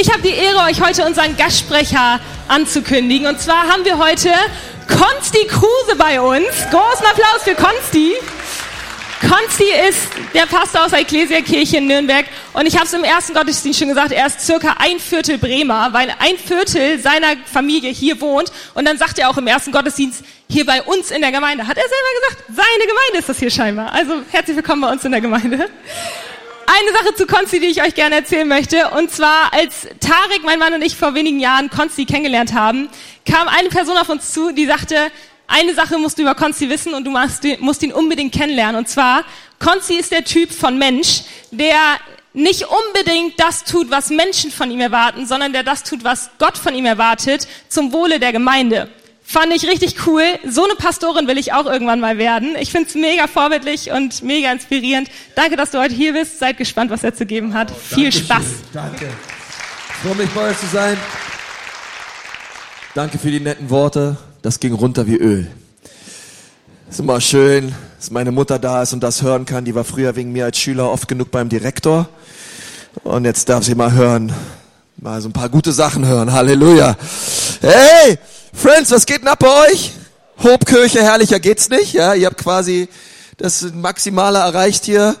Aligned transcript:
Ich 0.00 0.10
habe 0.10 0.22
die 0.22 0.30
Ehre, 0.30 0.60
euch 0.60 0.80
heute 0.80 1.04
unseren 1.04 1.36
Gastsprecher 1.36 2.20
anzukündigen. 2.48 3.26
Und 3.26 3.38
zwar 3.38 3.68
haben 3.68 3.84
wir 3.84 3.98
heute 3.98 4.30
Konsti 4.88 5.46
Kruse 5.46 5.94
bei 5.98 6.18
uns. 6.18 6.48
Großen 6.70 7.04
Applaus 7.04 7.42
für 7.44 7.54
Konsti. 7.54 8.14
Konsti 9.20 9.64
ist 9.90 10.08
der 10.32 10.46
Pastor 10.46 10.86
aus 10.86 10.92
der 10.92 11.00
Ekklesiakirche 11.00 11.76
in 11.76 11.86
Nürnberg 11.86 12.24
und 12.54 12.64
ich 12.64 12.76
habe 12.76 12.86
es 12.86 12.94
im 12.94 13.04
ersten 13.04 13.34
Gottesdienst 13.34 13.78
schon 13.78 13.88
gesagt, 13.88 14.12
er 14.12 14.24
ist 14.24 14.40
circa 14.40 14.76
ein 14.78 14.98
Viertel 14.98 15.36
Bremer, 15.36 15.90
weil 15.92 16.08
ein 16.18 16.38
Viertel 16.38 16.98
seiner 16.98 17.36
Familie 17.44 17.90
hier 17.90 18.18
wohnt 18.22 18.50
und 18.72 18.86
dann 18.86 18.96
sagt 18.96 19.18
er 19.18 19.28
auch 19.28 19.36
im 19.36 19.46
ersten 19.46 19.70
Gottesdienst, 19.70 20.24
hier 20.48 20.64
bei 20.64 20.82
uns 20.82 21.10
in 21.10 21.20
der 21.20 21.30
Gemeinde, 21.30 21.66
hat 21.66 21.76
er 21.76 21.82
selber 21.82 22.20
gesagt, 22.22 22.44
seine 22.48 22.86
Gemeinde 22.86 23.18
ist 23.18 23.28
das 23.28 23.38
hier 23.38 23.50
scheinbar. 23.50 23.92
Also 23.92 24.22
herzlich 24.30 24.56
willkommen 24.56 24.80
bei 24.80 24.90
uns 24.90 25.04
in 25.04 25.12
der 25.12 25.20
Gemeinde 25.20 25.68
eine 26.70 26.92
Sache 26.92 27.14
zu 27.14 27.26
Konsti, 27.26 27.58
die 27.58 27.66
ich 27.66 27.82
euch 27.82 27.94
gerne 27.94 28.16
erzählen 28.16 28.46
möchte. 28.46 28.90
Und 28.90 29.10
zwar, 29.10 29.52
als 29.52 29.88
Tarek, 29.98 30.44
mein 30.44 30.58
Mann 30.58 30.72
und 30.72 30.82
ich 30.82 30.96
vor 30.96 31.14
wenigen 31.14 31.40
Jahren 31.40 31.68
Konsti 31.68 32.04
kennengelernt 32.04 32.54
haben, 32.54 32.88
kam 33.26 33.48
eine 33.48 33.68
Person 33.70 33.96
auf 33.96 34.08
uns 34.08 34.32
zu, 34.32 34.52
die 34.52 34.66
sagte, 34.66 35.10
eine 35.48 35.74
Sache 35.74 35.98
musst 35.98 36.18
du 36.18 36.22
über 36.22 36.36
Konsti 36.36 36.70
wissen 36.70 36.94
und 36.94 37.04
du 37.04 37.10
musst 37.10 37.82
ihn 37.82 37.92
unbedingt 37.92 38.32
kennenlernen. 38.32 38.76
Und 38.76 38.88
zwar, 38.88 39.24
Konsti 39.58 39.94
ist 39.96 40.12
der 40.12 40.24
Typ 40.24 40.52
von 40.52 40.78
Mensch, 40.78 41.22
der 41.50 41.76
nicht 42.32 42.66
unbedingt 42.68 43.40
das 43.40 43.64
tut, 43.64 43.90
was 43.90 44.10
Menschen 44.10 44.52
von 44.52 44.70
ihm 44.70 44.80
erwarten, 44.80 45.26
sondern 45.26 45.52
der 45.52 45.64
das 45.64 45.82
tut, 45.82 46.04
was 46.04 46.30
Gott 46.38 46.56
von 46.56 46.74
ihm 46.76 46.86
erwartet, 46.86 47.48
zum 47.68 47.92
Wohle 47.92 48.20
der 48.20 48.32
Gemeinde. 48.32 48.88
Fand 49.30 49.54
ich 49.54 49.64
richtig 49.64 50.08
cool. 50.08 50.24
So 50.48 50.64
eine 50.64 50.74
Pastorin 50.74 51.28
will 51.28 51.38
ich 51.38 51.52
auch 51.52 51.66
irgendwann 51.66 52.00
mal 52.00 52.18
werden. 52.18 52.56
Ich 52.58 52.72
finde 52.72 52.88
es 52.88 52.96
mega 52.96 53.28
vorbildlich 53.28 53.92
und 53.92 54.24
mega 54.24 54.50
inspirierend. 54.50 55.08
Danke, 55.36 55.54
dass 55.54 55.70
du 55.70 55.78
heute 55.78 55.94
hier 55.94 56.14
bist. 56.14 56.40
Seid 56.40 56.56
gespannt, 56.56 56.90
was 56.90 57.04
er 57.04 57.14
zu 57.14 57.24
geben 57.26 57.54
hat. 57.54 57.70
Oh, 57.70 57.94
Viel 57.94 58.10
Spaß. 58.10 58.42
Danke. 58.72 59.06
Ich 59.06 59.94
freue 60.02 60.16
mich, 60.16 60.30
bei 60.30 60.50
euch 60.50 60.58
zu 60.58 60.66
sein. 60.66 60.96
Danke 62.96 63.18
für 63.18 63.30
die 63.30 63.38
netten 63.38 63.70
Worte. 63.70 64.16
Das 64.42 64.58
ging 64.58 64.72
runter 64.72 65.06
wie 65.06 65.14
Öl. 65.14 65.46
Ist 66.90 66.98
immer 66.98 67.20
schön, 67.20 67.72
dass 68.00 68.10
meine 68.10 68.32
Mutter 68.32 68.58
da 68.58 68.82
ist 68.82 68.92
und 68.94 69.00
das 69.00 69.22
hören 69.22 69.46
kann. 69.46 69.64
Die 69.64 69.76
war 69.76 69.84
früher 69.84 70.16
wegen 70.16 70.32
mir 70.32 70.46
als 70.46 70.58
Schüler 70.58 70.90
oft 70.90 71.06
genug 71.06 71.30
beim 71.30 71.48
Direktor. 71.48 72.08
Und 73.04 73.26
jetzt 73.26 73.48
darf 73.48 73.62
sie 73.62 73.76
mal 73.76 73.92
hören, 73.92 74.32
mal 74.96 75.20
so 75.20 75.28
ein 75.28 75.32
paar 75.32 75.50
gute 75.50 75.70
Sachen 75.70 76.04
hören. 76.04 76.32
Halleluja. 76.32 76.96
Hey! 77.60 78.18
Friends, 78.52 78.90
was 78.90 79.06
geht 79.06 79.20
denn 79.20 79.28
ab 79.28 79.38
bei 79.38 79.68
euch? 79.68 79.92
Hobkirche, 80.42 81.02
herrlicher 81.02 81.38
geht's 81.38 81.68
nicht. 81.68 81.92
Ja, 81.92 82.14
ihr 82.14 82.26
habt 82.26 82.38
quasi 82.38 82.88
das 83.36 83.62
Maximale 83.72 84.38
erreicht 84.38 84.84
hier. 84.84 85.16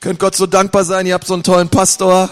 Könnt 0.00 0.18
Gott 0.18 0.36
so 0.36 0.46
dankbar 0.46 0.84
sein. 0.84 1.06
Ihr 1.06 1.14
habt 1.14 1.26
so 1.26 1.34
einen 1.34 1.42
tollen 1.42 1.68
Pastor. 1.68 2.28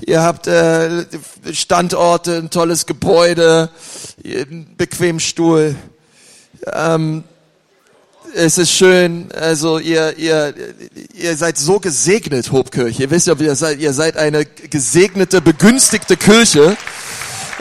Ihr 0.00 0.22
habt 0.22 0.46
äh, 0.46 1.06
Standorte, 1.52 2.36
ein 2.36 2.50
tolles 2.50 2.86
Gebäude, 2.86 3.70
einen 4.24 4.76
bequemen 4.76 5.20
Stuhl. 5.20 5.76
Ähm, 6.72 7.24
es 8.34 8.58
ist 8.58 8.70
schön, 8.70 9.28
also 9.32 9.78
ihr, 9.78 10.16
ihr, 10.18 10.54
ihr 11.14 11.36
seid 11.36 11.58
so 11.58 11.80
gesegnet, 11.80 12.52
Hobkirche. 12.52 13.02
Ihr 13.02 13.10
wisst 13.10 13.26
ja, 13.26 13.34
ihr 13.34 13.56
seid, 13.56 13.80
ihr 13.80 13.92
seid 13.92 14.16
eine 14.16 14.44
gesegnete, 14.44 15.40
begünstigte 15.40 16.16
Kirche. 16.16 16.76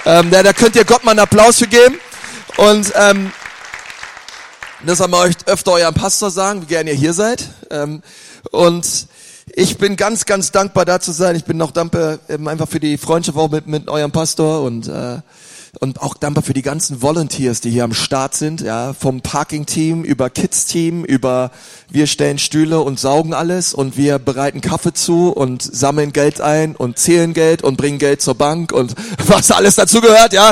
Ähm, 0.06 0.30
ja, 0.32 0.44
da 0.44 0.54
könnt 0.54 0.76
ihr 0.76 0.86
Gott 0.86 1.04
mal 1.04 1.12
einen 1.12 1.22
Applaus 1.22 1.58
für 1.58 1.68
geben. 1.68 2.00
Und 2.60 2.92
ähm, 2.96 3.32
das 4.86 4.98
soll 4.98 5.08
man 5.08 5.22
euch 5.22 5.36
öfter 5.46 5.72
eurem 5.72 5.94
Pastor 5.94 6.30
sagen, 6.30 6.62
wie 6.62 6.66
gerne 6.66 6.92
ihr 6.92 6.98
hier 6.98 7.14
seid. 7.14 7.48
Ähm, 7.72 8.02
und 8.52 9.08
ich 9.56 9.78
bin 9.78 9.96
ganz, 9.96 10.26
ganz 10.26 10.52
dankbar 10.52 10.84
da 10.84 11.00
zu 11.00 11.14
sein. 11.14 11.38
Ich 11.38 11.46
bin 11.46 11.56
noch 11.56 11.72
dankbar 11.72 12.20
ähm, 12.28 12.50
einfach 12.50 12.68
für 12.68 12.82
die 12.82 12.98
Freundschaft 12.98 13.38
auch 13.38 13.50
mit, 13.50 13.68
mit 13.68 13.88
eurem 13.88 14.12
Pastor 14.12 14.64
und 14.64 14.90
äh, 14.90 15.20
und 15.80 16.02
auch 16.02 16.16
dankbar 16.16 16.44
für 16.44 16.54
die 16.54 16.62
ganzen 16.62 17.02
Volunteers, 17.02 17.62
die 17.62 17.70
hier 17.70 17.84
am 17.84 17.94
Start 17.94 18.36
sind, 18.36 18.62
ja, 18.62 18.94
vom 18.94 19.22
Parking-Team 19.22 20.04
über 20.04 20.30
Kids-Team, 20.30 21.06
über 21.06 21.52
wir 21.90 22.08
stellen 22.08 22.40
Stühle 22.40 22.82
und 22.82 23.00
saugen 23.00 23.34
alles 23.34 23.74
und 23.74 23.96
wir 23.96 24.20
bereiten 24.20 24.62
Kaffee 24.62 24.94
zu 24.94 25.30
und 25.30 25.62
sammeln 25.62 26.12
Geld 26.14 26.42
ein 26.42 26.76
und 26.76 26.98
zählen 26.98 27.34
Geld 27.34 27.62
und 27.62 27.78
bringen 27.78 28.00
Geld 28.00 28.22
zur 28.22 28.36
Bank 28.36 28.72
und 28.72 28.96
was 29.28 29.52
alles 29.52 29.76
dazu 29.76 30.02
gehört, 30.02 30.34
ja. 30.34 30.50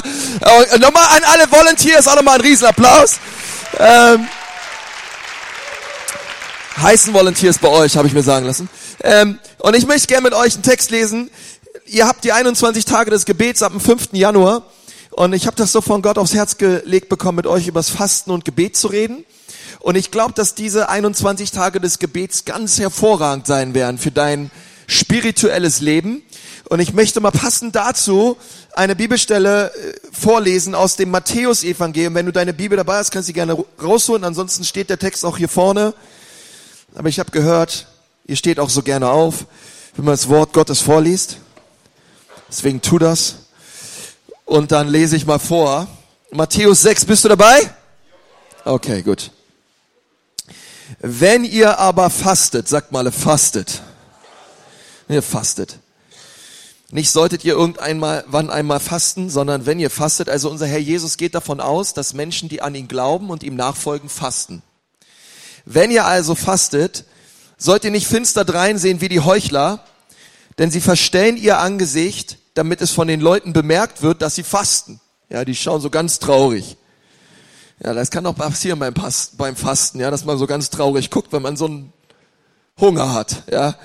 Und 0.72 0.82
nochmal 0.82 1.08
an 1.16 1.24
alle 1.26 1.52
Volunteers 1.52 2.08
auch 2.08 2.16
nochmal 2.16 2.36
einen 2.36 2.46
Riesenapplaus. 2.46 3.20
Ähm, 3.80 4.28
heißen 6.82 7.14
Volunteers 7.14 7.58
bei 7.58 7.70
euch, 7.70 7.98
habe 7.98 8.08
ich 8.08 8.14
mir 8.14 8.24
sagen 8.24 8.46
lassen. 8.46 8.70
Ähm, 9.04 9.40
und 9.60 9.76
ich 9.76 9.86
möchte 9.88 10.08
gerne 10.08 10.24
mit 10.24 10.34
euch 10.34 10.54
einen 10.54 10.64
Text 10.64 10.92
lesen. 10.92 11.30
Ihr 11.86 12.08
habt 12.08 12.24
die 12.24 12.32
21 12.32 12.86
Tage 12.86 13.12
des 13.12 13.26
Gebets 13.26 13.64
ab 13.64 13.72
dem 13.72 13.82
5. 13.82 14.10
Januar. 14.14 14.64
Und 15.18 15.34
ich 15.34 15.48
habe 15.48 15.56
das 15.56 15.72
so 15.72 15.82
von 15.82 16.04
Gott 16.04 16.20
aufs 16.20 16.36
Herz 16.36 16.58
gelegt 16.58 17.10
bekommen, 17.10 17.38
mit 17.38 17.48
euch 17.48 17.68
übers 17.68 17.90
Fasten 17.90 18.30
und 18.30 18.46
Gebet 18.46 18.78
zu 18.78 18.88
reden. 18.88 19.26
Und 19.80 19.96
ich 19.96 20.12
glaube, 20.12 20.34
dass 20.34 20.54
diese 20.54 20.90
21 20.90 21.50
Tage 21.50 21.82
des 21.82 21.98
Gebets 21.98 22.46
ganz 22.46 22.78
hervorragend 22.78 23.48
sein 23.48 23.74
werden 23.74 23.98
für 23.98 24.12
dein 24.12 24.52
spirituelles 24.86 25.82
Leben. 25.82 26.22
Und 26.70 26.82
ich 26.82 26.94
möchte 26.94 27.20
mal 27.20 27.32
passend 27.32 27.76
dazu 27.76 28.38
eine 28.76 28.96
Bibelstelle 28.96 29.74
äh, 29.74 29.94
vorlesen 30.12 30.76
aus 30.76 30.98
dem 30.98 31.10
Matthäus-Evangelium. 31.10 32.14
Wenn 32.14 32.28
du 32.28 32.32
deine 32.32 32.54
Bibel 32.54 32.78
dabei 32.78 32.98
hast, 32.98 33.10
kannst 33.10 33.28
du 33.28 33.32
sie 33.32 33.34
gerne 33.34 33.58
rausholen. 33.82 34.24
Ansonsten 34.24 34.66
steht 34.66 34.92
der 34.92 35.00
Text 35.00 35.26
auch 35.26 35.40
hier 35.40 35.50
vorne. 35.50 35.96
Aber 36.94 37.10
ich 37.10 37.18
habe 37.18 37.32
gehört, 37.32 37.88
ihr 38.28 38.36
steht 38.36 38.60
auch 38.60 38.70
so 38.70 38.84
gerne 38.84 39.10
auf, 39.10 39.48
wenn 39.96 40.06
man 40.06 40.14
das 40.14 40.30
Wort 40.30 40.54
Gottes 40.54 40.80
vorliest. 40.80 41.38
Deswegen 42.52 42.82
tu 42.82 43.00
das. 43.00 43.47
Und 44.48 44.72
dann 44.72 44.88
lese 44.88 45.18
ich 45.18 45.26
mal 45.26 45.40
vor. 45.40 45.88
Matthäus 46.32 46.82
6, 46.82 47.04
bist 47.06 47.26
du 47.26 47.28
dabei? 47.28 47.70
Okay, 48.64 49.02
gut. 49.02 49.32
Wenn 51.00 51.44
ihr 51.44 51.78
aber 51.80 52.10
fastet, 52.10 52.70
sagt 52.70 52.94
mal, 52.94 53.12
fastet. 53.12 53.82
Ihr 55.10 55.22
fastet. 55.22 55.80
Nicht 56.92 57.12
solltet 57.12 57.44
ihr 57.44 57.56
irgendeinmal, 57.56 58.24
wann 58.28 58.50
einmal 58.50 58.80
fasten, 58.80 59.30
sondern 59.30 59.66
wenn 59.66 59.82
ihr 59.82 59.90
fastet, 59.90 60.30
also 60.30 60.50
unser 60.50 60.66
Herr 60.66 60.80
Jesus 60.80 61.18
geht 61.18 61.36
davon 61.36 61.60
aus, 61.60 61.94
dass 61.94 62.14
Menschen, 62.14 62.48
die 62.48 62.62
an 62.62 62.74
ihn 62.74 62.88
glauben 62.88 63.30
und 63.30 63.44
ihm 63.44 63.58
nachfolgen, 63.58 64.08
fasten. 64.08 64.64
Wenn 65.66 65.92
ihr 65.92 66.06
also 66.06 66.36
fastet, 66.36 67.04
sollt 67.58 67.84
ihr 67.84 67.92
nicht 67.92 68.08
finster 68.08 68.46
dreinsehen 68.46 69.02
wie 69.02 69.10
die 69.10 69.20
Heuchler, 69.20 69.84
denn 70.58 70.72
sie 70.72 70.80
verstellen 70.80 71.36
ihr 71.36 71.60
Angesicht, 71.60 72.38
damit 72.58 72.82
es 72.82 72.92
von 72.92 73.08
den 73.08 73.22
Leuten 73.22 73.54
bemerkt 73.54 74.02
wird, 74.02 74.22
dass 74.22 74.36
sie 74.36 74.44
fasten. 74.44 75.00
Ja, 75.30 75.46
die 75.46 75.56
schauen 75.56 75.82
so 75.82 75.90
ganz 75.90 76.20
traurig. 76.20 76.78
Ja, 77.84 77.94
das 77.94 78.10
kann 78.10 78.26
auch 78.26 78.36
passieren 78.36 78.80
beim, 78.80 78.94
Pas 78.94 79.32
beim 79.38 79.56
Fasten, 79.56 80.00
ja, 80.00 80.10
dass 80.10 80.26
man 80.26 80.38
so 80.38 80.48
ganz 80.48 80.70
traurig 80.70 81.12
guckt, 81.12 81.32
wenn 81.32 81.44
man 81.44 81.58
so 81.58 81.66
einen 81.66 81.94
Hunger 82.80 83.14
hat, 83.14 83.44
ja. 83.52 83.76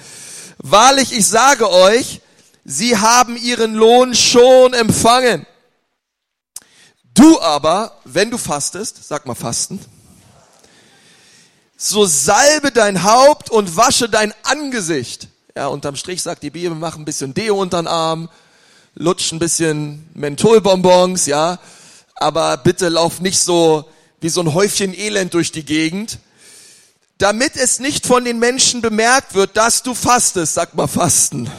Wahrlich, 0.59 1.16
ich 1.16 1.27
sage 1.27 1.71
euch, 1.71 2.21
sie 2.65 2.97
haben 2.97 3.37
ihren 3.37 3.75
Lohn 3.75 4.15
schon 4.15 4.72
empfangen. 4.75 5.47
Du 7.15 7.41
aber, 7.41 7.99
wenn 8.04 8.31
du 8.31 8.39
fastest, 8.39 9.06
sag 9.06 9.27
mal 9.27 9.34
fasten, 9.34 9.81
so 11.77 12.06
salbe 12.06 12.71
dein 12.71 13.03
Haupt 13.03 13.50
und 13.50 13.77
wasche 13.77 14.09
dein 14.09 14.33
Angesicht. 14.44 15.28
Ja, 15.54 15.66
unterm 15.66 15.97
Strich 15.97 16.22
sagt 16.22 16.43
die 16.43 16.50
Bibel, 16.50 16.75
mach 16.75 16.97
ein 16.97 17.04
bisschen 17.04 17.34
Deo 17.34 17.60
unter 17.60 17.83
den 17.83 17.89
Arm, 17.89 18.31
lutsch 18.94 19.32
ein 19.32 19.38
bisschen 19.38 20.08
Mentholbonbons, 20.14 21.26
ja, 21.26 21.58
aber 22.14 22.56
bitte 22.58 22.88
lauf 22.88 23.20
nicht 23.20 23.38
so 23.38 23.84
wie 24.20 24.28
so 24.28 24.41
ein 24.41 24.54
Häufchen 24.54 24.94
Elend 24.94 25.34
durch 25.34 25.50
die 25.53 25.64
Gegend, 25.64 26.19
damit 27.19 27.56
es 27.56 27.80
nicht 27.80 28.06
von 28.06 28.25
den 28.25 28.38
Menschen 28.38 28.80
bemerkt 28.80 29.34
wird, 29.34 29.56
dass 29.56 29.82
du 29.82 29.94
fastest, 29.94 30.54
sag 30.54 30.75
mal 30.75 30.86
fasten, 30.86 31.50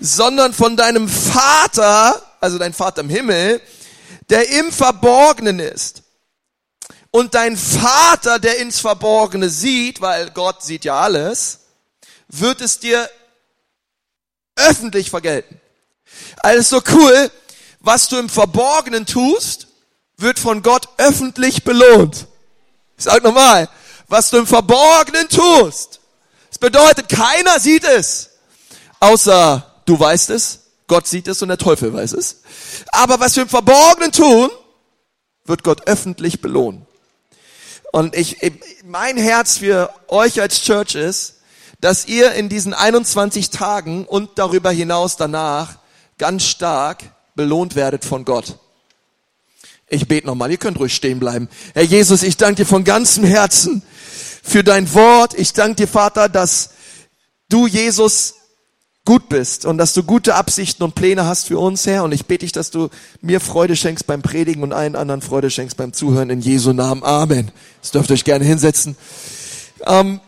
sondern 0.00 0.54
von 0.54 0.76
deinem 0.76 1.08
Vater, 1.08 2.22
also 2.40 2.58
dein 2.58 2.72
Vater 2.72 3.02
im 3.02 3.10
Himmel, 3.10 3.60
der 4.30 4.48
im 4.50 4.72
Verborgenen 4.72 5.58
ist. 5.58 6.02
Und 7.10 7.34
dein 7.34 7.56
Vater, 7.56 8.38
der 8.38 8.58
ins 8.58 8.78
Verborgene 8.78 9.50
sieht, 9.50 10.00
weil 10.00 10.30
Gott 10.30 10.62
sieht 10.62 10.84
ja 10.84 11.00
alles, 11.00 11.58
wird 12.28 12.60
es 12.60 12.78
dir 12.78 13.10
öffentlich 14.54 15.10
vergelten. 15.10 15.59
Also 16.38 16.82
cool, 16.92 17.30
was 17.80 18.08
du 18.08 18.18
im 18.18 18.28
Verborgenen 18.28 19.06
tust, 19.06 19.68
wird 20.16 20.38
von 20.38 20.62
Gott 20.62 20.88
öffentlich 20.98 21.64
belohnt. 21.64 22.26
Ich 22.96 23.04
sag 23.04 23.22
nochmal, 23.22 23.68
was 24.08 24.30
du 24.30 24.38
im 24.38 24.46
Verborgenen 24.46 25.28
tust. 25.28 26.00
Das 26.48 26.58
bedeutet, 26.58 27.08
keiner 27.08 27.58
sieht 27.58 27.84
es, 27.84 28.30
außer 28.98 29.82
du 29.86 29.98
weißt 29.98 30.30
es, 30.30 30.60
Gott 30.86 31.06
sieht 31.06 31.28
es 31.28 31.40
und 31.40 31.48
der 31.48 31.58
Teufel 31.58 31.92
weiß 31.92 32.12
es. 32.12 32.42
Aber 32.88 33.20
was 33.20 33.36
wir 33.36 33.44
im 33.44 33.48
Verborgenen 33.48 34.12
tun, 34.12 34.50
wird 35.44 35.62
Gott 35.64 35.86
öffentlich 35.86 36.40
belohnen. 36.40 36.86
Und 37.92 38.14
ich, 38.14 38.36
mein 38.84 39.16
Herz 39.16 39.58
für 39.58 39.90
euch 40.08 40.40
als 40.40 40.62
Church 40.62 40.94
ist, 40.94 41.36
dass 41.80 42.06
ihr 42.06 42.32
in 42.32 42.48
diesen 42.48 42.74
21 42.74 43.50
Tagen 43.50 44.04
und 44.04 44.38
darüber 44.38 44.70
hinaus 44.70 45.16
danach 45.16 45.79
ganz 46.20 46.44
stark 46.44 47.02
belohnt 47.34 47.76
werdet 47.76 48.04
von 48.04 48.26
Gott. 48.26 48.58
Ich 49.88 50.06
bete 50.06 50.26
nochmal, 50.26 50.50
ihr 50.50 50.58
könnt 50.58 50.78
ruhig 50.78 50.94
stehen 50.94 51.18
bleiben. 51.18 51.48
Herr 51.72 51.82
Jesus, 51.82 52.22
ich 52.22 52.36
danke 52.36 52.56
dir 52.56 52.66
von 52.66 52.84
ganzem 52.84 53.24
Herzen 53.24 53.82
für 54.42 54.62
dein 54.62 54.92
Wort. 54.92 55.32
Ich 55.32 55.54
danke 55.54 55.76
dir, 55.76 55.88
Vater, 55.88 56.28
dass 56.28 56.70
du, 57.48 57.66
Jesus, 57.66 58.34
gut 59.06 59.30
bist 59.30 59.64
und 59.64 59.78
dass 59.78 59.94
du 59.94 60.02
gute 60.02 60.34
Absichten 60.34 60.82
und 60.82 60.94
Pläne 60.94 61.24
hast 61.24 61.46
für 61.46 61.58
uns, 61.58 61.86
Herr. 61.86 62.04
Und 62.04 62.12
ich 62.12 62.26
bete 62.26 62.44
dich, 62.44 62.52
dass 62.52 62.70
du 62.70 62.90
mir 63.22 63.40
Freude 63.40 63.74
schenkst 63.74 64.06
beim 64.06 64.20
Predigen 64.20 64.62
und 64.62 64.74
allen 64.74 64.96
anderen 64.96 65.22
Freude 65.22 65.50
schenkst 65.50 65.78
beim 65.78 65.94
Zuhören 65.94 66.28
in 66.28 66.42
Jesu 66.42 66.74
Namen. 66.74 67.02
Amen. 67.02 67.50
Jetzt 67.76 67.94
dürft 67.94 68.10
ihr 68.10 68.14
euch 68.14 68.24
gerne 68.24 68.44
hinsetzen. 68.44 68.94
Ähm 69.86 70.20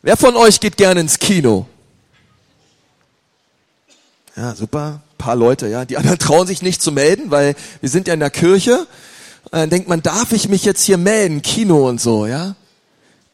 Wer 0.00 0.16
von 0.16 0.36
euch 0.36 0.60
geht 0.60 0.76
gerne 0.76 1.00
ins 1.00 1.18
Kino? 1.18 1.66
Ja, 4.36 4.54
super. 4.54 5.02
Ein 5.14 5.18
paar 5.18 5.34
Leute, 5.34 5.66
ja. 5.66 5.84
Die 5.84 5.96
anderen 5.96 6.18
trauen 6.20 6.46
sich 6.46 6.62
nicht 6.62 6.80
zu 6.80 6.92
melden, 6.92 7.32
weil 7.32 7.56
wir 7.80 7.88
sind 7.88 8.06
ja 8.06 8.14
in 8.14 8.20
der 8.20 8.30
Kirche. 8.30 8.86
Und 9.44 9.52
dann 9.52 9.70
denkt 9.70 9.88
man, 9.88 10.02
darf 10.02 10.32
ich 10.32 10.48
mich 10.48 10.64
jetzt 10.64 10.84
hier 10.84 10.98
melden? 10.98 11.42
Kino 11.42 11.88
und 11.88 12.00
so, 12.00 12.26
ja. 12.26 12.54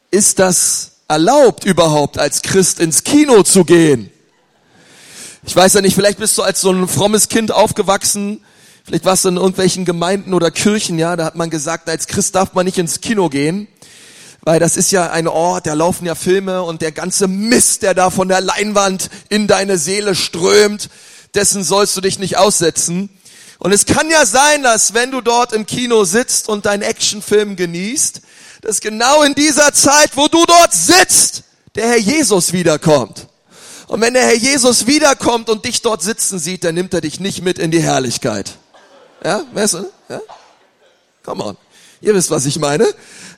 Ist 0.09 0.39
das 0.39 0.93
erlaubt 1.07 1.65
überhaupt 1.65 2.17
als 2.17 2.41
Christ 2.41 2.79
ins 2.79 3.03
Kino 3.03 3.43
zu 3.43 3.63
gehen? 3.63 4.09
Ich 5.45 5.55
weiß 5.55 5.73
ja 5.75 5.81
nicht, 5.81 5.93
vielleicht 5.93 6.17
bist 6.17 6.35
du 6.39 6.41
als 6.41 6.61
so 6.61 6.71
ein 6.71 6.87
frommes 6.87 7.29
Kind 7.29 7.51
aufgewachsen. 7.51 8.43
Vielleicht 8.83 9.05
warst 9.05 9.25
du 9.25 9.29
in 9.29 9.37
irgendwelchen 9.37 9.85
Gemeinden 9.85 10.33
oder 10.33 10.49
Kirchen, 10.49 10.97
ja, 10.97 11.15
da 11.15 11.25
hat 11.25 11.35
man 11.35 11.51
gesagt, 11.51 11.87
als 11.89 12.07
Christ 12.07 12.33
darf 12.33 12.55
man 12.55 12.65
nicht 12.65 12.79
ins 12.79 13.01
Kino 13.01 13.29
gehen 13.29 13.67
weil 14.45 14.59
das 14.59 14.77
ist 14.77 14.91
ja 14.91 15.09
ein 15.09 15.27
Ort, 15.27 15.65
da 15.65 15.73
laufen 15.73 16.05
ja 16.05 16.13
Filme 16.13 16.61
und 16.61 16.81
der 16.81 16.91
ganze 16.91 17.27
Mist, 17.27 17.81
der 17.81 17.95
da 17.95 18.11
von 18.11 18.29
der 18.29 18.41
Leinwand 18.41 19.09
in 19.27 19.47
deine 19.47 19.79
Seele 19.79 20.13
strömt, 20.13 20.89
dessen 21.33 21.63
sollst 21.63 21.97
du 21.97 22.01
dich 22.01 22.19
nicht 22.19 22.37
aussetzen. 22.37 23.09
Und 23.57 23.71
es 23.71 23.87
kann 23.87 24.09
ja 24.11 24.25
sein, 24.25 24.61
dass 24.61 24.93
wenn 24.93 25.09
du 25.09 25.21
dort 25.21 25.51
im 25.51 25.65
Kino 25.65 26.03
sitzt 26.03 26.47
und 26.47 26.67
deinen 26.67 26.83
Actionfilm 26.83 27.55
genießt, 27.55 28.21
dass 28.61 28.81
genau 28.81 29.23
in 29.23 29.33
dieser 29.33 29.73
Zeit, 29.73 30.11
wo 30.15 30.27
du 30.27 30.45
dort 30.45 30.73
sitzt, 30.73 31.43
der 31.73 31.87
Herr 31.87 31.99
Jesus 31.99 32.53
wiederkommt. 32.53 33.27
Und 33.87 34.01
wenn 34.01 34.13
der 34.13 34.25
Herr 34.25 34.35
Jesus 34.35 34.85
wiederkommt 34.85 35.49
und 35.49 35.65
dich 35.65 35.81
dort 35.81 36.03
sitzen 36.03 36.37
sieht, 36.37 36.63
dann 36.63 36.75
nimmt 36.75 36.93
er 36.93 37.01
dich 37.01 37.19
nicht 37.19 37.41
mit 37.41 37.57
in 37.57 37.71
die 37.71 37.81
Herrlichkeit. 37.81 38.57
Ja, 39.23 39.41
weißt 39.53 39.73
du? 39.75 39.85
Ja? 40.07 40.21
Come 41.23 41.43
on. 41.43 41.57
Ihr 42.01 42.13
wisst, 42.13 42.31
was 42.31 42.45
ich 42.45 42.59
meine. 42.59 42.85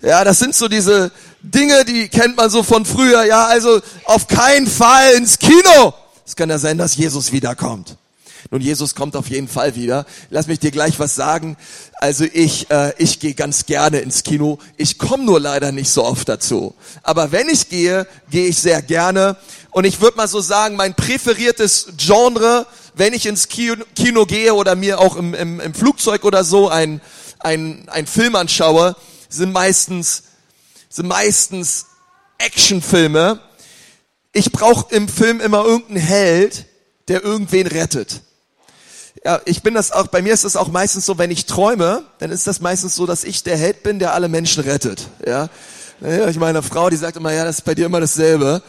Ja, 0.01 0.23
das 0.23 0.39
sind 0.39 0.55
so 0.55 0.67
diese 0.67 1.11
Dinge, 1.41 1.85
die 1.85 2.07
kennt 2.09 2.37
man 2.37 2.49
so 2.49 2.63
von 2.63 2.85
früher. 2.85 3.23
Ja, 3.25 3.45
also 3.45 3.81
auf 4.05 4.27
keinen 4.27 4.67
Fall 4.67 5.13
ins 5.13 5.39
Kino. 5.39 5.93
Es 6.25 6.35
kann 6.35 6.49
ja 6.49 6.57
sein, 6.57 6.77
dass 6.77 6.95
Jesus 6.95 7.31
wiederkommt. 7.31 7.97
Nun, 8.49 8.61
Jesus 8.61 8.95
kommt 8.95 9.15
auf 9.15 9.29
jeden 9.29 9.47
Fall 9.47 9.75
wieder. 9.75 10.05
Lass 10.29 10.47
mich 10.47 10.59
dir 10.59 10.71
gleich 10.71 10.99
was 10.99 11.15
sagen. 11.15 11.57
Also 11.95 12.23
ich, 12.23 12.69
äh, 12.71 12.93
ich 12.97 13.19
gehe 13.19 13.33
ganz 13.33 13.65
gerne 13.65 13.99
ins 13.99 14.23
Kino. 14.23 14.57
Ich 14.77 14.97
komme 14.97 15.25
nur 15.25 15.39
leider 15.39 15.71
nicht 15.71 15.89
so 15.89 16.05
oft 16.05 16.29
dazu. 16.29 16.73
Aber 17.03 17.31
wenn 17.31 17.49
ich 17.49 17.67
gehe, 17.67 18.07
gehe 18.29 18.47
ich 18.47 18.57
sehr 18.59 18.81
gerne. 18.81 19.35
Und 19.71 19.85
ich 19.85 19.99
würde 19.99 20.17
mal 20.17 20.27
so 20.27 20.39
sagen, 20.39 20.77
mein 20.77 20.93
präferiertes 20.93 21.87
Genre, 21.97 22.67
wenn 22.95 23.13
ich 23.13 23.25
ins 23.25 23.49
Kino, 23.49 23.83
Kino 23.95 24.25
gehe 24.25 24.53
oder 24.53 24.75
mir 24.75 24.99
auch 24.99 25.17
im, 25.17 25.33
im, 25.33 25.59
im 25.59 25.73
Flugzeug 25.73 26.23
oder 26.23 26.43
so 26.43 26.69
ein, 26.69 27.01
ein, 27.39 27.87
ein 27.89 28.07
Film 28.07 28.35
anschaue, 28.35 28.95
sind 29.29 29.51
meistens, 29.51 30.23
sind 30.89 31.07
meistens 31.07 31.85
Actionfilme. 32.37 33.39
Ich 34.33 34.51
brauche 34.51 34.93
im 34.93 35.07
Film 35.07 35.41
immer 35.41 35.65
irgendeinen 35.65 36.01
Held, 36.01 36.65
der 37.07 37.23
irgendwen 37.23 37.67
rettet. 37.67 38.21
Ja, 39.25 39.41
ich 39.45 39.63
bin 39.63 39.73
das 39.73 39.91
auch, 39.91 40.07
bei 40.07 40.21
mir 40.21 40.33
ist 40.33 40.43
das 40.43 40.55
auch 40.55 40.67
meistens 40.67 41.05
so, 41.05 41.17
wenn 41.17 41.31
ich 41.31 41.45
träume, 41.45 42.03
dann 42.19 42.31
ist 42.31 42.47
das 42.47 42.61
meistens 42.61 42.95
so, 42.95 43.05
dass 43.05 43.23
ich 43.23 43.43
der 43.43 43.57
Held 43.57 43.83
bin, 43.83 43.99
der 43.99 44.13
alle 44.13 44.29
Menschen 44.29 44.63
rettet. 44.63 45.07
Ja, 45.25 45.49
ich 46.29 46.37
meine 46.37 46.61
Frau, 46.61 46.89
die 46.89 46.95
sagt 46.95 47.17
immer, 47.17 47.33
ja, 47.33 47.43
das 47.43 47.57
ist 47.57 47.65
bei 47.65 47.73
dir 47.73 47.87
immer 47.87 47.99
dasselbe. 47.99 48.61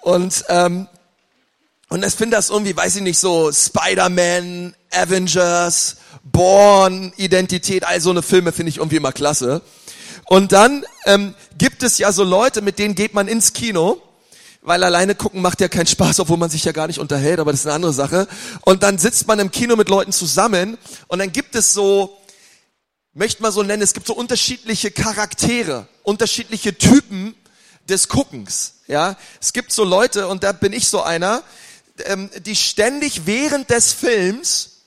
Und 0.00 0.44
ähm, 0.48 0.88
und 1.88 2.04
ich 2.04 2.14
finde 2.14 2.36
das 2.36 2.50
irgendwie, 2.50 2.76
weiß 2.76 2.96
ich 2.96 3.02
nicht, 3.02 3.18
so 3.18 3.52
Spider-Man, 3.52 4.74
Avengers, 4.90 5.96
Born, 6.24 7.12
Identität, 7.16 7.84
all 7.84 8.00
so 8.00 8.10
eine 8.10 8.22
Filme 8.22 8.50
finde 8.52 8.70
ich 8.70 8.78
irgendwie 8.78 8.96
immer 8.96 9.12
klasse. 9.12 9.62
Und 10.24 10.50
dann 10.50 10.84
ähm, 11.04 11.34
gibt 11.56 11.84
es 11.84 11.98
ja 11.98 12.10
so 12.10 12.24
Leute, 12.24 12.60
mit 12.60 12.80
denen 12.80 12.96
geht 12.96 13.14
man 13.14 13.28
ins 13.28 13.52
Kino, 13.52 14.02
weil 14.62 14.82
alleine 14.82 15.14
gucken 15.14 15.40
macht 15.40 15.60
ja 15.60 15.68
keinen 15.68 15.86
Spaß, 15.86 16.18
obwohl 16.18 16.36
man 16.36 16.50
sich 16.50 16.64
ja 16.64 16.72
gar 16.72 16.88
nicht 16.88 16.98
unterhält, 16.98 17.38
aber 17.38 17.52
das 17.52 17.60
ist 17.60 17.66
eine 17.66 17.76
andere 17.76 17.92
Sache. 17.92 18.26
Und 18.62 18.82
dann 18.82 18.98
sitzt 18.98 19.28
man 19.28 19.38
im 19.38 19.52
Kino 19.52 19.76
mit 19.76 19.88
Leuten 19.88 20.10
zusammen 20.10 20.76
und 21.06 21.20
dann 21.20 21.30
gibt 21.30 21.54
es 21.54 21.72
so, 21.72 22.18
möchte 23.14 23.40
man 23.42 23.52
so 23.52 23.62
nennen, 23.62 23.82
es 23.82 23.94
gibt 23.94 24.08
so 24.08 24.14
unterschiedliche 24.14 24.90
Charaktere, 24.90 25.86
unterschiedliche 26.02 26.76
Typen 26.76 27.36
des 27.88 28.08
Guckens. 28.08 28.80
Ja, 28.88 29.16
es 29.40 29.52
gibt 29.52 29.70
so 29.70 29.84
Leute 29.84 30.26
und 30.26 30.42
da 30.42 30.50
bin 30.50 30.72
ich 30.72 30.88
so 30.88 31.02
einer, 31.02 31.44
ähm, 32.04 32.30
die 32.44 32.56
ständig 32.56 33.26
während 33.26 33.70
des 33.70 33.92
Films 33.92 34.82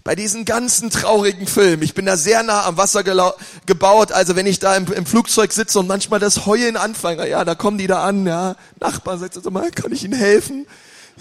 bei 0.05 0.15
diesen 0.15 0.45
ganzen 0.45 0.91
traurigen 0.91 1.47
Filmen. 1.47 1.83
Ich 1.83 1.95
bin 1.95 2.05
da 2.05 2.19
sehr 2.19 2.43
nah 2.43 2.67
am 2.67 2.77
Wasser 2.77 3.03
gebaut, 3.03 4.13
also 4.13 4.37
wenn 4.37 4.47
ich 4.47 4.59
da 4.59 4.77
im, 4.77 4.93
im, 4.93 5.07
Flugzeug 5.07 5.51
sitze 5.53 5.79
und 5.81 5.89
manchmal 5.89 6.21
das 6.21 6.45
Heulen 6.45 6.77
anfange, 6.77 7.27
ja, 7.27 7.43
da 7.45 7.55
kommen 7.55 7.79
die 7.79 7.87
da 7.87 8.05
an, 8.05 8.27
ja, 8.27 8.55
Nachbar 8.81 9.17
sagt 9.17 9.35
so 9.35 9.51
mal, 9.51 9.71
kann 9.71 9.93
ich 9.93 10.05
Ihnen 10.05 10.13
helfen? 10.13 10.67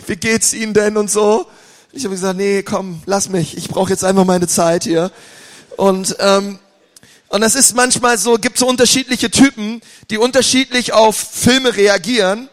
Wie 0.05 0.17
geht's 0.17 0.53
Ihnen 0.53 0.73
denn 0.73 0.97
und 0.97 1.09
so? 1.09 1.47
Ich 1.93 2.03
habe 2.03 2.13
gesagt, 2.13 2.37
nee, 2.37 2.61
komm, 2.61 3.01
lass 3.05 3.29
mich, 3.29 3.55
ich 3.55 3.69
brauche 3.69 3.89
jetzt 3.89 4.03
einfach 4.03 4.25
meine 4.25 4.47
Zeit 4.47 4.83
hier. 4.83 5.11
Und 5.77 6.17
ähm, 6.19 6.59
und 7.29 7.41
das 7.41 7.55
ist 7.55 7.75
manchmal 7.75 8.19
so, 8.19 8.35
gibt 8.35 8.59
so 8.59 8.67
unterschiedliche 8.67 9.31
Typen, 9.31 9.81
die 10.11 10.19
unterschiedlich 10.19 10.93
auf 10.93 11.15
Filme 11.15 11.75
reagieren. 11.75 12.47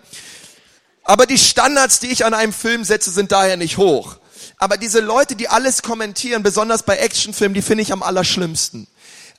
Aber 1.02 1.26
die 1.26 1.36
Standards, 1.36 2.00
die 2.00 2.06
ich 2.06 2.24
an 2.24 2.32
einem 2.32 2.54
Film 2.54 2.84
setze, 2.84 3.10
sind 3.10 3.30
daher 3.30 3.58
nicht 3.58 3.76
hoch. 3.76 4.19
Aber 4.60 4.76
diese 4.76 5.00
Leute, 5.00 5.36
die 5.36 5.48
alles 5.48 5.82
kommentieren, 5.82 6.42
besonders 6.42 6.82
bei 6.82 6.98
Actionfilmen, 6.98 7.54
die 7.54 7.62
finde 7.62 7.82
ich 7.82 7.92
am 7.92 8.02
allerschlimmsten. 8.02 8.86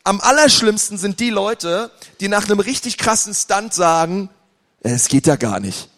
Am 0.04 0.20
allerschlimmsten 0.20 0.98
sind 0.98 1.20
die 1.20 1.30
Leute, 1.30 1.92
die 2.20 2.28
nach 2.28 2.46
einem 2.46 2.60
richtig 2.60 2.98
krassen 2.98 3.36
Stunt 3.36 3.74
sagen, 3.74 4.30
es 4.82 5.08
geht 5.08 5.28
ja 5.28 5.36
gar 5.36 5.60
nicht. 5.60 5.90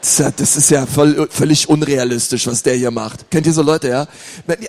Das 0.00 0.56
ist 0.56 0.70
ja 0.70 0.86
voll, 0.86 1.28
völlig 1.30 1.68
unrealistisch, 1.68 2.46
was 2.46 2.62
der 2.62 2.74
hier 2.74 2.90
macht. 2.90 3.30
Kennt 3.30 3.46
ihr 3.46 3.52
so 3.52 3.62
Leute, 3.62 3.88
ja? 3.88 4.08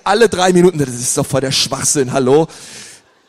Alle 0.04 0.28
drei 0.28 0.52
Minuten, 0.52 0.78
das 0.78 0.90
ist 0.90 1.18
doch 1.18 1.26
voll 1.26 1.42
der 1.42 1.54
Schwachsinn, 1.54 2.12
hallo? 2.12 2.48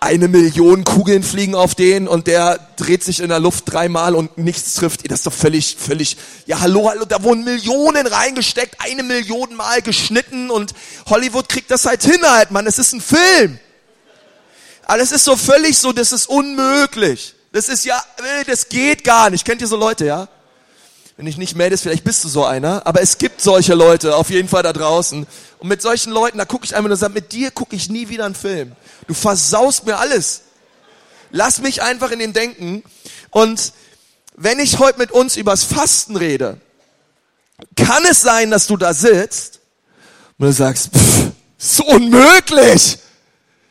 Eine 0.04 0.28
Million 0.28 0.84
Kugeln 0.84 1.23
fliegen 1.23 1.54
auf 1.54 1.75
den 1.75 2.06
und 2.06 2.26
der 2.26 2.61
dreht 2.76 3.02
sich 3.02 3.20
in 3.20 3.30
der 3.30 3.40
Luft 3.40 3.64
dreimal 3.73 4.14
und 4.14 4.37
nichts 4.37 4.75
trifft. 4.75 5.11
Das 5.11 5.20
ist 5.20 5.26
doch 5.26 5.32
völlig, 5.32 5.76
völlig, 5.80 6.18
ja 6.44 6.61
hallo, 6.61 6.90
hallo, 6.90 7.06
da 7.06 7.23
wurden 7.23 7.42
Millionen 7.42 8.06
reingesteckt, 8.06 8.76
eine 8.80 9.02
Million 9.02 9.54
Mal 9.56 9.80
geschnitten 9.80 10.50
und 10.50 10.75
Hollywood 11.06 11.49
kriegt 11.49 11.70
das 11.70 11.87
halt 11.87 12.02
hin 12.02 12.20
halt, 12.23 12.50
man, 12.50 12.66
es 12.66 12.78
ist 12.78 12.92
ein 12.92 13.00
Film. 13.00 13.58
Aber 14.84 14.99
das 14.99 15.11
ist 15.11 15.25
so 15.25 15.37
völlig 15.37 15.78
so, 15.78 15.92
das 15.92 16.12
ist 16.12 16.28
unmöglich. 16.28 17.34
Das 17.52 17.70
ist 17.70 17.87
ja, 17.87 17.96
äh, 18.18 18.44
das 18.44 18.68
geht 18.68 19.04
gar 19.04 19.30
nicht. 19.30 19.46
Kennt 19.46 19.62
ihr 19.62 19.68
so 19.68 19.76
Leute, 19.76 20.04
ja? 20.04 20.28
Wenn 21.16 21.26
dich 21.26 21.37
nicht 21.37 21.54
meldest, 21.54 21.85
vielleicht 21.85 22.02
bist 22.02 22.25
du 22.25 22.28
so 22.28 22.44
einer. 22.44 22.87
Aber 22.87 23.00
es 23.00 23.18
gibt 23.18 23.40
solche 23.40 23.75
Leute, 23.75 24.16
auf 24.16 24.30
jeden 24.30 24.49
Fall 24.49 24.64
da 24.64 24.73
draußen. 24.73 25.26
Und 25.59 25.68
mit 25.68 25.80
solchen 25.80 26.12
Leuten, 26.12 26.38
da 26.38 26.44
gucke 26.44 26.64
ich 26.64 26.75
einmal 26.75 26.90
und 26.90 26.99
sage, 26.99 27.14
mit 27.14 27.33
dir 27.33 27.50
gucke 27.52 27.76
ich 27.76 27.88
nie 27.88 28.09
wieder 28.09 28.25
einen 28.25 28.35
Film. 28.35 28.73
Du 29.06 29.14
versaust 29.14 29.87
mir 29.87 29.99
alles. 29.99 30.42
Lass 31.30 31.61
mich 31.61 31.83
einfach 31.83 32.11
in 32.11 32.18
dem 32.18 32.33
Denken. 32.33 32.83
Und 33.30 33.73
wenn 34.37 34.59
ich 34.59 34.80
heute 34.80 34.99
mit 34.99 35.12
uns 35.12 35.37
übers 35.37 35.62
Fasten 35.62 36.16
rede, 36.16 36.61
kann 37.76 38.04
es 38.11 38.21
sein, 38.21 38.50
dass 38.50 38.66
du 38.66 38.76
da 38.76 38.92
sitzt 38.92 39.61
und 40.38 40.47
du 40.47 40.52
sagst, 40.52 40.90
pff, 40.92 41.30
so 41.56 41.85
unmöglich. 41.85 42.99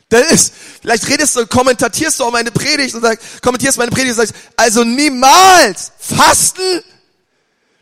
Das 0.07 0.31
ist, 0.31 0.53
vielleicht 0.81 1.09
redest 1.09 1.35
du, 1.35 1.45
kommentatierst 1.45 2.19
du 2.19 2.23
auch 2.25 2.31
meine 2.31 2.51
Predigt 2.51 2.95
und 2.95 3.01
sagst, 3.01 3.41
kommentierst 3.41 3.77
meine 3.77 3.91
Predigt 3.91 4.11
und 4.11 4.27
sagst, 4.27 4.33
also 4.55 4.83
niemals 4.83 5.91
fasten? 5.99 6.83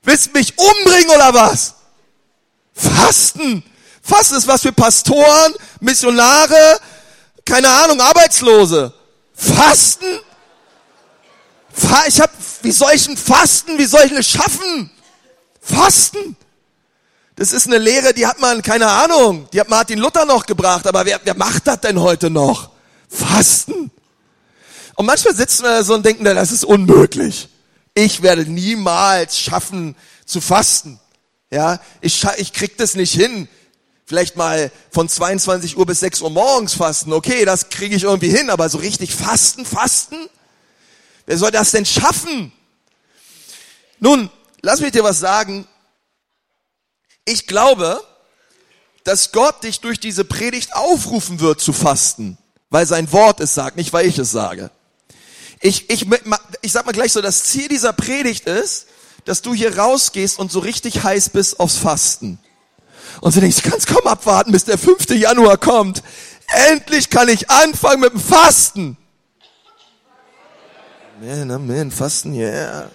Willst 0.04 0.34
mich 0.34 0.54
umbringen 0.58 1.10
oder 1.16 1.34
was? 1.34 1.76
Fasten. 2.74 3.64
Fasten 4.02 4.36
ist 4.36 4.48
was 4.48 4.62
für 4.62 4.72
Pastoren, 4.72 5.54
Missionare, 5.80 6.80
keine 7.46 7.70
Ahnung, 7.70 8.02
Arbeitslose. 8.02 8.94
Fasten? 9.34 10.20
Ich 12.08 12.20
hab, 12.20 12.32
wie 12.62 12.72
soll 12.72 12.92
ich 12.94 13.06
denn 13.06 13.18
fasten? 13.18 13.78
Wie 13.78 13.86
soll 13.86 14.02
ich 14.06 14.12
denn 14.12 14.24
schaffen? 14.24 14.92
Fasten? 15.62 16.36
Das 17.36 17.54
ist 17.54 17.68
eine 17.68 17.78
Lehre, 17.78 18.14
die 18.14 18.26
hat 18.26 18.40
man, 18.40 18.62
keine 18.62 18.88
Ahnung, 18.88 19.48
die 19.54 19.60
hat 19.60 19.70
Martin 19.70 20.00
Luther 20.00 20.26
noch 20.26 20.46
gebracht, 20.46 20.86
aber 20.86 21.06
wer, 21.06 21.20
wer 21.24 21.36
macht 21.36 21.68
das 21.68 21.80
denn 21.80 22.00
heute 22.00 22.30
noch? 22.30 22.72
Fasten. 23.10 23.92
Und 24.96 25.06
manchmal 25.06 25.36
sitzen 25.36 25.64
wir 25.64 25.70
da 25.70 25.84
so 25.84 25.94
und 25.94 26.06
denken, 26.06 26.24
das 26.24 26.52
ist 26.52 26.66
unmöglich. 26.66 27.50
Ich 27.94 28.22
werde 28.22 28.50
niemals 28.50 29.40
schaffen 29.40 29.96
zu 30.26 30.42
fasten. 30.42 31.00
Ja, 31.50 31.82
ich, 32.00 32.26
ich 32.38 32.54
krieg 32.54 32.78
das 32.78 32.96
nicht 32.96 33.14
hin. 33.14 33.50
Vielleicht 34.06 34.36
mal 34.36 34.72
von 34.92 35.08
22 35.08 35.78
Uhr 35.78 35.86
bis 35.86 36.00
6 36.02 36.22
Uhr 36.22 36.30
morgens 36.30 36.74
fasten. 36.74 37.14
Okay, 37.14 37.46
das 37.46 37.70
kriege 37.70 37.96
ich 37.96 38.04
irgendwie 38.04 38.30
hin, 38.30 38.50
aber 38.50 38.70
so 38.70 38.78
richtig 38.78 39.14
fasten, 39.14 39.66
fasten? 39.66 40.30
Wer 41.26 41.38
soll 41.38 41.52
das 41.52 41.72
denn 41.72 41.86
schaffen? 41.86 42.52
Nun, 44.00 44.30
lass 44.62 44.82
mich 44.82 44.92
dir 44.92 45.04
was 45.04 45.20
sagen. 45.20 45.68
Ich 47.26 47.48
glaube, 47.48 48.04
dass 49.04 49.32
Gott 49.32 49.64
dich 49.64 49.80
durch 49.80 50.00
diese 50.00 50.26
Predigt 50.26 50.76
aufrufen 50.76 51.40
wird 51.40 51.62
zu 51.62 51.74
fasten, 51.74 52.38
weil 52.70 52.86
sein 52.86 53.12
Wort 53.12 53.40
es 53.40 53.54
sagt, 53.54 53.78
nicht 53.78 53.94
weil 53.94 54.08
ich 54.08 54.18
es 54.18 54.32
sage. 54.32 54.72
Ich, 55.62 55.90
ich, 55.90 56.08
ich 56.62 56.72
sag 56.72 56.86
mal 56.86 56.92
gleich 56.92 57.14
so, 57.14 57.22
das 57.22 57.44
Ziel 57.44 57.68
dieser 57.68 57.94
Predigt 57.94 58.48
ist, 58.48 58.88
dass 59.26 59.42
du 59.42 59.54
hier 59.54 59.78
rausgehst 59.78 60.40
und 60.40 60.52
so 60.52 60.60
richtig 60.60 61.04
heiß 61.04 61.30
bist 61.30 61.60
aufs 61.60 61.78
Fasten. 61.78 62.40
Und 63.22 63.36
du 63.36 63.40
denkst, 63.40 63.58
ich 63.58 63.64
kann 63.64 63.78
es 63.78 63.86
kaum 63.86 64.06
abwarten, 64.08 64.52
bis 64.52 64.66
der 64.66 64.78
5. 64.78 65.10
Januar 65.12 65.58
kommt. 65.58 66.02
Endlich 66.70 67.10
kann 67.10 67.30
ich 67.30 67.50
anfangen 67.50 68.02
mit 68.02 68.14
dem 68.14 68.20
Fasten. 68.20 68.98
Man, 71.22 71.52
Amen, 71.52 71.92
Fasten, 71.92 72.34
yeah. 72.34 72.90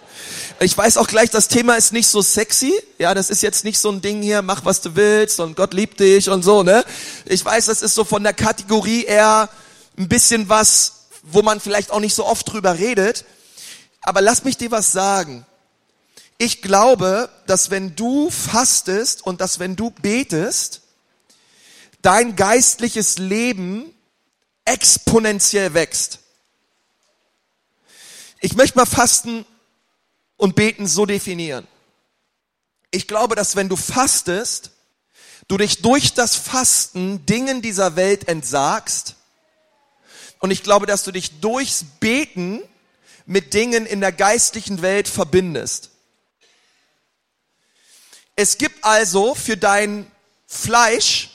Ich 0.59 0.77
weiß 0.77 0.97
auch 0.97 1.07
gleich, 1.07 1.31
das 1.31 1.47
Thema 1.47 1.77
ist 1.77 1.93
nicht 1.93 2.09
so 2.09 2.23
sexy. 2.23 2.73
Ja, 2.99 3.15
das 3.15 3.31
ist 3.31 3.43
jetzt 3.43 3.63
nicht 3.63 3.79
so 3.79 3.91
ein 3.91 4.01
Ding 4.01 4.23
hier, 4.23 4.43
mach 4.43 4.65
was 4.65 4.81
du 4.81 4.97
willst 4.97 5.39
und 5.39 5.55
Gott 5.55 5.75
liebt 5.75 6.01
dich 6.01 6.29
und 6.29 6.43
so, 6.43 6.63
ne? 6.63 6.85
Ich 7.27 7.45
weiß, 7.45 7.67
das 7.67 7.83
ist 7.83 7.95
so 7.95 8.05
von 8.05 8.25
der 8.25 8.33
Kategorie 8.33 9.05
eher 9.05 9.49
ein 9.97 10.09
bisschen 10.09 10.49
was, 10.49 10.96
wo 11.27 11.43
man 11.43 11.61
vielleicht 11.61 11.91
auch 11.91 12.01
nicht 12.01 12.15
so 12.15 12.25
oft 12.25 12.51
drüber 12.51 12.79
redet. 12.79 13.25
Aber 14.01 14.21
lass 14.21 14.45
mich 14.45 14.57
dir 14.57 14.71
was 14.71 14.93
sagen. 14.93 15.45
Ich 16.39 16.63
glaube, 16.63 17.29
dass 17.47 17.71
wenn 17.71 17.97
du 17.97 18.31
fastest 18.31 19.27
und 19.27 19.41
dass 19.41 19.59
wenn 19.59 19.75
du 19.75 19.91
betest, 19.91 20.83
dein 22.03 22.37
geistliches 22.37 23.19
Leben 23.19 23.93
exponentiell 24.65 25.75
wächst. 25.75 26.21
Ich 28.41 28.55
möchte 28.55 28.79
mal 28.79 28.87
Fasten 28.87 29.45
und 30.37 30.55
Beten 30.55 30.87
so 30.87 31.07
definieren. 31.07 31.67
Ich 32.91 33.09
glaube, 33.09 33.35
dass 33.35 33.57
wenn 33.57 33.69
du 33.69 33.77
fastest, 33.77 34.71
du 35.49 35.57
dich 35.57 35.83
durch 35.83 36.15
das 36.15 36.37
Fasten 36.37 37.27
Dingen 37.27 37.63
dieser 37.63 37.97
Welt 37.97 38.29
entsagst. 38.29 39.16
Und 40.39 40.51
ich 40.51 40.63
glaube, 40.63 40.87
dass 40.87 41.03
du 41.05 41.13
dich 41.13 41.41
durchs 41.41 41.85
Beten 42.01 42.63
mit 43.27 43.55
Dingen 43.55 43.87
in 43.87 44.01
der 44.01 44.13
geistlichen 44.13 44.83
Welt 44.83 45.09
verbindest. 45.09 45.91
Es 48.37 48.59
gibt 48.59 48.85
also 48.85 49.35
für 49.35 49.57
dein 49.57 50.11
Fleisch 50.47 51.31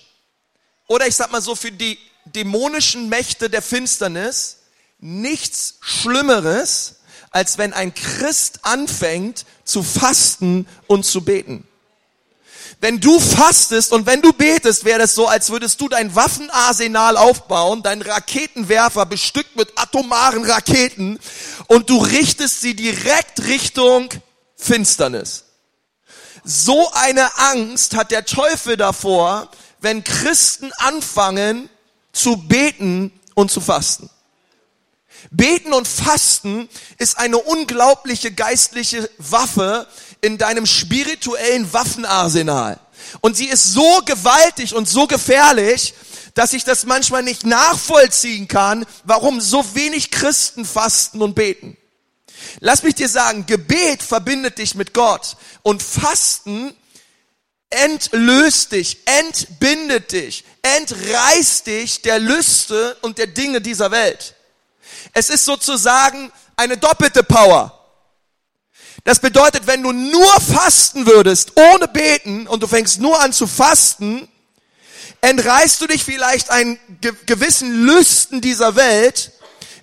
oder 0.87 1.07
ich 1.07 1.15
sag 1.15 1.31
mal 1.31 1.41
so 1.41 1.55
für 1.55 1.71
die 1.71 1.97
dämonischen 2.25 3.09
Mächte 3.09 3.49
der 3.49 3.61
Finsternis 3.61 4.57
nichts 4.99 5.77
Schlimmeres, 5.81 6.97
als 7.31 7.57
wenn 7.57 7.73
ein 7.73 7.93
Christ 7.93 8.59
anfängt 8.63 9.45
zu 9.63 9.83
fasten 9.83 10.67
und 10.87 11.05
zu 11.05 11.23
beten. 11.23 11.67
Wenn 12.81 12.99
du 12.99 13.19
fastest 13.19 13.91
und 13.91 14.07
wenn 14.07 14.23
du 14.23 14.33
betest, 14.33 14.85
wäre 14.85 15.03
es 15.03 15.13
so, 15.13 15.27
als 15.27 15.51
würdest 15.51 15.79
du 15.81 15.87
dein 15.87 16.15
Waffenarsenal 16.15 17.15
aufbauen, 17.15 17.83
dein 17.83 18.01
Raketenwerfer 18.01 19.05
bestückt 19.05 19.55
mit 19.55 19.71
atomaren 19.75 20.43
Raketen 20.43 21.19
und 21.67 21.91
du 21.91 21.97
richtest 21.97 22.61
sie 22.61 22.75
direkt 22.75 23.43
Richtung 23.43 24.09
Finsternis. 24.55 25.45
So 26.43 26.91
eine 26.93 27.37
Angst 27.37 27.95
hat 27.95 28.09
der 28.09 28.25
Teufel 28.25 28.77
davor, 28.77 29.51
wenn 29.79 30.03
Christen 30.03 30.71
anfangen 30.77 31.69
zu 32.13 32.35
beten 32.35 33.11
und 33.35 33.51
zu 33.51 33.61
fasten. 33.61 34.09
Beten 35.29 35.73
und 35.73 35.87
Fasten 35.87 36.67
ist 36.97 37.19
eine 37.19 37.37
unglaubliche 37.37 38.31
geistliche 38.31 39.07
Waffe 39.19 39.87
in 40.21 40.37
deinem 40.37 40.65
spirituellen 40.65 41.71
Waffenarsenal. 41.73 42.79
Und 43.21 43.35
sie 43.35 43.47
ist 43.47 43.73
so 43.73 44.01
gewaltig 44.05 44.75
und 44.75 44.87
so 44.87 45.07
gefährlich, 45.07 45.93
dass 46.33 46.53
ich 46.53 46.63
das 46.63 46.85
manchmal 46.85 47.23
nicht 47.23 47.45
nachvollziehen 47.45 48.47
kann, 48.47 48.85
warum 49.03 49.41
so 49.41 49.75
wenig 49.75 50.11
Christen 50.11 50.65
fasten 50.65 51.21
und 51.21 51.35
beten. 51.35 51.77
Lass 52.59 52.83
mich 52.83 52.95
dir 52.95 53.09
sagen, 53.09 53.45
Gebet 53.45 54.01
verbindet 54.01 54.57
dich 54.57 54.75
mit 54.75 54.93
Gott 54.93 55.35
und 55.63 55.83
Fasten 55.83 56.73
entlöst 57.69 58.73
dich, 58.73 58.99
entbindet 59.05 60.11
dich, 60.11 60.43
entreißt 60.61 61.67
dich 61.67 62.01
der 62.01 62.19
Lüste 62.19 62.97
und 63.01 63.17
der 63.17 63.27
Dinge 63.27 63.61
dieser 63.61 63.91
Welt. 63.91 64.35
Es 65.13 65.29
ist 65.29 65.45
sozusagen 65.45 66.31
eine 66.55 66.77
doppelte 66.77 67.23
Power. 67.23 67.80
Das 69.03 69.19
bedeutet, 69.19 69.65
wenn 69.65 69.81
du 69.81 69.91
nur 69.91 70.31
fasten 70.41 71.05
würdest, 71.05 71.53
ohne 71.55 71.87
beten, 71.87 72.47
und 72.47 72.61
du 72.61 72.67
fängst 72.67 72.99
nur 72.99 73.19
an 73.19 73.33
zu 73.33 73.47
fasten, 73.47 74.27
entreißt 75.21 75.81
du 75.81 75.87
dich 75.87 76.03
vielleicht 76.03 76.49
einen 76.49 76.79
gewissen 77.25 77.85
Lüsten 77.85 78.41
dieser 78.41 78.75
Welt, 78.75 79.31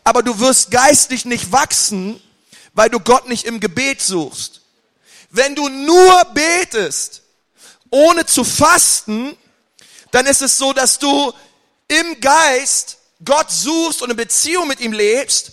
aber 0.04 0.22
du 0.22 0.38
wirst 0.38 0.70
geistlich 0.70 1.24
nicht 1.24 1.52
wachsen, 1.52 2.20
weil 2.74 2.90
du 2.90 3.00
Gott 3.00 3.28
nicht 3.28 3.44
im 3.44 3.60
Gebet 3.60 4.00
suchst. 4.00 4.60
Wenn 5.30 5.54
du 5.54 5.68
nur 5.68 6.24
betest, 6.32 7.22
ohne 7.90 8.24
zu 8.24 8.44
fasten, 8.44 9.36
dann 10.12 10.26
ist 10.26 10.42
es 10.42 10.56
so, 10.56 10.72
dass 10.72 10.98
du 10.98 11.32
im 11.88 12.20
Geist 12.20 12.98
Gott 13.24 13.50
suchst 13.50 14.00
und 14.00 14.10
eine 14.10 14.14
Beziehung 14.14 14.68
mit 14.68 14.80
ihm 14.80 14.92
lebst, 14.92 15.52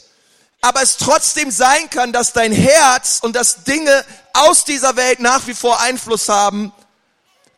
aber 0.66 0.82
es 0.82 0.98
trotzdem 0.98 1.52
sein 1.52 1.92
kann, 1.92 2.12
dass 2.12 2.34
dein 2.34 2.52
Herz 2.52 3.20
und 3.22 3.36
dass 3.36 3.66
Dinge 3.66 4.04
aus 4.34 4.66
dieser 4.66 4.96
Welt 4.96 5.20
nach 5.20 5.46
wie 5.46 5.54
vor 5.54 5.80
Einfluss 5.80 6.28
haben 6.28 6.74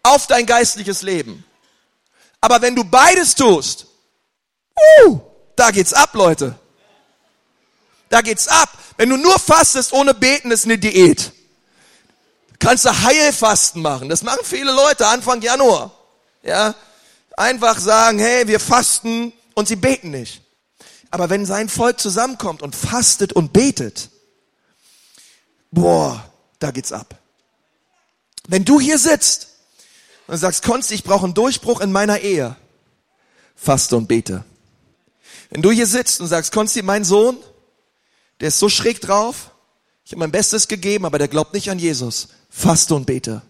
auf 0.03 0.27
dein 0.27 0.45
geistliches 0.45 1.03
Leben. 1.03 1.45
Aber 2.41 2.61
wenn 2.61 2.75
du 2.75 2.83
beides 2.83 3.33
tust, 3.33 3.87
uh, 5.05 5.21
da 5.55 5.71
geht's 5.71 5.93
ab, 5.93 6.09
Leute. 6.15 6.59
Da 8.09 8.19
geht's 8.19 8.49
ab. 8.49 8.77
Wenn 8.97 9.09
du 9.09 9.15
nur 9.15 9.39
fastest 9.39 9.93
ohne 9.93 10.13
beten, 10.13 10.51
ist 10.51 10.65
eine 10.65 10.77
Diät. 10.77 11.31
Kannst 12.59 12.83
du 12.83 12.89
Heilfasten 12.89 13.81
machen. 13.81 14.09
Das 14.09 14.21
machen 14.21 14.43
viele 14.43 14.73
Leute 14.73 15.07
Anfang 15.07 15.41
Januar. 15.41 15.91
Ja. 16.43 16.75
Einfach 17.37 17.79
sagen, 17.79 18.19
hey, 18.19 18.45
wir 18.49 18.59
fasten 18.59 19.31
und 19.53 19.69
sie 19.69 19.77
beten 19.77 20.11
nicht. 20.11 20.41
Aber 21.17 21.31
wenn 21.31 21.47
sein 21.47 21.67
Volk 21.67 21.99
zusammenkommt 21.99 22.61
und 22.61 22.75
fastet 22.75 23.33
und 23.33 23.51
betet, 23.51 24.11
boah, 25.71 26.23
da 26.59 26.69
geht's 26.69 26.91
ab. 26.91 27.19
Wenn 28.47 28.65
du 28.65 28.79
hier 28.79 28.99
sitzt 28.99 29.47
und 30.27 30.37
sagst, 30.37 30.61
Konsti, 30.61 30.93
ich 30.93 31.03
brauche 31.03 31.23
einen 31.23 31.33
Durchbruch 31.33 31.81
in 31.81 31.91
meiner 31.91 32.19
Ehe, 32.19 32.55
faste 33.55 33.97
und 33.97 34.07
bete. 34.07 34.45
Wenn 35.49 35.63
du 35.63 35.71
hier 35.71 35.87
sitzt 35.87 36.21
und 36.21 36.27
sagst, 36.27 36.51
Konsti, 36.51 36.83
mein 36.83 37.03
Sohn, 37.03 37.39
der 38.39 38.49
ist 38.49 38.59
so 38.59 38.69
schräg 38.69 39.01
drauf, 39.01 39.49
ich 40.05 40.11
habe 40.11 40.19
mein 40.19 40.31
Bestes 40.31 40.67
gegeben, 40.67 41.03
aber 41.03 41.17
der 41.17 41.29
glaubt 41.29 41.55
nicht 41.55 41.71
an 41.71 41.79
Jesus, 41.79 42.27
faste 42.51 42.93
und 42.93 43.07
bete. 43.07 43.41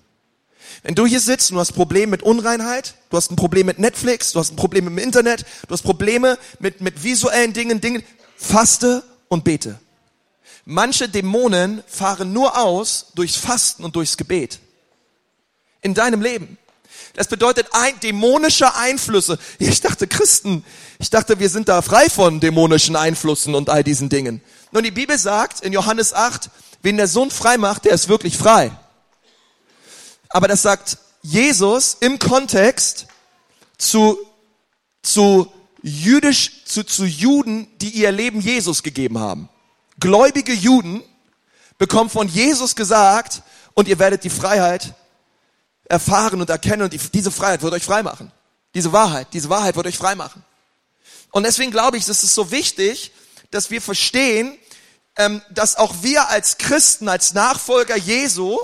Wenn 0.84 0.96
du 0.96 1.06
hier 1.06 1.20
sitzt 1.20 1.52
und 1.52 1.56
du 1.56 1.60
hast 1.60 1.74
Probleme 1.74 2.12
mit 2.12 2.24
Unreinheit, 2.24 2.96
du 3.10 3.18
hast 3.18 3.32
ein 3.32 3.36
Problem 3.36 3.66
mit 3.66 3.80
Netflix, 3.80 4.32
du 4.32 4.40
hast 4.40 4.52
ein 4.52 4.56
Problem 4.56 4.86
mit 4.86 4.94
dem 4.94 5.04
Internet, 5.04 5.46
du 5.68 5.74
hast 5.74 5.84
Probleme 5.84 6.38
mit, 6.60 6.82
mit 6.82 7.04
visuellen 7.04 7.54
Dingen, 7.54 7.82
Dingen, 7.82 8.04
faste 8.38 9.04
und 9.28 9.44
bete. 9.44 9.80
Manche 10.66 11.08
Dämonen 11.08 11.84
fahren 11.88 12.34
nur 12.34 12.58
aus 12.58 13.08
durchs 13.16 13.38
Fasten 13.38 13.84
und 13.84 13.96
durchs 13.96 14.18
Gebet. 14.18 14.60
In 15.82 15.94
deinem 15.94 16.22
Leben. 16.22 16.58
Das 17.14 17.28
bedeutet 17.28 17.70
ein, 17.72 18.00
dämonische 18.02 18.76
Einflüsse. 18.76 19.40
Ich 19.60 19.82
dachte 19.82 20.08
Christen, 20.08 20.64
ich 21.00 21.10
dachte, 21.10 21.40
wir 21.40 21.50
sind 21.50 21.70
da 21.70 21.82
frei 21.82 22.10
von 22.10 22.40
dämonischen 22.40 22.96
Einflüssen 22.96 23.56
und 23.56 23.70
all 23.70 23.84
diesen 23.84 24.10
Dingen. 24.10 24.42
Nun, 24.72 24.84
die 24.84 24.92
Bibel 24.92 25.18
sagt 25.18 25.62
in 25.62 25.74
Johannes 25.74 26.14
8, 26.14 26.50
wen 26.84 26.98
der 26.98 27.08
Sohn 27.08 27.32
frei 27.32 27.58
macht, 27.58 27.86
der 27.86 27.94
ist 27.94 28.10
wirklich 28.10 28.38
frei. 28.38 28.72
Aber 30.30 30.48
das 30.48 30.62
sagt 30.62 30.98
Jesus 31.22 31.98
im 32.00 32.20
Kontext 32.20 33.08
zu, 33.78 34.18
zu 35.02 35.52
jüdisch, 35.82 36.66
zu, 36.66 36.84
zu 36.84 37.06
Juden, 37.06 37.68
die 37.80 37.90
ihr 37.90 38.12
Leben 38.12 38.42
Jesus 38.42 38.84
gegeben 38.84 39.20
haben. 39.20 39.50
Gläubige 40.00 40.54
Juden 40.54 41.04
bekommen 41.78 42.10
von 42.10 42.28
Jesus 42.28 42.76
gesagt, 42.76 43.42
und 43.74 43.88
ihr 43.88 44.00
werdet 44.00 44.24
die 44.24 44.32
Freiheit 44.32 44.96
erfahren 45.86 46.42
und 46.42 46.50
erkennen 46.50 46.82
und 46.82 46.94
die, 46.94 46.98
diese 46.98 47.30
Freiheit 47.30 47.62
wird 47.62 47.74
euch 47.74 47.84
frei 47.84 48.02
machen. 48.02 48.32
Diese 48.74 48.92
Wahrheit, 48.92 49.28
diese 49.34 49.50
Wahrheit 49.50 49.76
wird 49.76 49.86
euch 49.86 49.98
frei 49.98 50.16
machen. 50.16 50.44
Und 51.32 51.44
deswegen 51.44 51.70
glaube 51.70 51.98
ich, 51.98 52.08
es 52.08 52.24
ist 52.24 52.34
so 52.34 52.50
wichtig, 52.50 53.12
dass 53.52 53.70
wir 53.70 53.80
verstehen, 53.80 54.58
ähm, 55.16 55.42
dass 55.52 55.76
auch 55.76 55.94
wir 56.02 56.30
als 56.30 56.58
Christen, 56.58 57.08
als 57.08 57.34
Nachfolger 57.34 57.96
Jesu, 57.96 58.58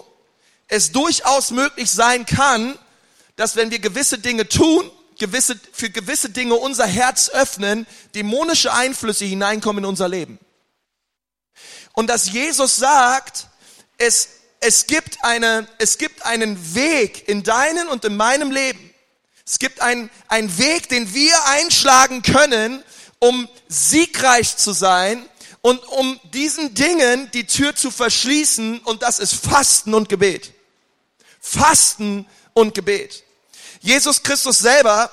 es 0.74 0.92
durchaus 0.92 1.52
möglich 1.52 1.90
sein 1.92 2.26
kann, 2.26 2.78
dass 3.36 3.56
wenn 3.56 3.70
wir 3.72 3.80
gewisse 3.80 4.18
Dinge 4.18 4.50
tun, 4.50 4.90
gewisse, 5.20 5.60
für 5.72 5.90
gewisse 5.90 6.30
Dinge 6.30 6.56
unser 6.56 6.88
Herz 6.88 7.30
öffnen, 7.30 7.86
dämonische 8.16 8.74
Einflüsse 8.74 9.26
hineinkommen 9.26 9.84
in 9.84 9.90
unser 9.90 10.10
Leben. 10.10 10.40
Und 11.94 12.08
dass 12.10 12.32
Jesus 12.32 12.76
sagt, 12.76 13.48
es, 13.98 14.30
es 14.60 14.88
gibt 14.88 15.24
eine, 15.24 15.68
es 15.78 16.00
gibt 16.00 16.26
einen 16.26 16.76
Weg 16.76 17.28
in 17.30 17.44
deinem 17.44 17.88
und 17.90 18.04
in 18.04 18.18
meinem 18.18 18.50
Leben. 18.50 18.94
Es 19.46 19.60
gibt 19.60 19.80
einen, 19.80 20.10
einen 20.28 20.58
Weg, 20.58 20.90
den 20.90 21.14
wir 21.14 21.36
einschlagen 21.46 22.24
können, 22.24 22.84
um 23.20 23.48
siegreich 23.68 24.58
zu 24.58 24.74
sein 24.74 25.24
und 25.62 25.86
um 25.88 26.20
diesen 26.34 26.74
Dingen 26.74 27.30
die 27.32 27.46
Tür 27.46 27.76
zu 27.76 27.92
verschließen 27.92 28.80
und 28.80 29.04
das 29.04 29.20
ist 29.20 29.36
Fasten 29.36 29.94
und 29.94 30.10
Gebet. 30.10 30.52
Fasten 31.46 32.26
und 32.54 32.74
Gebet. 32.74 33.24
Jesus 33.82 34.24
Christus 34.24 34.60
selber 34.60 35.12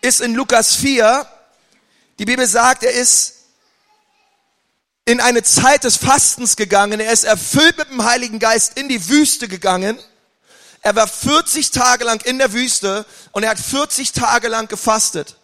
ist 0.00 0.22
in 0.22 0.34
Lukas 0.34 0.74
4, 0.74 1.26
die 2.18 2.24
Bibel 2.24 2.46
sagt, 2.46 2.82
er 2.82 2.92
ist 2.92 3.34
in 5.04 5.20
eine 5.20 5.42
Zeit 5.42 5.84
des 5.84 5.98
Fastens 5.98 6.56
gegangen, 6.56 6.98
er 6.98 7.12
ist 7.12 7.24
erfüllt 7.24 7.76
mit 7.76 7.90
dem 7.90 8.04
Heiligen 8.04 8.38
Geist 8.38 8.78
in 8.78 8.88
die 8.88 9.06
Wüste 9.10 9.48
gegangen. 9.48 9.98
Er 10.80 10.96
war 10.96 11.06
40 11.06 11.72
Tage 11.72 12.04
lang 12.04 12.22
in 12.24 12.38
der 12.38 12.54
Wüste 12.54 13.04
und 13.32 13.42
er 13.42 13.50
hat 13.50 13.60
40 13.60 14.12
Tage 14.12 14.48
lang 14.48 14.66
gefastet. 14.68 15.36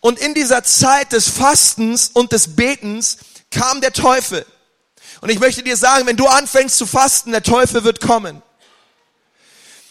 Und 0.00 0.18
in 0.18 0.32
dieser 0.32 0.64
Zeit 0.64 1.12
des 1.12 1.28
Fastens 1.28 2.10
und 2.14 2.32
des 2.32 2.56
Betens 2.56 3.18
kam 3.50 3.82
der 3.82 3.92
Teufel. 3.92 4.46
Und 5.20 5.28
ich 5.28 5.38
möchte 5.38 5.62
dir 5.62 5.76
sagen, 5.76 6.06
wenn 6.06 6.16
du 6.16 6.26
anfängst 6.26 6.78
zu 6.78 6.86
fasten, 6.86 7.30
der 7.30 7.42
Teufel 7.42 7.84
wird 7.84 8.00
kommen. 8.00 8.42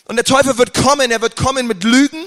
Und 0.06 0.18
der 0.18 0.26
Teufel 0.26 0.58
wird 0.58 0.74
kommen, 0.74 1.12
er 1.12 1.22
wird 1.22 1.36
kommen 1.36 1.66
mit 1.68 1.84
Lügen, 1.84 2.26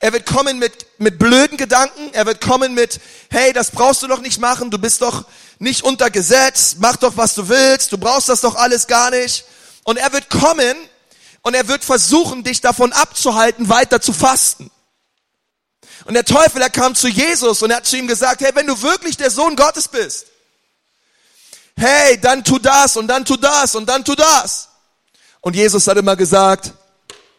er 0.00 0.12
wird 0.12 0.26
kommen 0.26 0.58
mit, 0.58 0.86
mit 0.98 1.18
blöden 1.18 1.56
Gedanken, 1.56 2.10
er 2.12 2.26
wird 2.26 2.40
kommen 2.40 2.74
mit, 2.74 3.00
hey, 3.30 3.52
das 3.52 3.70
brauchst 3.70 4.02
du 4.02 4.08
doch 4.08 4.20
nicht 4.20 4.40
machen, 4.40 4.70
du 4.72 4.78
bist 4.78 5.00
doch 5.02 5.24
nicht 5.60 5.84
unter 5.84 6.10
Gesetz, 6.10 6.76
mach 6.80 6.96
doch, 6.96 7.16
was 7.16 7.34
du 7.34 7.48
willst, 7.48 7.92
du 7.92 7.98
brauchst 7.98 8.28
das 8.28 8.40
doch 8.40 8.56
alles 8.56 8.88
gar 8.88 9.10
nicht. 9.10 9.44
Und 9.84 9.96
er 9.96 10.12
wird 10.12 10.28
kommen 10.28 10.76
und 11.42 11.54
er 11.54 11.68
wird 11.68 11.84
versuchen, 11.84 12.42
dich 12.42 12.60
davon 12.60 12.92
abzuhalten, 12.92 13.68
weiter 13.68 14.00
zu 14.00 14.12
fasten. 14.12 14.72
Und 16.04 16.14
der 16.14 16.24
Teufel, 16.24 16.60
er 16.60 16.70
kam 16.70 16.96
zu 16.96 17.06
Jesus 17.06 17.62
und 17.62 17.70
er 17.70 17.76
hat 17.76 17.86
zu 17.86 17.96
ihm 17.96 18.08
gesagt, 18.08 18.40
hey, 18.40 18.50
wenn 18.54 18.66
du 18.66 18.82
wirklich 18.82 19.16
der 19.16 19.30
Sohn 19.30 19.54
Gottes 19.54 19.86
bist, 19.86 20.26
hey, 21.76 22.20
dann 22.20 22.42
tu 22.42 22.58
das 22.58 22.96
und 22.96 23.06
dann 23.06 23.24
tu 23.24 23.36
das 23.36 23.76
und 23.76 23.86
dann 23.86 24.04
tu 24.04 24.16
das. 24.16 24.68
Und 25.40 25.54
Jesus 25.54 25.86
hat 25.86 25.96
immer 25.96 26.16
gesagt, 26.16 26.72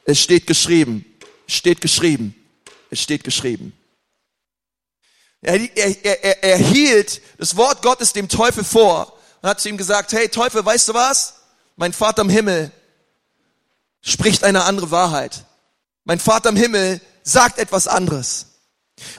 es 0.06 0.20
steht 0.20 0.48
geschrieben. 0.48 1.06
Es 1.48 1.56
steht 1.56 1.82
geschrieben. 1.82 2.36
Es 2.90 3.02
steht 3.02 3.24
geschrieben. 3.24 3.74
Er, 5.42 5.60
er, 5.76 6.06
er, 6.24 6.44
er 6.44 6.58
hielt 6.58 7.22
das 7.38 7.56
Wort 7.58 7.82
Gottes 7.82 8.14
dem 8.14 8.30
Teufel 8.30 8.64
vor 8.64 9.20
und 9.42 9.50
hat 9.50 9.60
zu 9.60 9.70
ihm 9.70 9.78
gesagt, 9.78 10.14
hey 10.14 10.30
Teufel, 10.30 10.66
weißt 10.66 10.90
du 10.90 10.94
was? 10.94 11.36
Mein 11.76 11.92
Vater 11.92 12.22
im 12.22 12.30
Himmel 12.30 12.72
spricht 14.02 14.44
eine 14.44 14.64
andere 14.64 14.92
Wahrheit. 14.92 15.46
Mein 16.06 16.20
Vater 16.20 16.50
im 16.50 16.56
Himmel 16.56 17.02
sagt 17.24 17.58
etwas 17.58 17.88
anderes. 17.88 18.48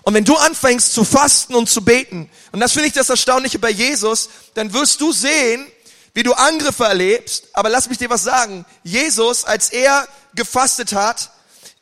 Und 0.03 0.15
wenn 0.15 0.25
du 0.25 0.37
anfängst 0.37 0.93
zu 0.93 1.05
fasten 1.05 1.55
und 1.55 1.69
zu 1.69 1.85
beten, 1.85 2.31
und 2.53 2.61
das 2.61 2.73
finde 2.73 2.89
ich 2.89 2.95
das 2.95 3.11
Erstaunliche 3.11 3.59
bei 3.59 3.71
Jesus, 3.71 4.31
dann 4.55 4.73
wirst 4.73 5.01
du 5.01 5.13
sehen, 5.13 5.67
wie 6.15 6.23
du 6.23 6.33
Angriffe 6.33 6.85
erlebst. 6.85 7.45
Aber 7.53 7.69
lass 7.69 7.89
mich 7.89 7.99
dir 7.99 8.11
was 8.11 8.23
sagen. 8.23 8.65
Jesus, 8.83 9.45
als 9.45 9.71
er 9.71 10.09
gefastet 10.35 10.93
hat, 10.93 11.31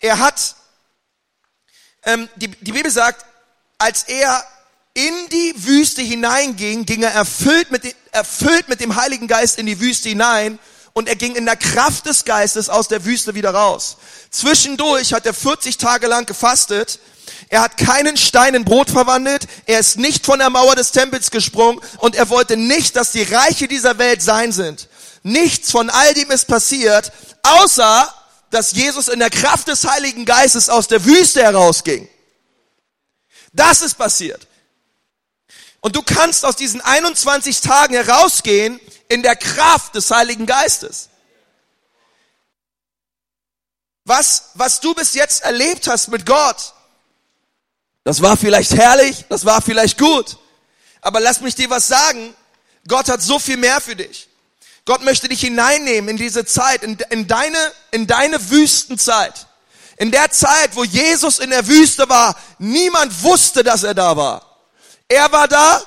er 0.00 0.18
hat, 0.18 0.56
ähm, 2.04 2.28
die, 2.36 2.48
die 2.48 2.72
Bibel 2.72 2.90
sagt, 2.90 3.24
als 3.78 4.04
er 4.04 4.44
in 4.94 5.14
die 5.30 5.54
Wüste 5.56 6.02
hineinging, 6.02 6.84
ging 6.84 7.02
er 7.02 7.12
erfüllt 7.12 7.70
mit, 7.70 7.94
erfüllt 8.10 8.68
mit 8.68 8.80
dem 8.80 8.96
Heiligen 8.96 9.28
Geist 9.28 9.58
in 9.58 9.66
die 9.66 9.80
Wüste 9.80 10.08
hinein 10.08 10.58
und 10.92 11.08
er 11.08 11.16
ging 11.16 11.34
in 11.34 11.46
der 11.46 11.56
Kraft 11.56 12.06
des 12.06 12.24
Geistes 12.24 12.68
aus 12.68 12.88
der 12.88 13.04
Wüste 13.04 13.34
wieder 13.34 13.54
raus. 13.54 13.96
Zwischendurch 14.30 15.14
hat 15.14 15.24
er 15.24 15.34
40 15.34 15.78
Tage 15.78 16.06
lang 16.06 16.26
gefastet. 16.26 16.98
Er 17.48 17.62
hat 17.62 17.76
keinen 17.76 18.16
Stein 18.16 18.54
in 18.54 18.64
Brot 18.64 18.90
verwandelt. 18.90 19.46
Er 19.66 19.78
ist 19.78 19.98
nicht 19.98 20.24
von 20.24 20.38
der 20.38 20.50
Mauer 20.50 20.74
des 20.74 20.92
Tempels 20.92 21.30
gesprungen 21.30 21.80
und 21.98 22.14
er 22.14 22.28
wollte 22.28 22.56
nicht, 22.56 22.96
dass 22.96 23.12
die 23.12 23.22
Reiche 23.22 23.68
dieser 23.68 23.98
Welt 23.98 24.22
sein 24.22 24.52
sind. 24.52 24.88
Nichts 25.22 25.70
von 25.70 25.90
all 25.90 26.14
dem 26.14 26.30
ist 26.30 26.46
passiert, 26.46 27.12
außer 27.42 28.12
dass 28.50 28.72
Jesus 28.72 29.08
in 29.08 29.18
der 29.18 29.30
Kraft 29.30 29.68
des 29.68 29.86
Heiligen 29.88 30.24
Geistes 30.24 30.68
aus 30.68 30.88
der 30.88 31.04
Wüste 31.04 31.42
herausging. 31.42 32.08
Das 33.52 33.82
ist 33.82 33.94
passiert. 33.94 34.46
Und 35.80 35.96
du 35.96 36.02
kannst 36.02 36.44
aus 36.44 36.56
diesen 36.56 36.80
21 36.80 37.60
Tagen 37.60 37.94
herausgehen 37.94 38.80
in 39.08 39.22
der 39.22 39.36
Kraft 39.36 39.94
des 39.94 40.10
Heiligen 40.10 40.46
Geistes. 40.46 41.08
Was, 44.04 44.50
was 44.54 44.80
du 44.80 44.94
bis 44.94 45.14
jetzt 45.14 45.42
erlebt 45.42 45.86
hast 45.86 46.08
mit 46.08 46.26
Gott, 46.26 46.74
das 48.04 48.20
war 48.20 48.36
vielleicht 48.36 48.72
herrlich, 48.72 49.24
das 49.28 49.44
war 49.44 49.62
vielleicht 49.62 49.98
gut. 49.98 50.36
Aber 51.00 51.20
lass 51.20 51.40
mich 51.40 51.54
dir 51.54 51.70
was 51.70 51.88
sagen. 51.88 52.34
Gott 52.88 53.08
hat 53.08 53.22
so 53.22 53.38
viel 53.38 53.56
mehr 53.56 53.80
für 53.80 53.94
dich. 53.94 54.28
Gott 54.84 55.04
möchte 55.04 55.28
dich 55.28 55.40
hineinnehmen 55.40 56.10
in 56.10 56.16
diese 56.16 56.44
Zeit, 56.44 56.82
in, 56.82 56.98
in, 57.10 57.28
deine, 57.28 57.58
in 57.92 58.06
deine 58.06 58.50
Wüstenzeit. 58.50 59.46
In 59.96 60.10
der 60.10 60.30
Zeit, 60.30 60.74
wo 60.74 60.82
Jesus 60.82 61.38
in 61.38 61.50
der 61.50 61.66
Wüste 61.68 62.08
war, 62.08 62.34
niemand 62.58 63.22
wusste, 63.22 63.62
dass 63.62 63.84
er 63.84 63.94
da 63.94 64.16
war. 64.16 64.42
Er 65.08 65.30
war 65.30 65.46
da, 65.46 65.80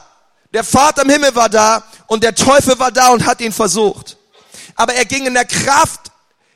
der 0.54 0.64
Vater 0.64 1.02
im 1.02 1.10
Himmel 1.10 1.36
war 1.36 1.50
da 1.50 1.84
und 2.08 2.24
der 2.24 2.34
Teufel 2.34 2.80
war 2.80 2.92
da 2.92 3.10
und 3.10 3.26
hat 3.26 3.42
ihn 3.42 3.52
versucht. 3.52 4.16
Aber 4.76 4.94
er 4.94 5.04
ging 5.04 5.26
in 5.26 5.34
der 5.34 5.46
Kraft, 5.46 6.12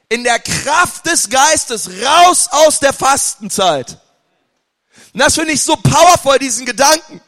in 0.07 0.23
der 0.23 0.39
Kraft 0.39 1.05
des 1.05 1.29
Geistes 1.29 1.89
raus 2.01 2.47
aus 2.49 2.79
der 2.79 2.93
Fastenzeit. 2.93 3.97
Und 5.19 5.25
das 5.25 5.35
finde 5.35 5.51
ich 5.51 5.61
so 5.61 5.75
powerful, 5.75 6.39
diesen 6.39 6.65
Gedanken. 6.65 7.19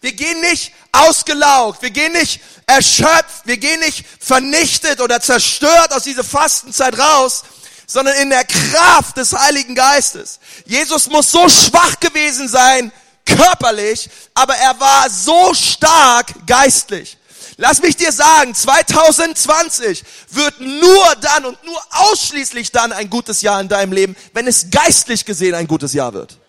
Wir 0.00 0.12
gehen 0.12 0.40
nicht 0.40 0.72
ausgelaugt, 0.90 1.80
wir 1.80 1.90
gehen 1.90 2.14
nicht 2.14 2.40
erschöpft, 2.66 3.42
wir 3.44 3.58
gehen 3.58 3.78
nicht 3.78 4.04
vernichtet 4.18 5.00
oder 5.00 5.20
zerstört 5.20 5.92
aus 5.92 6.02
dieser 6.02 6.24
Fastenzeit 6.24 6.98
raus, 6.98 7.44
sondern 7.86 8.16
in 8.16 8.30
der 8.30 8.42
Kraft 8.42 9.18
des 9.18 9.32
Heiligen 9.34 9.76
Geistes. 9.76 10.40
Jesus 10.66 11.08
muss 11.10 11.30
so 11.30 11.48
schwach 11.48 12.00
gewesen 12.00 12.48
sein 12.48 12.90
körperlich, 13.24 14.10
aber 14.34 14.56
er 14.56 14.80
war 14.80 15.08
so 15.08 15.54
stark 15.54 16.44
geistlich. 16.44 17.18
Lass 17.56 17.82
mich 17.82 17.96
dir 17.96 18.10
sagen, 18.10 18.52
2020 18.52 20.02
wird 20.30 20.60
nur 20.60 21.14
dann 21.20 21.44
und 21.44 21.62
nur 21.62 21.80
ausschließlich 21.90 22.72
dann 22.72 22.90
ein 22.90 23.08
gutes 23.08 23.42
Jahr 23.42 23.60
in 23.60 23.68
deinem 23.68 23.92
Leben, 23.92 24.16
wenn 24.32 24.48
es 24.48 24.70
geistlich 24.72 25.24
gesehen 25.24 25.54
ein 25.54 25.68
gutes 25.68 25.92
Jahr 25.92 26.14
wird. 26.14 26.41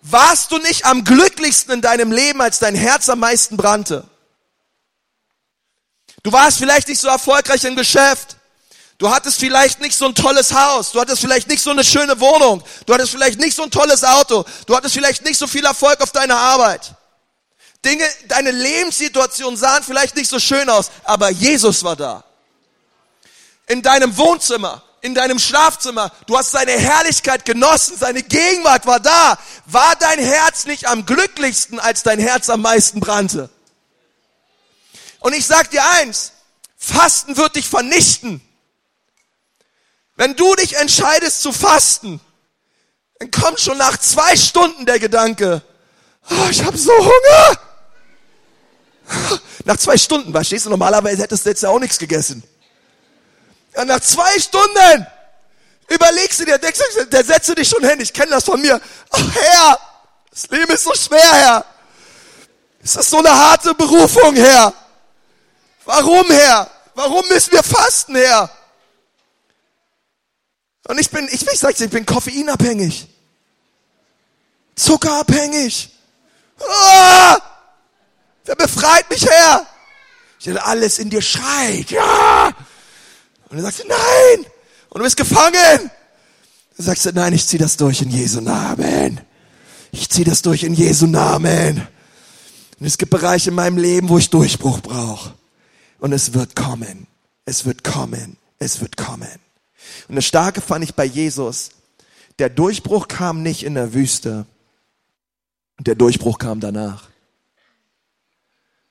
Warst 0.00 0.52
du 0.52 0.58
nicht 0.58 0.84
am 0.84 1.04
glücklichsten 1.04 1.74
in 1.74 1.80
deinem 1.80 2.12
Leben, 2.12 2.40
als 2.40 2.58
dein 2.58 2.74
Herz 2.74 3.08
am 3.08 3.18
meisten 3.18 3.56
brannte? 3.56 4.04
Du 6.22 6.32
warst 6.32 6.58
vielleicht 6.58 6.88
nicht 6.88 7.00
so 7.00 7.08
erfolgreich 7.08 7.64
im 7.64 7.76
Geschäft. 7.76 8.36
Du 8.98 9.10
hattest 9.10 9.38
vielleicht 9.38 9.80
nicht 9.80 9.96
so 9.96 10.06
ein 10.06 10.14
tolles 10.14 10.52
Haus. 10.52 10.92
Du 10.92 11.00
hattest 11.00 11.20
vielleicht 11.20 11.48
nicht 11.48 11.62
so 11.62 11.70
eine 11.70 11.84
schöne 11.84 12.18
Wohnung. 12.20 12.62
Du 12.86 12.94
hattest 12.94 13.12
vielleicht 13.12 13.38
nicht 13.38 13.56
so 13.56 13.62
ein 13.62 13.70
tolles 13.70 14.02
Auto. 14.02 14.44
Du 14.66 14.76
hattest 14.76 14.94
vielleicht 14.94 15.24
nicht 15.24 15.38
so 15.38 15.46
viel 15.46 15.64
Erfolg 15.64 16.00
auf 16.00 16.10
deiner 16.10 16.36
Arbeit. 16.36 16.94
Dinge, 17.84 18.04
deine 18.26 18.50
Lebenssituation 18.50 19.56
sahen 19.56 19.84
vielleicht 19.84 20.16
nicht 20.16 20.28
so 20.28 20.40
schön 20.40 20.68
aus, 20.68 20.90
aber 21.04 21.30
Jesus 21.30 21.84
war 21.84 21.94
da. 21.94 22.24
In 23.68 23.82
deinem 23.82 24.16
Wohnzimmer, 24.16 24.82
in 25.00 25.14
deinem 25.14 25.38
Schlafzimmer, 25.38 26.12
du 26.26 26.36
hast 26.36 26.50
seine 26.50 26.72
Herrlichkeit 26.72 27.44
genossen, 27.44 27.96
seine 27.96 28.22
Gegenwart 28.22 28.86
war 28.86 29.00
da. 29.00 29.38
War 29.66 29.94
dein 29.96 30.18
Herz 30.18 30.66
nicht 30.66 30.86
am 30.86 31.06
glücklichsten, 31.06 31.78
als 31.78 32.02
dein 32.02 32.18
Herz 32.18 32.50
am 32.50 32.62
meisten 32.62 33.00
brannte? 33.00 33.50
Und 35.20 35.34
ich 35.34 35.46
sag 35.46 35.70
dir 35.70 35.84
eins, 35.84 36.32
Fasten 36.76 37.36
wird 37.36 37.56
dich 37.56 37.68
vernichten. 37.68 38.40
Wenn 40.16 40.34
du 40.36 40.54
dich 40.56 40.76
entscheidest 40.76 41.42
zu 41.42 41.52
fasten, 41.52 42.20
dann 43.18 43.30
kommt 43.30 43.60
schon 43.60 43.78
nach 43.78 43.96
zwei 43.98 44.36
Stunden 44.36 44.86
der 44.86 44.98
Gedanke, 44.98 45.62
oh, 46.30 46.48
ich 46.50 46.64
habe 46.64 46.76
so 46.76 46.92
Hunger. 46.92 47.58
Nach 49.64 49.76
zwei 49.76 49.96
Stunden, 49.96 50.32
verstehst 50.32 50.66
du, 50.66 50.70
normalerweise 50.70 51.22
hättest 51.22 51.44
du 51.44 51.50
jetzt 51.50 51.62
ja 51.62 51.70
auch 51.70 51.78
nichts 51.78 51.98
gegessen. 51.98 52.42
Ja, 53.78 53.84
nach 53.84 54.00
zwei 54.00 54.36
Stunden 54.40 55.06
überlegst 55.88 56.40
du 56.40 56.44
dir, 56.44 56.58
denkst 56.58 56.80
du, 56.96 57.06
der 57.06 57.24
setzt 57.24 57.48
du 57.48 57.54
dich 57.54 57.68
schon 57.68 57.88
hin, 57.88 58.00
ich 58.00 58.12
kenne 58.12 58.32
das 58.32 58.42
von 58.42 58.60
mir. 58.60 58.80
Ach 59.10 59.34
Herr, 59.34 59.78
das 60.32 60.48
Leben 60.48 60.72
ist 60.72 60.82
so 60.82 60.92
schwer, 60.94 61.32
Herr. 61.32 61.64
Ist 62.82 62.96
das 62.96 63.08
so 63.08 63.18
eine 63.18 63.30
harte 63.30 63.74
Berufung, 63.74 64.34
Herr? 64.34 64.74
Warum, 65.84 66.28
Herr? 66.28 66.68
Warum 66.96 67.24
müssen 67.28 67.52
wir 67.52 67.62
fasten, 67.62 68.16
Herr? 68.16 68.50
Und 70.88 70.98
ich 70.98 71.08
bin, 71.10 71.28
ich, 71.30 71.46
ich 71.46 71.58
sag's 71.60 71.78
dir, 71.78 71.84
ich 71.84 71.90
bin 71.92 72.04
koffeinabhängig. 72.04 73.06
Zuckerabhängig. 74.74 75.88
Ah! 76.68 77.38
Wer 78.44 78.56
befreit 78.56 79.08
mich, 79.08 79.24
Herr? 79.24 79.64
Ich 80.40 80.46
dachte, 80.46 80.64
alles 80.64 80.98
in 80.98 81.10
dir 81.10 81.22
schreit. 81.22 81.92
Ja! 81.92 82.52
Und 83.50 83.56
dann 83.56 83.62
sagst 83.62 83.84
nein! 83.88 84.46
Und 84.90 84.98
du 84.98 85.04
bist 85.04 85.16
gefangen! 85.16 85.90
Dann 86.76 86.86
sagst 86.86 87.06
du, 87.06 87.12
nein, 87.12 87.32
ich 87.32 87.46
zieh 87.46 87.58
das 87.58 87.76
durch 87.76 88.02
in 88.02 88.10
Jesu 88.10 88.40
Namen. 88.40 89.20
Ich 89.90 90.08
zieh 90.10 90.24
das 90.24 90.42
durch 90.42 90.62
in 90.62 90.74
Jesu 90.74 91.06
Namen. 91.06 91.88
Und 92.78 92.86
es 92.86 92.98
gibt 92.98 93.10
Bereiche 93.10 93.50
in 93.50 93.56
meinem 93.56 93.78
Leben, 93.78 94.08
wo 94.08 94.18
ich 94.18 94.30
Durchbruch 94.30 94.80
brauche. 94.80 95.34
Und 95.98 96.12
es 96.12 96.34
wird 96.34 96.54
kommen. 96.54 97.08
Es 97.44 97.64
wird 97.64 97.82
kommen. 97.82 98.36
Es 98.58 98.80
wird 98.80 98.96
kommen. 98.96 99.40
Und 100.08 100.16
das 100.16 100.24
Starke 100.24 100.60
fand 100.60 100.84
ich 100.84 100.94
bei 100.94 101.04
Jesus. 101.04 101.70
Der 102.38 102.48
Durchbruch 102.48 103.08
kam 103.08 103.42
nicht 103.42 103.64
in 103.64 103.74
der 103.74 103.94
Wüste. 103.94 104.46
Der 105.80 105.96
Durchbruch 105.96 106.38
kam 106.38 106.60
danach. 106.60 107.08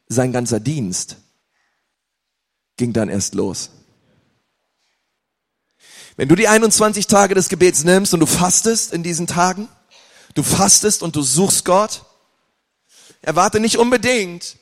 Sein 0.09 0.33
ganzer 0.33 0.59
Dienst 0.59 1.17
ging 2.75 2.91
dann 2.91 3.09
erst 3.09 3.35
los. 3.35 3.71
Wenn 6.17 6.27
du 6.27 6.35
die 6.35 6.47
21 6.47 7.05
Tage 7.05 7.35
des 7.35 7.47
Gebets 7.47 7.83
nimmst 7.83 8.13
und 8.13 8.19
du 8.19 8.25
fastest 8.25 8.91
in 8.91 9.03
diesen 9.03 9.27
Tagen, 9.27 9.69
du 10.33 10.41
fastest 10.41 11.03
und 11.03 11.15
du 11.15 11.21
suchst 11.21 11.63
Gott, 11.63 12.01
erwarte 13.21 13.59
nicht 13.59 13.77
unbedingt, 13.77 14.57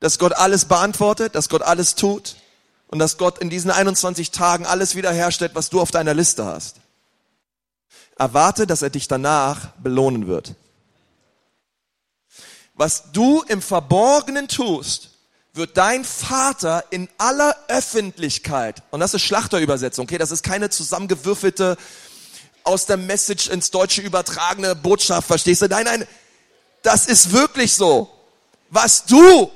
dass 0.00 0.18
Gott 0.18 0.32
alles 0.32 0.64
beantwortet, 0.64 1.34
dass 1.34 1.50
Gott 1.50 1.60
alles 1.60 1.94
tut 1.94 2.36
und 2.88 2.98
dass 2.98 3.18
Gott 3.18 3.38
in 3.38 3.50
diesen 3.50 3.70
21 3.70 4.30
Tagen 4.30 4.64
alles 4.64 4.96
wiederherstellt, 4.96 5.54
was 5.54 5.68
du 5.68 5.78
auf 5.78 5.90
deiner 5.90 6.14
Liste 6.14 6.46
hast. 6.46 6.76
Erwarte, 8.16 8.66
dass 8.66 8.80
er 8.80 8.90
dich 8.90 9.08
danach 9.08 9.72
belohnen 9.82 10.26
wird. 10.26 10.54
Was 12.74 13.12
du 13.12 13.42
im 13.42 13.60
Verborgenen 13.60 14.48
tust, 14.48 15.10
wird 15.54 15.76
dein 15.76 16.04
Vater 16.04 16.84
in 16.90 17.08
aller 17.18 17.56
Öffentlichkeit, 17.68 18.82
und 18.90 19.00
das 19.00 19.14
ist 19.14 19.22
Schlachterübersetzung, 19.22 20.04
okay, 20.04 20.18
das 20.18 20.30
ist 20.30 20.42
keine 20.42 20.70
zusammengewürfelte, 20.70 21.76
aus 22.64 22.86
der 22.86 22.96
Message 22.96 23.48
ins 23.48 23.70
Deutsche 23.70 24.02
übertragene 24.02 24.74
Botschaft, 24.74 25.26
verstehst 25.26 25.62
du? 25.62 25.68
Nein, 25.68 25.84
nein, 25.84 26.06
das 26.82 27.06
ist 27.06 27.32
wirklich 27.32 27.74
so. 27.74 28.10
Was 28.70 29.04
du 29.04 29.50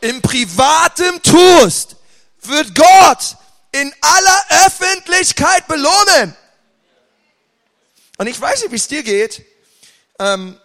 im 0.00 0.20
Privatem 0.20 1.20
tust, 1.22 1.96
wird 2.42 2.74
Gott 2.74 3.36
in 3.72 3.92
aller 4.00 4.66
Öffentlichkeit 4.66 5.66
belohnen. 5.66 6.36
Und 8.18 8.26
ich 8.26 8.40
weiß 8.40 8.62
nicht, 8.62 8.70
wie 8.70 8.76
es 8.76 8.86
dir 8.86 9.02
geht, 9.02 9.44
ähm, 10.18 10.58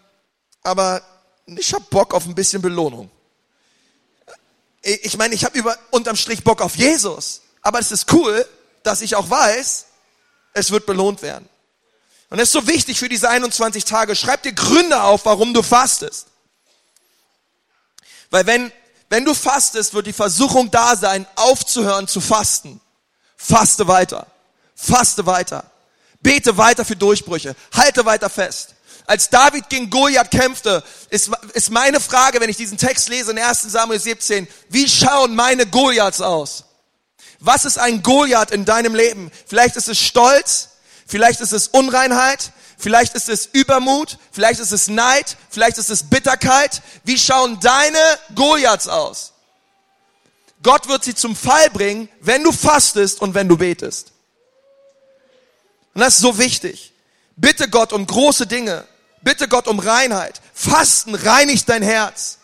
aber 0.61 1.01
ich 1.47 1.73
habe 1.73 1.85
Bock 1.89 2.13
auf 2.13 2.25
ein 2.25 2.35
bisschen 2.35 2.61
Belohnung. 2.61 3.09
Ich 5.03 5.17
meine, 5.17 5.35
ich 5.35 5.45
habe 5.45 5.57
über 5.57 5.77
unterm 5.91 6.15
Strich 6.15 6.43
Bock 6.43 6.61
auf 6.61 6.75
Jesus, 6.75 7.41
aber 7.61 7.79
es 7.79 7.91
ist 7.91 8.11
cool, 8.13 8.45
dass 8.83 9.01
ich 9.01 9.15
auch 9.15 9.29
weiß, 9.29 9.85
es 10.53 10.71
wird 10.71 10.85
belohnt 10.85 11.21
werden. 11.21 11.47
Und 12.29 12.39
es 12.39 12.49
ist 12.49 12.53
so 12.53 12.67
wichtig 12.67 12.99
für 12.99 13.09
diese 13.09 13.29
21 13.29 13.85
Tage. 13.85 14.15
Schreib 14.15 14.43
dir 14.43 14.53
Gründe 14.53 15.01
auf, 15.03 15.25
warum 15.25 15.53
du 15.53 15.63
fastest. 15.63 16.27
Weil 18.29 18.45
wenn 18.45 18.71
wenn 19.09 19.25
du 19.25 19.33
fastest, 19.33 19.93
wird 19.93 20.05
die 20.07 20.13
Versuchung 20.13 20.69
da 20.69 20.95
sein, 20.95 21.25
aufzuhören 21.35 22.07
zu 22.07 22.21
fasten. 22.21 22.79
Faste 23.35 23.87
weiter. 23.87 24.27
Faste 24.75 25.25
weiter. 25.25 25.65
Bete 26.21 26.57
weiter 26.57 26.85
für 26.85 26.95
Durchbrüche. 26.95 27.55
Halte 27.73 28.05
weiter 28.05 28.29
fest. 28.29 28.75
Als 29.09 29.31
David 29.31 29.69
gegen 29.69 29.89
Goliath 29.89 30.29
kämpfte, 30.29 30.83
ist, 31.09 31.31
ist 31.53 31.71
meine 31.71 31.99
Frage, 31.99 32.39
wenn 32.41 32.49
ich 32.51 32.57
diesen 32.57 32.77
Text 32.77 33.09
lese 33.09 33.31
in 33.31 33.39
1 33.39 33.63
Samuel 33.63 33.99
17, 33.99 34.47
wie 34.69 34.87
schauen 34.87 35.33
meine 35.33 35.65
Goliaths 35.65 36.21
aus? 36.21 36.65
Was 37.39 37.65
ist 37.65 37.79
ein 37.79 38.03
Goliath 38.03 38.51
in 38.51 38.65
deinem 38.65 38.93
Leben? 38.93 39.31
Vielleicht 39.47 39.77
ist 39.77 39.89
es 39.89 39.99
Stolz, 39.99 40.69
vielleicht 41.07 41.41
ist 41.41 41.53
es 41.53 41.69
Unreinheit, 41.69 42.51
Vielleicht 42.81 43.13
ist 43.13 43.27
es 43.27 43.45
Übermut, 43.45 44.17
vielleicht 44.31 44.61
ist 44.61 44.71
es 44.71 44.87
Neid, 44.87 45.35
vielleicht 45.49 45.77
ist 45.77 45.89
es 45.89 46.03
Bitterkeit. 46.03 46.81
Wie 47.03 47.17
schauen 47.17 47.59
deine 47.59 47.99
Goliaths 48.35 48.87
aus? 48.87 49.33
Gott 50.63 50.87
wird 50.87 51.03
sie 51.03 51.13
zum 51.13 51.35
Fall 51.35 51.69
bringen, 51.71 52.07
wenn 52.21 52.41
du 52.41 52.53
fastest 52.53 53.21
und 53.21 53.33
wenn 53.33 53.49
du 53.49 53.57
betest. 53.57 54.13
Und 55.93 55.99
das 55.99 56.13
ist 56.13 56.21
so 56.21 56.37
wichtig. 56.37 56.93
Bitte 57.35 57.69
Gott 57.69 57.91
um 57.91 58.07
große 58.07 58.47
Dinge. 58.47 58.85
Bitte 59.29 59.47
Gott 59.47 59.67
um 59.67 59.77
Reinheit. 59.77 60.41
Fasten 60.55 61.13
reinigt 61.13 61.69
dein 61.69 61.83
Herz. 61.83 62.39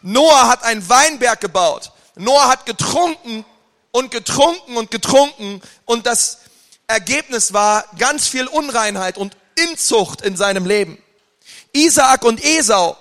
Noah 0.00 0.48
hat 0.48 0.64
einen 0.64 0.88
Weinberg 0.88 1.42
gebaut. 1.42 1.92
Noah 2.14 2.48
hat 2.48 2.64
getrunken 2.64 3.44
und 3.90 4.10
getrunken 4.10 4.78
und 4.78 4.90
getrunken 4.90 5.60
und 5.84 6.06
das 6.06 6.38
Ergebnis 6.86 7.52
war 7.52 7.84
ganz 7.98 8.28
viel 8.28 8.46
Unreinheit 8.46 9.18
und 9.18 9.36
Inzucht 9.56 10.22
in 10.22 10.38
seinem 10.38 10.64
Leben. 10.64 10.96
Isaak 11.74 12.24
und 12.24 12.42
Esau 12.42 12.96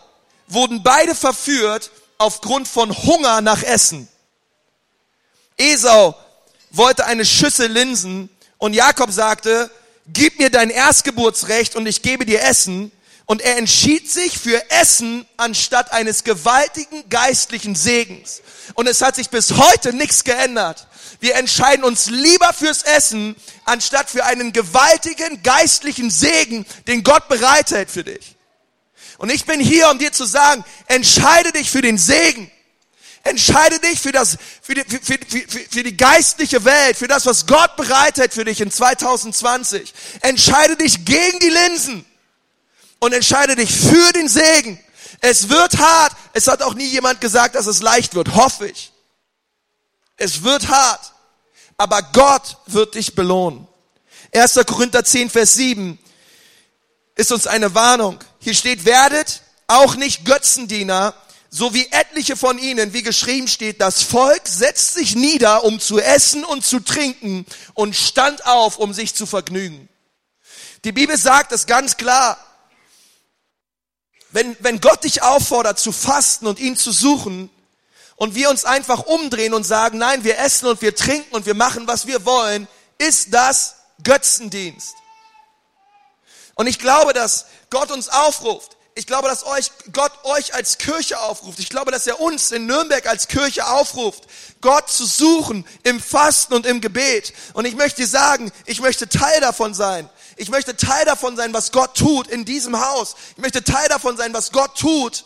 wurden 0.49 0.83
beide 0.83 1.15
verführt 1.15 1.89
aufgrund 2.17 2.67
von 2.67 2.91
Hunger 2.91 3.39
nach 3.39 3.63
Essen. 3.63 4.09
Esau 5.55 6.17
wollte 6.71 7.05
eine 7.05 7.23
Schüssel 7.23 7.71
Linsen 7.71 8.29
und 8.57 8.73
Jakob 8.73 9.09
sagte, 9.09 9.71
gib 10.07 10.37
mir 10.37 10.49
dein 10.49 10.69
Erstgeburtsrecht 10.69 11.77
und 11.77 11.85
ich 11.87 12.01
gebe 12.01 12.25
dir 12.25 12.41
Essen. 12.43 12.91
Und 13.31 13.41
er 13.41 13.55
entschied 13.55 14.11
sich 14.11 14.37
für 14.37 14.69
Essen 14.71 15.25
anstatt 15.37 15.93
eines 15.93 16.25
gewaltigen 16.25 17.07
geistlichen 17.07 17.75
Segens. 17.75 18.41
Und 18.73 18.87
es 18.87 19.01
hat 19.01 19.15
sich 19.15 19.29
bis 19.29 19.53
heute 19.53 19.93
nichts 19.93 20.25
geändert. 20.25 20.85
Wir 21.21 21.35
entscheiden 21.35 21.85
uns 21.85 22.07
lieber 22.07 22.51
fürs 22.51 22.83
Essen, 22.83 23.37
anstatt 23.63 24.09
für 24.09 24.25
einen 24.25 24.51
gewaltigen 24.51 25.41
geistlichen 25.43 26.11
Segen, 26.11 26.65
den 26.87 27.03
Gott 27.03 27.29
bereithält 27.29 27.89
für 27.89 28.03
dich. 28.03 28.35
Und 29.17 29.31
ich 29.31 29.45
bin 29.45 29.61
hier, 29.61 29.89
um 29.89 29.97
dir 29.97 30.11
zu 30.11 30.25
sagen, 30.25 30.65
entscheide 30.87 31.53
dich 31.53 31.71
für 31.71 31.81
den 31.81 31.97
Segen. 31.97 32.51
Entscheide 33.23 33.79
dich 33.79 34.01
für 34.01 34.11
das, 34.11 34.37
für 34.61 34.73
die, 34.73 34.83
für, 34.83 34.99
für, 34.99 35.67
für, 35.69 35.83
die 35.83 35.95
geistliche 35.95 36.65
Welt, 36.65 36.97
für 36.97 37.07
das, 37.07 37.25
was 37.25 37.47
Gott 37.47 37.77
bereithält 37.77 38.33
für 38.33 38.43
dich 38.43 38.59
in 38.59 38.71
2020. 38.71 39.93
Entscheide 40.19 40.75
dich 40.75 41.05
gegen 41.05 41.39
die 41.39 41.49
Linsen. 41.49 42.05
Und 43.01 43.13
entscheide 43.13 43.55
dich 43.55 43.71
für 43.71 44.13
den 44.13 44.29
Segen. 44.29 44.79
Es 45.19 45.49
wird 45.49 45.77
hart. 45.77 46.13
Es 46.33 46.47
hat 46.47 46.61
auch 46.61 46.75
nie 46.75 46.85
jemand 46.85 47.19
gesagt, 47.19 47.55
dass 47.55 47.65
es 47.65 47.81
leicht 47.81 48.15
wird. 48.15 48.35
Hoffe 48.35 48.67
ich. 48.67 48.93
Es 50.17 50.43
wird 50.43 50.69
hart. 50.69 51.11
Aber 51.77 52.01
Gott 52.13 52.57
wird 52.67 52.95
dich 52.95 53.15
belohnen. 53.15 53.67
1. 54.33 54.53
Korinther 54.67 55.03
10, 55.03 55.29
Vers 55.29 55.53
7 55.53 55.99
ist 57.15 57.31
uns 57.31 57.47
eine 57.47 57.73
Warnung. 57.75 58.19
Hier 58.39 58.53
steht, 58.53 58.85
werdet 58.85 59.41
auch 59.67 59.95
nicht 59.95 60.23
Götzendiener, 60.23 61.13
so 61.49 61.73
wie 61.73 61.87
etliche 61.91 62.37
von 62.37 62.57
ihnen, 62.59 62.93
wie 62.93 63.03
geschrieben 63.03 63.47
steht, 63.47 63.81
das 63.81 64.03
Volk 64.03 64.47
setzt 64.47 64.93
sich 64.93 65.15
nieder, 65.15 65.63
um 65.65 65.79
zu 65.79 65.99
essen 65.99 66.45
und 66.45 66.65
zu 66.65 66.79
trinken 66.79 67.45
und 67.73 67.95
stand 67.95 68.45
auf, 68.45 68.77
um 68.77 68.93
sich 68.93 69.15
zu 69.15 69.25
vergnügen. 69.25 69.89
Die 70.85 70.93
Bibel 70.93 71.17
sagt 71.17 71.51
es 71.51 71.67
ganz 71.67 71.97
klar. 71.97 72.37
Wenn, 74.31 74.55
wenn 74.59 74.79
Gott 74.79 75.03
dich 75.03 75.23
auffordert 75.23 75.79
zu 75.79 75.91
fasten 75.91 76.47
und 76.47 76.59
ihn 76.59 76.77
zu 76.77 76.91
suchen 76.91 77.49
und 78.15 78.35
wir 78.35 78.49
uns 78.49 78.65
einfach 78.65 79.03
umdrehen 79.03 79.53
und 79.53 79.63
sagen, 79.63 79.97
nein, 79.97 80.23
wir 80.23 80.39
essen 80.39 80.67
und 80.67 80.81
wir 80.81 80.95
trinken 80.95 81.35
und 81.35 81.45
wir 81.45 81.55
machen, 81.55 81.87
was 81.87 82.07
wir 82.07 82.25
wollen, 82.25 82.67
ist 82.97 83.33
das 83.33 83.75
Götzendienst. 84.03 84.93
Und 86.55 86.67
ich 86.67 86.79
glaube, 86.79 87.13
dass 87.13 87.45
Gott 87.69 87.91
uns 87.91 88.09
aufruft. 88.09 88.77
Ich 88.93 89.07
glaube, 89.07 89.29
dass 89.29 89.45
euch, 89.45 89.71
Gott 89.93 90.11
euch 90.23 90.53
als 90.53 90.77
Kirche 90.77 91.19
aufruft. 91.19 91.59
Ich 91.59 91.69
glaube, 91.69 91.91
dass 91.91 92.05
er 92.07 92.19
uns 92.19 92.51
in 92.51 92.65
Nürnberg 92.65 93.07
als 93.07 93.27
Kirche 93.27 93.67
aufruft, 93.67 94.23
Gott 94.59 94.89
zu 94.89 95.05
suchen 95.05 95.65
im 95.83 96.01
Fasten 96.01 96.53
und 96.53 96.65
im 96.65 96.81
Gebet. 96.81 97.33
Und 97.53 97.65
ich 97.65 97.75
möchte 97.75 98.01
dir 98.01 98.07
sagen, 98.07 98.51
ich 98.65 98.81
möchte 98.81 99.07
Teil 99.07 99.39
davon 99.39 99.73
sein. 99.73 100.09
Ich 100.37 100.49
möchte 100.49 100.75
Teil 100.75 101.05
davon 101.05 101.35
sein, 101.35 101.53
was 101.53 101.71
Gott 101.71 101.95
tut 101.95 102.27
in 102.27 102.45
diesem 102.45 102.79
Haus. 102.79 103.15
Ich 103.35 103.41
möchte 103.41 103.63
Teil 103.63 103.87
davon 103.89 104.17
sein, 104.17 104.33
was 104.33 104.51
Gott 104.51 104.77
tut 104.77 105.25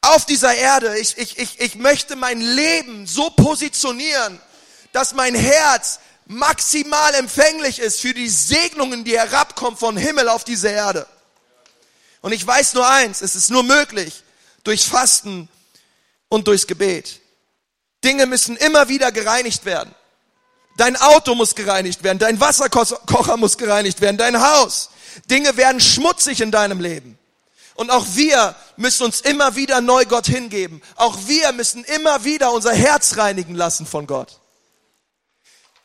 auf 0.00 0.24
dieser 0.24 0.54
Erde. 0.54 0.98
Ich, 0.98 1.18
ich, 1.18 1.38
ich, 1.38 1.60
ich 1.60 1.74
möchte 1.74 2.16
mein 2.16 2.40
Leben 2.40 3.06
so 3.06 3.30
positionieren, 3.30 4.40
dass 4.92 5.14
mein 5.14 5.34
Herz 5.34 6.00
maximal 6.26 7.14
empfänglich 7.14 7.78
ist 7.78 8.00
für 8.00 8.14
die 8.14 8.28
Segnungen, 8.28 9.04
die 9.04 9.18
herabkommen 9.18 9.78
von 9.78 9.96
Himmel 9.96 10.28
auf 10.28 10.44
diese 10.44 10.68
Erde. 10.68 11.06
Und 12.20 12.32
ich 12.32 12.44
weiß 12.46 12.74
nur 12.74 12.88
eins, 12.88 13.20
es 13.20 13.36
ist 13.36 13.50
nur 13.50 13.62
möglich 13.62 14.22
durch 14.64 14.84
Fasten 14.84 15.48
und 16.28 16.48
durchs 16.48 16.66
Gebet. 16.66 17.20
Dinge 18.04 18.26
müssen 18.26 18.56
immer 18.56 18.88
wieder 18.88 19.12
gereinigt 19.12 19.64
werden. 19.64 19.94
Dein 20.76 20.96
Auto 20.96 21.34
muss 21.34 21.54
gereinigt 21.54 22.02
werden, 22.02 22.18
dein 22.18 22.38
Wasserkocher 22.38 23.36
muss 23.36 23.56
gereinigt 23.56 24.00
werden, 24.00 24.18
dein 24.18 24.40
Haus. 24.40 24.90
Dinge 25.30 25.56
werden 25.56 25.80
schmutzig 25.80 26.40
in 26.42 26.50
deinem 26.50 26.80
Leben. 26.80 27.18
Und 27.74 27.90
auch 27.90 28.06
wir 28.14 28.54
müssen 28.76 29.04
uns 29.04 29.20
immer 29.20 29.56
wieder 29.56 29.80
neu 29.80 30.04
Gott 30.06 30.26
hingeben. 30.26 30.82
Auch 30.96 31.16
wir 31.26 31.52
müssen 31.52 31.84
immer 31.84 32.24
wieder 32.24 32.52
unser 32.52 32.74
Herz 32.74 33.16
reinigen 33.16 33.54
lassen 33.54 33.86
von 33.86 34.06
Gott. 34.06 34.40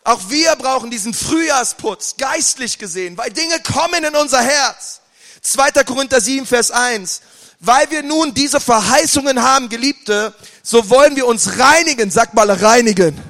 Auch 0.03 0.19
wir 0.29 0.55
brauchen 0.55 0.89
diesen 0.89 1.13
Frühjahrsputz, 1.13 2.15
geistlich 2.17 2.77
gesehen, 2.79 3.17
weil 3.17 3.29
Dinge 3.31 3.59
kommen 3.61 4.03
in 4.03 4.15
unser 4.15 4.41
Herz. 4.41 5.01
2. 5.41 5.83
Korinther 5.83 6.21
7, 6.21 6.45
Vers 6.45 6.71
1. 6.71 7.21
Weil 7.59 7.89
wir 7.91 8.01
nun 8.01 8.33
diese 8.33 8.59
Verheißungen 8.59 9.41
haben, 9.43 9.69
Geliebte, 9.69 10.33
so 10.63 10.89
wollen 10.89 11.15
wir 11.15 11.27
uns 11.27 11.59
reinigen, 11.59 12.09
sag 12.09 12.33
mal 12.33 12.49
reinigen, 12.49 13.21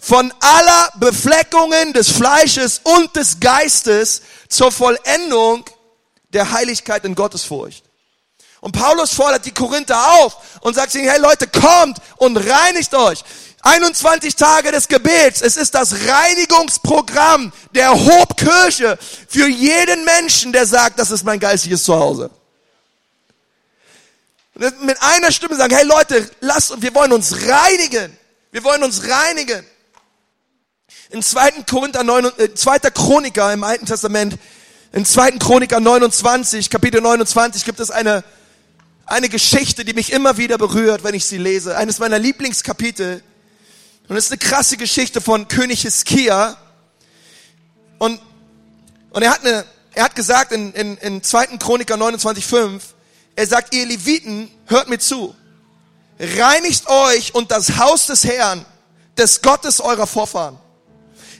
von 0.00 0.32
aller 0.40 0.90
Befleckungen 0.96 1.92
des 1.92 2.10
Fleisches 2.10 2.80
und 2.84 3.14
des 3.16 3.40
Geistes 3.40 4.22
zur 4.48 4.72
Vollendung 4.72 5.64
der 6.32 6.50
Heiligkeit 6.52 7.04
in 7.04 7.14
Gottesfurcht. 7.14 7.84
Und 8.60 8.72
Paulus 8.72 9.12
fordert 9.12 9.44
die 9.44 9.52
Korinther 9.52 10.14
auf 10.14 10.36
und 10.60 10.74
sagt 10.74 10.94
ihnen, 10.94 11.08
hey 11.08 11.20
Leute, 11.20 11.46
kommt 11.46 11.98
und 12.16 12.36
reinigt 12.36 12.94
euch. 12.94 13.22
21 13.62 14.36
Tage 14.36 14.72
des 14.72 14.88
Gebets. 14.88 15.42
Es 15.42 15.56
ist 15.56 15.74
das 15.74 15.94
Reinigungsprogramm 16.08 17.52
der 17.74 17.92
Hobkirche 17.92 18.98
für 19.28 19.48
jeden 19.48 20.04
Menschen, 20.04 20.52
der 20.52 20.66
sagt, 20.66 20.98
das 20.98 21.10
ist 21.10 21.24
mein 21.24 21.40
geistiges 21.40 21.82
Zuhause. 21.84 22.30
Und 24.54 24.82
mit 24.82 25.00
einer 25.00 25.30
Stimme 25.30 25.56
sagen, 25.56 25.74
hey 25.74 25.84
Leute, 25.84 26.28
lasst, 26.40 26.80
wir 26.80 26.94
wollen 26.94 27.12
uns 27.12 27.46
reinigen. 27.46 28.16
Wir 28.50 28.64
wollen 28.64 28.82
uns 28.82 29.02
reinigen. 29.08 29.64
In 31.10 31.22
2. 31.22 31.62
Korinther 31.68 32.04
9, 32.04 32.26
äh, 32.36 32.54
2. 32.54 32.78
Chroniker 32.90 33.50
im 33.52 33.64
Alten 33.64 33.86
Testament, 33.86 34.36
in 34.92 35.06
2. 35.06 35.38
Chroniker 35.38 35.80
29, 35.80 36.68
Kapitel 36.68 37.00
29 37.00 37.64
gibt 37.64 37.80
es 37.80 37.90
eine, 37.90 38.22
eine 39.06 39.30
Geschichte, 39.30 39.86
die 39.86 39.94
mich 39.94 40.12
immer 40.12 40.36
wieder 40.36 40.58
berührt, 40.58 41.04
wenn 41.04 41.14
ich 41.14 41.24
sie 41.24 41.38
lese. 41.38 41.78
Eines 41.78 41.98
meiner 41.98 42.18
Lieblingskapitel. 42.18 43.22
Und 44.08 44.16
es 44.16 44.26
ist 44.26 44.32
eine 44.32 44.38
krasse 44.38 44.76
Geschichte 44.76 45.22
von 45.22 45.48
König 45.48 45.80
Hiskia. 45.80 46.58
Und, 47.96 48.20
und 49.10 49.22
er 49.22 49.30
hat 49.30 49.46
eine, 49.46 49.64
er 49.94 50.04
hat 50.04 50.14
gesagt 50.14 50.52
in, 50.52 50.74
in, 50.74 50.98
in 50.98 51.22
2. 51.22 51.56
Chroniker 51.56 51.94
29,5, 51.94 52.82
er 53.34 53.46
sagt, 53.46 53.74
ihr 53.74 53.86
Leviten, 53.86 54.50
hört 54.66 54.90
mir 54.90 54.98
zu. 54.98 55.34
Reinigt 56.20 56.86
euch 56.86 57.34
und 57.34 57.50
das 57.50 57.78
Haus 57.78 58.06
des 58.06 58.24
Herrn, 58.24 58.66
des 59.16 59.40
Gottes 59.40 59.80
eurer 59.80 60.06
Vorfahren. 60.06 60.58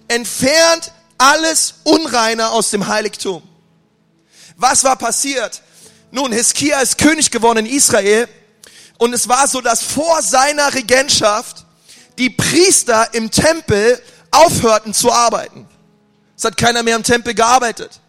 Entfernt 0.08 0.92
alles 1.18 1.74
Unreine 1.84 2.50
aus 2.50 2.70
dem 2.70 2.88
Heiligtum. 2.88 3.42
Was 4.56 4.84
war 4.84 4.96
passiert? 4.96 5.62
Nun, 6.10 6.32
Hiskia 6.32 6.80
ist 6.80 6.98
König 6.98 7.30
geworden 7.30 7.66
in 7.66 7.66
Israel 7.66 8.28
und 8.98 9.12
es 9.12 9.28
war 9.28 9.46
so, 9.46 9.60
dass 9.60 9.82
vor 9.82 10.22
seiner 10.22 10.74
Regentschaft 10.74 11.64
die 12.18 12.30
Priester 12.30 13.12
im 13.14 13.30
Tempel 13.30 14.00
aufhörten 14.30 14.92
zu 14.94 15.12
arbeiten. 15.12 15.66
Es 16.36 16.44
hat 16.44 16.56
keiner 16.56 16.82
mehr 16.82 16.96
im 16.96 17.02
Tempel 17.02 17.34
gearbeitet. 17.34 18.00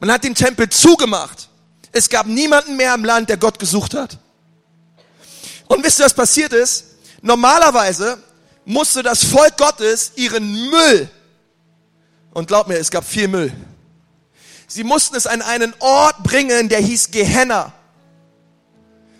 Man 0.00 0.10
hat 0.10 0.24
den 0.24 0.34
Tempel 0.34 0.68
zugemacht. 0.68 1.48
Es 1.92 2.08
gab 2.08 2.26
niemanden 2.26 2.76
mehr 2.76 2.94
im 2.94 3.04
Land, 3.04 3.28
der 3.28 3.36
Gott 3.36 3.58
gesucht 3.58 3.94
hat. 3.94 4.18
Und 5.66 5.84
wisst 5.84 6.00
ihr, 6.00 6.04
was 6.04 6.14
passiert 6.14 6.52
ist? 6.52 6.84
Normalerweise 7.20 8.22
musste 8.64 9.02
das 9.02 9.24
Volk 9.24 9.56
Gottes 9.56 10.12
ihren 10.16 10.70
Müll, 10.70 11.10
und 12.34 12.48
glaubt 12.48 12.68
mir, 12.68 12.78
es 12.78 12.90
gab 12.90 13.04
viel 13.04 13.28
Müll, 13.28 13.52
sie 14.66 14.84
mussten 14.84 15.16
es 15.16 15.26
an 15.26 15.42
einen 15.42 15.74
Ort 15.80 16.22
bringen, 16.22 16.68
der 16.68 16.80
hieß 16.80 17.10
Gehenna. 17.10 17.72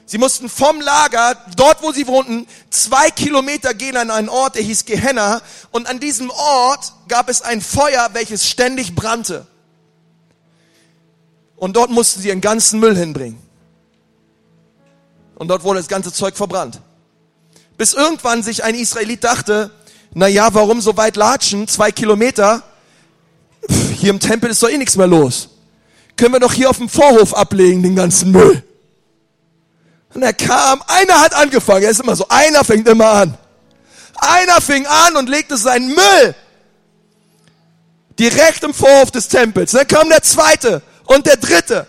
Sie 0.05 0.19
mussten 0.19 0.51
vom 0.51 0.79
Lager, 0.81 1.37
dort 1.57 1.83
wo 1.83 1.91
sie 1.91 2.07
wohnten, 2.07 2.47
zwei 2.69 3.11
Kilometer 3.11 3.73
gehen 3.73 3.97
an 3.97 4.11
einen 4.11 4.29
Ort, 4.29 4.57
der 4.57 4.63
hieß 4.63 4.85
Gehenna. 4.85 5.41
Und 5.71 5.87
an 5.87 6.01
diesem 6.01 6.29
Ort 6.29 6.93
gab 7.09 7.31
es 7.31 7.41
ein 7.41 7.63
Feuer, 7.63 8.11
welches 8.13 8.47
ständig 8.47 8.95
brannte. 8.95 9.47
Und 11.57 11.77
dort 11.77 11.91
mussten 11.91 12.21
sie 12.21 12.29
ihren 12.29 12.43
ganzen 12.43 12.79
Müll 12.79 12.95
hinbringen. 12.95 13.41
Und 15.37 15.49
dort 15.49 15.65
wurde 15.65 15.79
das 15.79 15.89
ganze 15.89 16.13
Zeug 16.13 16.37
verbrannt. 16.37 16.79
Bis 17.77 17.95
irgendwann 17.95 18.43
sich 18.43 18.65
ein 18.65 18.75
Israelit 18.75 19.25
dachte, 19.25 19.71
na 20.15 20.27
ja, 20.27 20.53
warum 20.53 20.81
so 20.81 20.97
weit 20.97 21.17
latschen? 21.17 21.69
Zwei 21.69 21.91
Kilometer. 21.91 22.63
Pff, 23.71 23.93
hier 23.93 24.11
im 24.11 24.21
Tempel 24.21 24.51
ist 24.51 24.63
doch 24.63 24.69
eh 24.69 24.77
nichts 24.77 24.97
mehr 24.97 25.07
los. 25.07 25.49
Können 26.17 26.35
wir 26.35 26.41
doch 26.41 26.53
hier 26.53 26.69
auf 26.69 26.77
dem 26.77 26.89
Vorhof 26.89 27.35
ablegen, 27.35 27.83
den 27.83 27.97
ganzen 27.97 28.31
Müll. 28.31 28.63
Und 30.15 30.23
er 30.23 30.35
kam, 30.35 30.83
einer 30.87 31.21
hat 31.21 31.35
angefangen, 31.35 31.85
er 31.85 31.91
ist 31.91 32.01
immer 32.01 32.15
so, 32.15 32.27
einer 32.29 32.65
fängt 32.65 32.87
immer 32.87 33.09
an. 33.09 33.39
Einer 34.17 34.61
fing 34.61 34.87
an 34.87 35.17
und 35.17 35.29
legte 35.29 35.57
seinen 35.57 35.89
Müll 35.89 36.35
direkt 38.19 38.63
im 38.63 38.75
Vorhof 38.75 39.11
des 39.11 39.29
Tempels. 39.29 39.73
Dann 39.73 39.87
kam 39.89 40.09
der 40.09 40.23
zweite 40.23 40.83
und 41.05 41.27
der 41.27 41.37
dritte. 41.37 41.87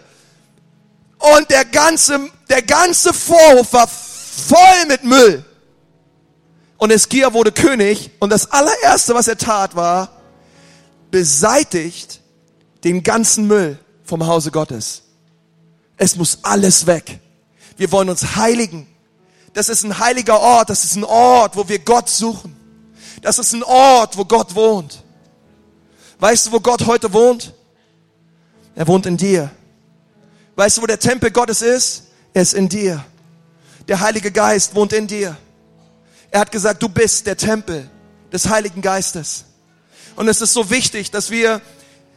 Und 1.20 1.50
der 1.50 1.66
ganze, 1.66 2.30
der 2.50 2.62
ganze 2.62 3.14
Vorhof 3.14 3.72
war 3.74 3.88
voll 3.88 4.86
mit 4.88 5.04
Müll. 5.04 5.44
Und 6.84 6.92
Eskia 6.92 7.32
wurde 7.32 7.54
König 7.54 8.12
und 8.20 8.30
das 8.30 8.52
allererste, 8.52 9.16
was 9.16 9.30
er 9.30 9.38
tat, 9.38 9.74
war, 9.74 10.10
beseitigt 11.12 12.20
den 12.84 13.04
ganzen 13.04 13.48
Müll 13.48 13.80
vom 14.04 14.28
Hause 14.28 14.52
Gottes. 14.52 15.04
Es 15.96 16.18
muss 16.18 16.40
alles 16.42 16.86
weg. 16.86 17.22
Wir 17.78 17.90
wollen 17.94 18.10
uns 18.10 18.36
heiligen. 18.36 18.86
Das 19.54 19.70
ist 19.70 19.86
ein 19.86 19.98
heiliger 19.98 20.42
Ort. 20.42 20.70
Das 20.70 20.84
ist 20.84 20.98
ein 20.98 21.06
Ort, 21.06 21.56
wo 21.56 21.70
wir 21.70 21.80
Gott 21.80 22.10
suchen. 22.10 22.54
Das 23.22 23.40
ist 23.40 23.54
ein 23.54 23.64
Ort, 23.64 24.18
wo 24.18 24.26
Gott 24.26 24.54
wohnt. 24.54 25.02
Weißt 26.20 26.48
du, 26.48 26.52
wo 26.52 26.60
Gott 26.60 26.86
heute 26.86 27.14
wohnt? 27.14 27.54
Er 28.76 28.86
wohnt 28.90 29.06
in 29.06 29.16
dir. 29.16 29.50
Weißt 30.58 30.76
du, 30.76 30.82
wo 30.82 30.86
der 30.86 31.00
Tempel 31.00 31.32
Gottes 31.32 31.62
ist? 31.62 32.08
Er 32.34 32.42
ist 32.42 32.54
in 32.54 32.68
dir. 32.68 33.06
Der 33.88 34.02
Heilige 34.02 34.34
Geist 34.34 34.76
wohnt 34.76 34.92
in 34.92 35.08
dir. 35.08 35.38
Er 36.34 36.40
hat 36.40 36.52
gesagt, 36.52 36.82
du 36.82 36.90
bist 36.90 37.28
der 37.28 37.38
Tempel 37.38 37.88
des 38.32 38.50
Heiligen 38.50 38.82
Geistes. 38.82 39.46
Und 40.16 40.28
es 40.28 40.42
ist 40.42 40.52
so 40.52 40.72
wichtig, 40.72 41.12
dass 41.12 41.30
wir 41.30 41.62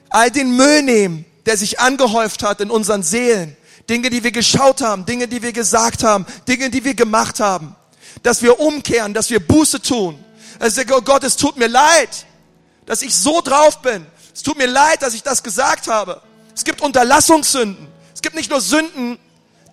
all 0.08 0.30
den 0.30 0.56
Müll 0.56 0.82
nehmen, 0.82 1.26
der 1.44 1.58
sich 1.58 1.80
angehäuft 1.80 2.42
hat 2.42 2.62
in 2.62 2.70
unseren 2.70 3.02
Seelen. 3.02 3.58
Dinge, 3.90 4.08
die 4.08 4.24
wir 4.24 4.32
geschaut 4.32 4.80
haben, 4.80 5.04
Dinge, 5.04 5.28
die 5.28 5.42
wir 5.42 5.52
gesagt 5.52 6.02
haben, 6.02 6.24
Dinge, 6.48 6.70
die 6.70 6.82
wir 6.82 6.94
gemacht 6.94 7.40
haben. 7.40 7.76
Dass 8.22 8.40
wir 8.40 8.58
umkehren, 8.58 9.12
dass 9.12 9.28
wir 9.28 9.38
Buße 9.38 9.82
tun. 9.82 10.18
Also 10.58 10.80
oh 10.92 11.02
Gott, 11.02 11.22
es 11.22 11.36
tut 11.36 11.58
mir 11.58 11.68
leid, 11.68 12.24
dass 12.86 13.02
ich 13.02 13.14
so 13.14 13.42
drauf 13.42 13.82
bin. 13.82 14.06
Es 14.34 14.42
tut 14.42 14.56
mir 14.56 14.66
leid, 14.66 15.02
dass 15.02 15.12
ich 15.12 15.24
das 15.24 15.42
gesagt 15.42 15.88
habe. 15.88 16.22
Es 16.54 16.64
gibt 16.64 16.80
Unterlassungssünden. 16.80 17.86
Es 18.14 18.22
gibt 18.22 18.34
nicht 18.34 18.48
nur 18.48 18.62
Sünden, 18.62 19.18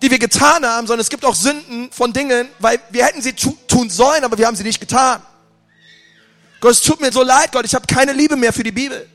die 0.04 0.10
wir 0.10 0.18
getan 0.18 0.66
haben, 0.66 0.86
sondern 0.86 1.00
es 1.00 1.08
gibt 1.08 1.24
auch 1.24 1.34
Sünden 1.34 1.90
von 1.90 2.12
Dingen, 2.12 2.46
weil 2.58 2.78
wir 2.90 3.06
hätten 3.06 3.22
sie 3.22 3.32
tun 3.32 3.88
sollen, 3.88 4.22
aber 4.22 4.36
wir 4.36 4.46
haben 4.46 4.54
sie 4.54 4.62
nicht 4.62 4.78
getan. 4.78 5.22
Gott, 6.60 6.72
es 6.72 6.82
tut 6.82 7.00
mir 7.00 7.10
so 7.10 7.22
leid, 7.22 7.52
Gott, 7.52 7.64
ich 7.64 7.74
habe 7.74 7.86
keine 7.86 8.12
Liebe 8.12 8.36
mehr 8.36 8.52
für 8.52 8.62
die 8.62 8.70
Bibel. 8.70 9.08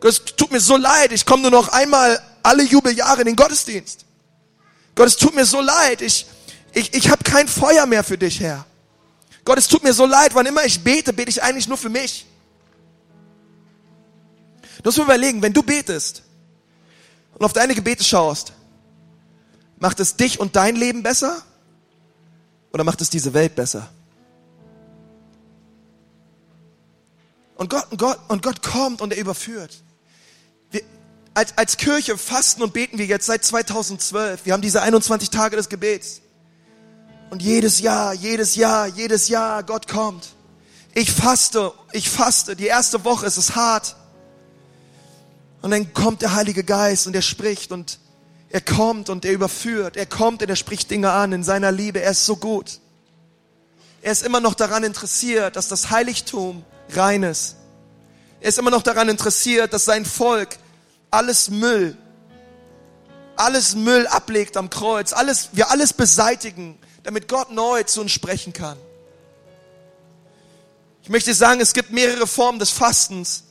Gott, 0.00 0.12
es 0.12 0.24
tut 0.24 0.50
mir 0.50 0.60
so 0.60 0.78
leid, 0.78 1.12
ich 1.12 1.26
komme 1.26 1.42
nur 1.42 1.50
noch 1.50 1.68
einmal 1.68 2.18
alle 2.42 2.62
Jubeljahre 2.62 3.20
in 3.20 3.26
den 3.26 3.36
Gottesdienst. 3.36 4.06
Gott, 4.94 5.08
es 5.08 5.16
tut 5.16 5.34
mir 5.34 5.44
so 5.44 5.60
leid, 5.60 6.00
ich, 6.00 6.24
ich, 6.72 6.94
ich 6.94 7.10
habe 7.10 7.22
kein 7.22 7.46
Feuer 7.46 7.84
mehr 7.84 8.02
für 8.02 8.16
dich, 8.16 8.40
Herr. 8.40 8.64
Gott, 9.44 9.58
es 9.58 9.68
tut 9.68 9.84
mir 9.84 9.92
so 9.92 10.06
leid, 10.06 10.34
wann 10.34 10.46
immer 10.46 10.64
ich 10.64 10.82
bete, 10.82 11.12
bete 11.12 11.28
ich 11.28 11.42
eigentlich 11.42 11.68
nur 11.68 11.76
für 11.76 11.90
mich. 11.90 12.24
Du 14.78 14.88
musst 14.88 14.96
mir 14.96 15.04
überlegen, 15.04 15.42
wenn 15.42 15.52
du 15.52 15.62
betest 15.62 16.22
und 17.34 17.44
auf 17.44 17.52
deine 17.52 17.74
Gebete 17.74 18.02
schaust, 18.02 18.54
Macht 19.82 19.98
es 19.98 20.14
dich 20.14 20.38
und 20.38 20.54
dein 20.54 20.76
Leben 20.76 21.02
besser? 21.02 21.42
Oder 22.72 22.84
macht 22.84 23.00
es 23.00 23.10
diese 23.10 23.34
Welt 23.34 23.56
besser? 23.56 23.88
Und 27.56 27.68
Gott, 27.68 27.88
und 27.90 27.98
Gott, 27.98 28.20
und 28.28 28.44
Gott 28.44 28.62
kommt 28.62 29.00
und 29.00 29.12
er 29.12 29.18
überführt. 29.18 29.82
Wir, 30.70 30.82
als, 31.34 31.58
als 31.58 31.78
Kirche 31.78 32.16
fasten 32.16 32.62
und 32.62 32.72
beten 32.72 32.96
wir 32.96 33.06
jetzt 33.06 33.26
seit 33.26 33.44
2012. 33.44 34.46
Wir 34.46 34.52
haben 34.52 34.62
diese 34.62 34.82
21 34.82 35.30
Tage 35.30 35.56
des 35.56 35.68
Gebets. 35.68 36.20
Und 37.30 37.42
jedes 37.42 37.80
Jahr, 37.80 38.14
jedes 38.14 38.54
Jahr, 38.54 38.86
jedes 38.86 39.26
Jahr, 39.26 39.64
Gott 39.64 39.88
kommt. 39.88 40.36
Ich 40.94 41.10
faste, 41.10 41.72
ich 41.90 42.08
faste. 42.08 42.54
Die 42.54 42.66
erste 42.66 43.04
Woche 43.04 43.26
ist 43.26 43.36
es 43.36 43.56
hart. 43.56 43.96
Und 45.60 45.72
dann 45.72 45.92
kommt 45.92 46.22
der 46.22 46.36
Heilige 46.36 46.62
Geist 46.62 47.08
und 47.08 47.16
er 47.16 47.22
spricht 47.22 47.72
und 47.72 47.98
er 48.52 48.60
kommt 48.60 49.08
und 49.08 49.24
er 49.24 49.32
überführt. 49.32 49.96
Er 49.96 50.04
kommt 50.04 50.42
und 50.42 50.48
er 50.50 50.56
spricht 50.56 50.90
Dinge 50.90 51.10
an 51.10 51.32
in 51.32 51.42
seiner 51.42 51.72
Liebe. 51.72 52.02
Er 52.02 52.10
ist 52.10 52.26
so 52.26 52.36
gut. 52.36 52.80
Er 54.02 54.12
ist 54.12 54.22
immer 54.22 54.40
noch 54.40 54.52
daran 54.52 54.84
interessiert, 54.84 55.56
dass 55.56 55.68
das 55.68 55.90
Heiligtum 55.90 56.62
rein 56.90 57.22
ist. 57.22 57.56
Er 58.42 58.50
ist 58.50 58.58
immer 58.58 58.70
noch 58.70 58.82
daran 58.82 59.08
interessiert, 59.08 59.72
dass 59.72 59.86
sein 59.86 60.04
Volk 60.04 60.58
alles 61.10 61.48
Müll, 61.48 61.96
alles 63.36 63.74
Müll 63.74 64.06
ablegt 64.08 64.58
am 64.58 64.68
Kreuz, 64.68 65.14
alles, 65.14 65.48
wir 65.52 65.70
alles 65.70 65.94
beseitigen, 65.94 66.78
damit 67.04 67.28
Gott 67.28 67.50
neu 67.52 67.84
zu 67.84 68.02
uns 68.02 68.12
sprechen 68.12 68.52
kann. 68.52 68.76
Ich 71.02 71.08
möchte 71.08 71.32
sagen, 71.32 71.60
es 71.62 71.72
gibt 71.72 71.90
mehrere 71.90 72.26
Formen 72.26 72.58
des 72.58 72.70
Fastens. 72.70 73.44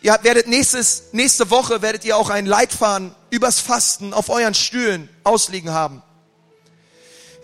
Ihr 0.00 0.16
werdet 0.22 0.46
nächstes, 0.46 1.04
nächste 1.12 1.50
Woche 1.50 1.82
werdet 1.82 2.04
ihr 2.04 2.16
auch 2.16 2.30
einen 2.30 2.46
Leitfaden 2.46 3.14
übers 3.30 3.58
Fasten 3.58 4.14
auf 4.14 4.28
euren 4.28 4.54
Stühlen 4.54 5.08
ausliegen 5.24 5.70
haben. 5.70 6.02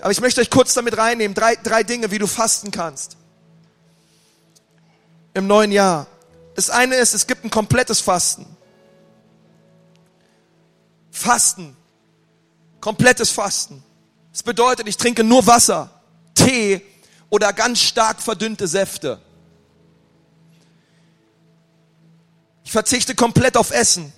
Aber 0.01 0.11
ich 0.11 0.21
möchte 0.21 0.41
euch 0.41 0.51
kurz 0.51 0.75
damit 0.75 0.97
reinnehmen, 0.97 1.35
drei, 1.35 1.57
drei 1.57 1.83
Dinge, 1.83 2.11
wie 2.11 2.19
du 2.19 2.27
fasten 2.27 2.71
kannst. 2.71 3.17
Im 5.33 5.47
neuen 5.47 5.73
Jahr. 5.73 6.07
Das 6.55 6.71
eine 6.71 6.95
ist, 6.97 7.15
es 7.15 7.27
gibt 7.27 7.45
ein 7.45 7.51
komplettes 7.51 8.01
Fasten. 8.01 8.47
Fasten. 11.11 11.77
Komplettes 12.81 13.31
Fasten. 13.31 13.83
Das 14.31 14.43
bedeutet, 14.43 14.87
ich 14.87 14.97
trinke 14.97 15.25
nur 15.25 15.47
Wasser, 15.47 15.91
Tee 16.35 16.83
oder 17.31 17.53
ganz 17.53 17.81
stark 17.81 18.21
verdünnte 18.21 18.69
Säfte. 18.69 19.21
Ich 22.65 22.73
verzichte 22.73 23.15
komplett 23.15 23.57
auf 23.57 23.71
Essen. 23.71 24.13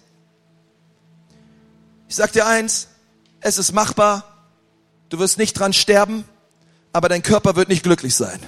Ich 2.09 2.15
sag 2.15 2.33
dir 2.33 2.47
eins, 2.47 2.89
es 3.41 3.59
ist 3.59 3.73
machbar. 3.73 4.25
Du 5.09 5.19
wirst 5.19 5.37
nicht 5.37 5.55
dran 5.55 5.73
sterben, 5.73 6.25
aber 6.93 7.09
dein 7.09 7.23
Körper 7.23 7.57
wird 7.57 7.69
nicht 7.69 7.83
glücklich 7.83 8.15
sein. 8.15 8.41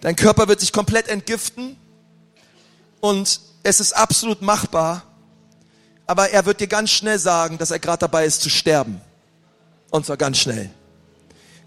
Dein 0.00 0.16
Körper 0.16 0.48
wird 0.48 0.60
sich 0.60 0.72
komplett 0.72 1.08
entgiften 1.08 1.76
und 3.00 3.40
es 3.64 3.80
ist 3.80 3.92
absolut 3.92 4.42
machbar, 4.42 5.02
aber 6.06 6.30
er 6.30 6.46
wird 6.46 6.60
dir 6.60 6.68
ganz 6.68 6.90
schnell 6.90 7.18
sagen, 7.18 7.58
dass 7.58 7.72
er 7.72 7.80
gerade 7.80 7.98
dabei 7.98 8.24
ist 8.24 8.40
zu 8.40 8.48
sterben. 8.48 9.00
Und 9.90 10.06
zwar 10.06 10.16
ganz 10.16 10.38
schnell. 10.38 10.70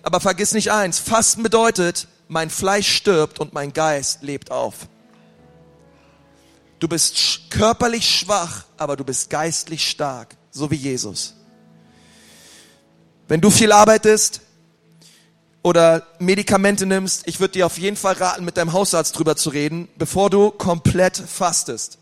Aber 0.02 0.20
vergiss 0.20 0.54
nicht 0.54 0.72
eins, 0.72 1.00
Fasten 1.00 1.44
bedeutet, 1.44 2.08
mein 2.28 2.50
Fleisch 2.50 2.92
stirbt 2.92 3.40
und 3.40 3.54
mein 3.54 3.74
Geist 3.74 4.24
lebt 4.24 4.50
auf. 4.50 4.88
Du 6.82 6.88
bist 6.88 7.52
körperlich 7.52 8.10
schwach, 8.10 8.64
aber 8.76 8.96
du 8.96 9.04
bist 9.04 9.30
geistlich 9.30 9.88
stark, 9.88 10.36
so 10.50 10.72
wie 10.72 10.76
Jesus. 10.76 11.36
Wenn 13.28 13.40
du 13.40 13.52
viel 13.52 13.72
arbeitest 13.72 14.42
oder 15.62 16.08
Medikamente 16.18 16.88
nimmst, 16.88 17.28
ich 17.28 17.40
würde 17.40 17.52
dir 17.52 17.68
auf 17.68 17.78
jeden 17.78 17.98
Fall 17.98 18.16
raten, 18.16 18.44
mit 18.44 18.58
deinem 18.58 18.74
Hausarzt 18.74 19.16
drüber 19.16 19.36
zu 19.36 19.52
reden, 19.52 19.90
bevor 19.96 20.32
du 20.32 20.50
komplett 20.50 21.18
fastest. 21.18 22.00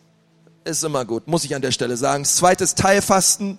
Ist 0.64 0.86
immer 0.86 1.04
gut, 1.04 1.28
muss 1.28 1.44
ich 1.44 1.54
an 1.54 1.62
der 1.62 1.74
Stelle 1.74 1.98
sagen. 1.98 2.24
Zweites 2.24 2.74
Teilfasten 2.74 3.58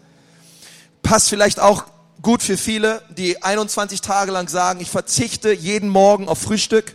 passt 1.02 1.28
vielleicht 1.28 1.60
auch 1.60 1.84
gut 2.22 2.42
für 2.42 2.56
viele, 2.56 3.02
die 3.10 3.42
21 3.42 4.00
Tage 4.00 4.32
lang 4.32 4.48
sagen, 4.48 4.80
ich 4.80 4.88
verzichte 4.88 5.52
jeden 5.52 5.90
Morgen 5.90 6.28
auf 6.28 6.38
Frühstück 6.38 6.94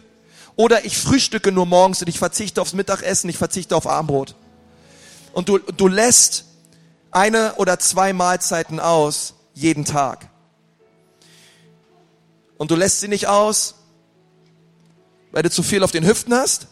oder 0.55 0.85
ich 0.85 0.97
frühstücke 0.97 1.51
nur 1.51 1.65
morgens 1.65 2.01
und 2.01 2.07
ich 2.07 2.19
verzichte 2.19 2.61
aufs 2.61 2.73
Mittagessen, 2.73 3.29
ich 3.29 3.37
verzichte 3.37 3.75
auf 3.75 3.87
Armbrot. 3.87 4.35
Und 5.33 5.49
du, 5.49 5.57
du 5.57 5.87
lässt 5.87 6.45
eine 7.11 7.55
oder 7.55 7.79
zwei 7.79 8.13
Mahlzeiten 8.13 8.79
aus 8.79 9.35
jeden 9.53 9.85
Tag. 9.85 10.29
Und 12.57 12.71
du 12.71 12.75
lässt 12.75 12.99
sie 13.01 13.07
nicht 13.07 13.27
aus, 13.27 13.75
weil 15.31 15.43
du 15.43 15.49
zu 15.49 15.63
viel 15.63 15.83
auf 15.83 15.91
den 15.91 16.05
Hüften 16.05 16.33
hast, 16.33 16.67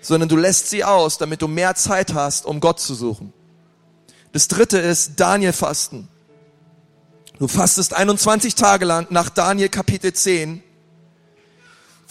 sondern 0.00 0.28
du 0.28 0.36
lässt 0.36 0.70
sie 0.70 0.84
aus, 0.84 1.18
damit 1.18 1.42
du 1.42 1.48
mehr 1.48 1.74
Zeit 1.74 2.14
hast, 2.14 2.46
um 2.46 2.60
Gott 2.60 2.78
zu 2.78 2.94
suchen. 2.94 3.32
Das 4.32 4.48
dritte 4.48 4.78
ist 4.78 5.12
Daniel 5.20 5.52
fasten. 5.52 6.08
Du 7.38 7.46
fastest 7.46 7.94
21 7.94 8.56
Tage 8.56 8.84
lang 8.84 9.06
nach 9.10 9.28
Daniel 9.28 9.68
Kapitel 9.68 10.12
10 10.12 10.63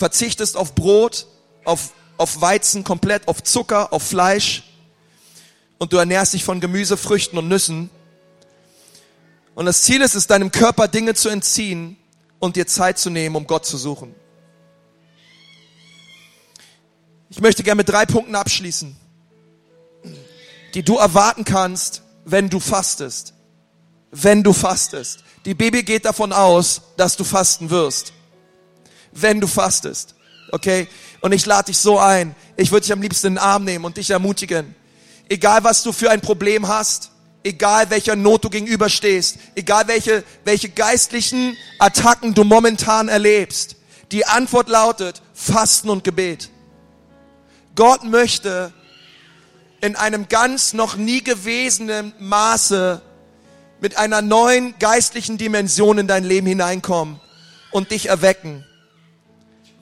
verzichtest 0.04 0.58
auf 0.58 0.76
Brot, 0.76 1.28
auf, 1.64 1.94
auf 2.18 2.42
Weizen 2.42 2.84
komplett, 2.84 3.26
auf 3.30 3.42
Zucker, 3.42 3.94
auf 3.94 4.04
Fleisch 4.04 4.64
und 5.78 5.94
du 5.94 5.98
ernährst 5.98 6.34
dich 6.34 6.44
von 6.44 6.60
Gemüse, 6.60 6.98
Früchten 6.98 7.38
und 7.38 7.48
Nüssen. 7.48 7.90
Und 9.56 9.66
das 9.66 9.84
Ziel 9.84 10.02
ist 10.02 10.14
es, 10.14 10.28
deinem 10.28 10.52
Körper 10.52 10.90
Dinge 10.90 11.14
zu 11.14 11.30
entziehen 11.30 11.96
und 12.40 12.58
dir 12.58 12.68
Zeit 12.68 13.00
zu 13.00 13.12
nehmen, 13.12 13.38
um 13.38 13.48
Gott 13.48 13.66
zu 13.66 13.78
suchen. 13.78 14.14
Ich 17.30 17.40
möchte 17.40 17.64
gerne 17.64 17.78
mit 17.78 17.88
drei 17.88 18.06
Punkten 18.06 18.36
abschließen, 18.36 18.98
die 20.74 20.84
du 20.84 20.98
erwarten 20.98 21.46
kannst, 21.46 22.02
wenn 22.26 22.50
du 22.50 22.60
fastest. 22.60 23.36
Wenn 24.12 24.44
du 24.44 24.52
fastest. 24.52 25.24
Die 25.46 25.54
Bibel 25.54 25.82
geht 25.82 26.04
davon 26.04 26.34
aus, 26.34 26.82
dass 26.98 27.16
du 27.16 27.24
fasten 27.24 27.70
wirst 27.70 28.12
wenn 29.14 29.40
du 29.40 29.48
fastest. 29.48 30.16
Okay? 30.52 30.88
Und 31.22 31.32
ich 31.32 31.46
lade 31.46 31.68
dich 31.68 31.78
so 31.78 32.00
ein. 32.00 32.36
Ich 32.56 32.72
würde 32.72 32.82
dich 32.82 32.94
am 32.94 33.02
liebsten 33.02 33.28
in 33.28 33.34
den 33.36 33.40
Arm 33.40 33.64
nehmen 33.64 33.86
und 33.86 33.98
dich 33.98 34.10
ermutigen. 34.10 34.76
Egal 35.30 35.64
was 35.64 35.84
du 35.84 35.92
für 35.92 36.12
ein 36.12 36.22
Problem 36.22 36.68
hast, 36.68 37.12
egal 37.44 37.90
welcher 37.90 38.16
Not 38.16 38.46
du 38.46 38.50
gegenüberstehst, 38.50 39.38
egal 39.56 39.88
welche, 39.88 40.24
welche 40.46 40.70
geistlichen 40.70 41.58
Attacken 41.80 42.34
du 42.34 42.44
momentan 42.44 43.08
erlebst, 43.08 43.76
die 44.12 44.26
Antwort 44.26 44.70
lautet 44.70 45.22
Fasten 45.34 45.90
und 45.90 46.04
Gebet. 46.04 46.50
Gott 47.76 48.04
möchte 48.04 48.72
in 49.82 49.96
einem 49.96 50.30
ganz 50.30 50.74
noch 50.74 50.96
nie 50.96 51.24
gewesenen 51.24 52.14
Maße 52.20 53.02
mit 53.82 53.98
einer 53.98 54.22
neuen 54.22 54.78
geistlichen 54.80 55.38
Dimension 55.38 55.98
in 55.98 56.08
dein 56.08 56.24
Leben 56.24 56.48
hineinkommen 56.48 57.20
und 57.72 57.92
dich 57.92 58.08
erwecken. 58.08 58.64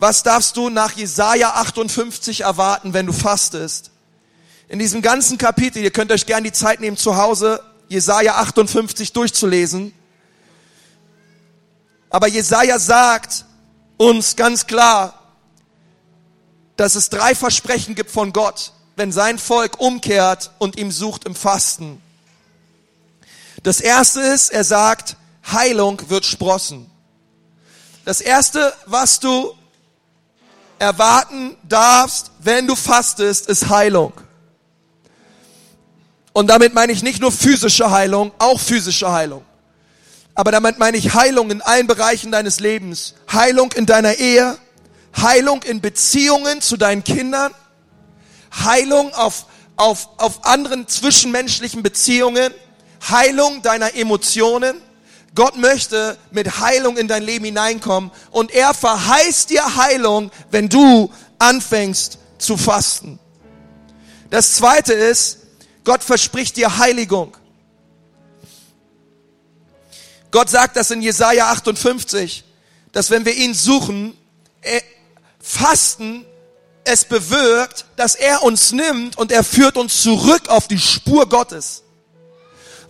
Was 0.02 0.24
darfst 0.24 0.58
du 0.58 0.70
nach 0.70 0.94
Jesaja 0.94 1.52
58 1.52 2.42
erwarten, 2.42 2.96
wenn 2.96 3.06
du 3.06 3.14
fastest? 3.14 3.92
In 4.68 4.80
diesem 4.80 5.04
ganzen 5.04 5.38
Kapitel, 5.38 5.84
ihr 5.84 5.92
könnt 5.92 6.12
euch 6.12 6.26
gerne 6.26 6.48
die 6.48 6.52
Zeit 6.52 6.80
nehmen, 6.80 6.98
zu 6.98 7.18
Hause 7.18 7.64
Jesaja 7.88 8.38
58 8.38 9.14
durchzulesen. 9.14 9.94
Aber 12.10 12.28
Jesaja 12.28 12.80
sagt 12.80 13.46
uns 13.98 14.36
ganz 14.36 14.66
klar, 14.66 15.20
dass 16.78 16.96
es 16.96 17.12
drei 17.12 17.36
Versprechen 17.36 17.94
gibt 17.94 18.10
von 18.10 18.34
Gott, 18.34 18.74
wenn 18.96 19.12
sein 19.12 19.38
Volk 19.38 19.80
umkehrt 19.80 20.50
und 20.58 20.80
ihm 20.80 20.90
sucht 20.90 21.26
im 21.26 21.36
Fasten 21.36 22.02
Das 23.62 23.82
erste 23.82 24.22
ist, 24.22 24.50
er 24.50 24.64
sagt, 24.64 25.16
Heilung 25.52 26.02
wird 26.10 26.26
sprossen. 26.26 26.90
Das 28.04 28.20
erste, 28.20 28.74
was 28.88 29.20
du 29.20 29.54
erwarten 30.82 31.56
darfst, 31.64 32.32
wenn 32.40 32.66
du 32.66 32.76
fastest, 32.76 33.48
ist 33.48 33.70
Heilung. 33.70 34.14
Und 36.34 36.48
damit 36.48 36.74
meine 36.74 36.92
ich 36.92 37.04
nicht 37.04 37.22
nur 37.22 37.32
physische 37.32 37.92
Heilung, 37.92 38.32
auch 38.40 38.60
physische 38.60 39.12
Heilung. 39.12 39.46
Aber 40.34 40.52
damit 40.52 40.80
meine 40.80 40.98
ich 40.98 41.14
Heilung 41.14 41.52
in 41.52 41.62
allen 41.62 41.86
Bereichen 41.86 42.32
deines 42.32 42.60
Lebens. 42.60 43.14
Heilung 43.32 43.72
in 43.74 43.86
deiner 43.86 44.16
Ehe, 44.16 44.58
Heilung 45.16 45.62
in 45.62 45.82
Beziehungen 45.82 46.62
zu 46.62 46.78
deinen 46.78 47.04
Kindern, 47.04 47.54
Heilung 48.64 49.14
auf, 49.14 49.46
auf, 49.76 50.10
auf 50.18 50.46
anderen 50.46 50.88
zwischenmenschlichen 50.88 51.84
Beziehungen, 51.84 52.52
Heilung 53.08 53.62
deiner 53.62 53.94
Emotionen. 53.96 54.82
Gott 55.34 55.56
möchte 55.56 56.18
mit 56.32 56.60
Heilung 56.60 56.98
in 56.98 57.08
dein 57.08 57.24
Leben 57.24 57.46
hineinkommen 57.46 58.12
und 58.32 58.52
er 58.52 58.74
verheißt 58.74 59.50
dir 59.50 59.76
Heilung, 59.78 60.32
wenn 60.50 60.68
du 60.68 61.12
anfängst 61.40 62.18
zu 62.38 62.58
fasten. 62.58 63.20
Das 64.30 64.56
zweite 64.56 64.94
ist, 64.94 65.40
Gott 65.84 66.04
verspricht 66.04 66.58
dir 66.58 66.78
Heiligung. 66.78 67.38
Gott 70.32 70.50
sagt 70.50 70.76
das 70.76 70.92
in 70.92 71.02
Jesaja 71.02 71.52
58, 71.52 72.44
dass 72.92 73.10
wenn 73.10 73.26
wir 73.26 73.36
ihn 73.36 73.54
suchen, 73.54 74.18
fasten, 75.40 76.26
es 76.84 77.06
bewirkt, 77.06 77.86
dass 77.96 78.16
er 78.16 78.44
uns 78.44 78.72
nimmt 78.72 79.18
und 79.18 79.32
er 79.32 79.44
führt 79.44 79.78
uns 79.78 80.02
zurück 80.02 80.50
auf 80.50 80.68
die 80.68 80.80
Spur 80.80 81.28
Gottes. 81.28 81.84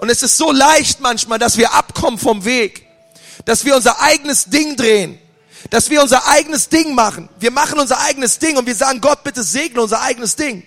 Und 0.02 0.10
es 0.10 0.24
ist 0.24 0.36
so 0.36 0.52
leicht 0.52 1.00
manchmal, 1.00 1.38
dass 1.38 1.58
wir 1.58 1.74
abkommen 1.74 2.18
vom 2.18 2.44
Weg, 2.44 2.88
dass 3.46 3.66
wir 3.66 3.76
unser 3.76 4.02
eigenes 4.02 4.46
Ding 4.46 4.76
drehen, 4.76 5.20
dass 5.70 5.92
wir 5.92 6.02
unser 6.02 6.28
eigenes 6.28 6.70
Ding 6.70 6.96
machen. 6.96 7.30
Wir 7.40 7.52
machen 7.52 7.80
unser 7.80 8.00
eigenes 8.02 8.40
Ding 8.40 8.58
und 8.58 8.66
wir 8.66 8.74
sagen, 8.74 9.00
Gott, 9.00 9.24
bitte 9.24 9.44
segne 9.44 9.80
unser 9.80 10.02
eigenes 10.02 10.36
Ding. 10.36 10.64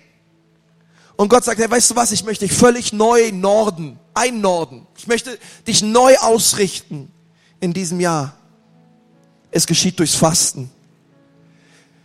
Und 1.17 1.31
Gott 1.31 1.43
sagt, 1.43 1.59
hey, 1.59 1.69
weißt 1.69 1.91
du 1.91 1.97
was, 1.97 2.13
ich 2.13 2.23
möchte 2.23 2.47
dich 2.47 2.57
völlig 2.57 2.93
neu 2.93 3.33
norden, 3.33 3.99
einnorden. 4.15 4.87
Ich 4.97 5.09
möchte 5.09 5.37
dich 5.67 5.83
neu 5.83 6.17
ausrichten 6.19 7.11
in 7.59 7.73
diesem 7.73 7.99
Jahr. 7.99 8.37
Es 9.51 9.67
geschieht 9.67 9.99
durchs 9.99 10.15
Fasten. 10.15 10.71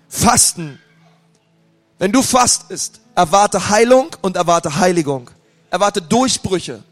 Fasten. 0.08 0.80
Wenn 2.00 2.12
du 2.12 2.24
fastest, 2.24 3.02
erwarte 3.14 3.70
Heilung 3.70 4.16
und 4.22 4.36
erwarte 4.36 4.78
Heiligung. 4.78 5.30
Erwarte 5.70 6.02
Durchbrüche. 6.02 6.84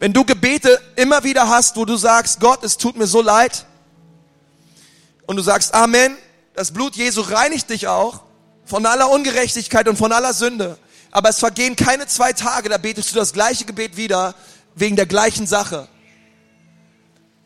Wenn 0.00 0.12
du 0.12 0.24
Gebete 0.24 0.80
immer 0.96 1.22
wieder 1.22 1.48
hast, 1.48 1.76
wo 1.76 1.84
du 1.84 1.96
sagst, 1.96 2.40
Gott, 2.40 2.64
es 2.64 2.78
tut 2.78 2.96
mir 2.96 3.06
so 3.06 3.22
leid, 3.22 3.66
und 5.26 5.36
du 5.36 5.42
sagst 5.42 5.74
Amen, 5.74 6.16
das 6.54 6.72
Blut 6.72 6.96
Jesu 6.96 7.20
reinigt 7.20 7.70
dich 7.70 7.86
auch 7.86 8.22
von 8.64 8.84
aller 8.84 9.08
Ungerechtigkeit 9.10 9.86
und 9.86 9.96
von 9.96 10.10
aller 10.10 10.32
Sünde. 10.32 10.76
Aber 11.12 11.28
es 11.28 11.38
vergehen 11.38 11.76
keine 11.76 12.08
zwei 12.08 12.32
Tage, 12.32 12.68
da 12.68 12.78
betest 12.78 13.12
du 13.12 13.14
das 13.14 13.32
gleiche 13.32 13.64
Gebet 13.64 13.96
wieder 13.96 14.34
wegen 14.74 14.96
der 14.96 15.06
gleichen 15.06 15.46
Sache. 15.46 15.86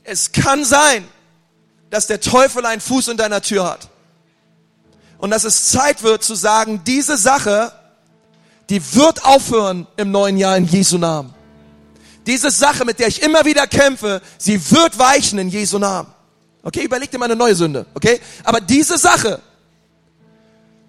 Es 0.03 0.33
kann 0.33 0.65
sein, 0.65 1.07
dass 1.91 2.07
der 2.07 2.21
Teufel 2.21 2.65
einen 2.65 2.81
Fuß 2.81 3.09
in 3.09 3.19
deiner 3.19 3.43
Tür 3.43 3.67
hat. 3.67 3.89
Und 5.19 5.31
dass 5.31 5.45
es 5.45 5.69
Zeit 5.69 6.03
wird 6.03 6.23
zu 6.23 6.35
sagen, 6.35 6.83
diese 6.87 7.19
Sache, 7.19 7.73
die 8.71 8.95
wird 8.95 9.25
aufhören 9.25 9.87
im 9.97 10.11
neuen 10.11 10.39
Jahr 10.39 10.57
in 10.57 10.67
Jesu 10.67 10.97
Namen. 10.97 11.34
Diese 12.27 12.51
Sache, 12.51 12.85
mit 12.85 12.99
der 12.99 13.09
ich 13.09 13.22
immer 13.22 13.45
wieder 13.45 13.66
kämpfe, 13.66 14.22
sie 14.39 14.70
wird 14.70 14.99
weichen 14.99 15.39
in 15.39 15.49
Jesu 15.49 15.79
Namen. 15.79 16.12
Okay, 16.62 16.83
überleg 16.83 17.11
dir 17.11 17.18
mal 17.18 17.27
eine 17.27 17.37
neue 17.37 17.55
Sünde, 17.55 17.85
okay? 17.95 18.20
Aber 18.43 18.61
diese 18.61 18.97
Sache, 18.97 19.41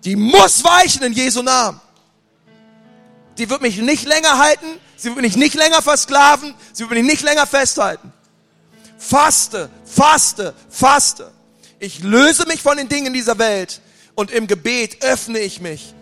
die 0.06 0.16
muss 0.16 0.64
weichen 0.64 1.04
in 1.04 1.14
Jesu 1.14 1.42
Namen. 1.42 1.82
Die 3.38 3.50
wird 3.50 3.62
mich 3.62 3.78
nicht 3.78 4.06
länger 4.06 4.38
halten, 4.38 4.68
sie 4.96 5.10
wird 5.10 5.22
mich 5.22 5.36
nicht 5.36 5.56
länger 5.56 5.82
versklaven, 5.82 6.54
sie 6.72 6.84
wird 6.84 6.92
mich 6.92 7.04
nicht 7.04 7.24
länger 7.24 7.46
festhalten. 7.46 8.14
Faste, 8.98 9.70
faste, 9.84 10.54
faste. 10.70 11.32
Ich 11.80 12.02
löse 12.02 12.48
mich 12.48 12.62
von 12.62 12.78
den 12.78 12.88
Dingen 12.88 13.14
dieser 13.14 13.38
Welt 13.38 13.82
und 14.16 14.32
im 14.32 14.48
Gebet 14.48 15.04
öffne 15.04 15.40
ich 15.40 15.60
mich 15.60 15.94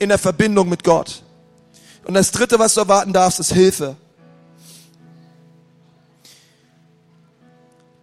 in 0.00 0.08
der 0.08 0.18
Verbindung 0.18 0.68
mit 0.68 0.82
Gott. 0.82 1.22
Und 2.04 2.14
das 2.14 2.32
dritte, 2.32 2.58
was 2.58 2.74
du 2.74 2.80
erwarten 2.80 3.12
darfst, 3.12 3.38
ist 3.38 3.52
Hilfe. 3.52 3.96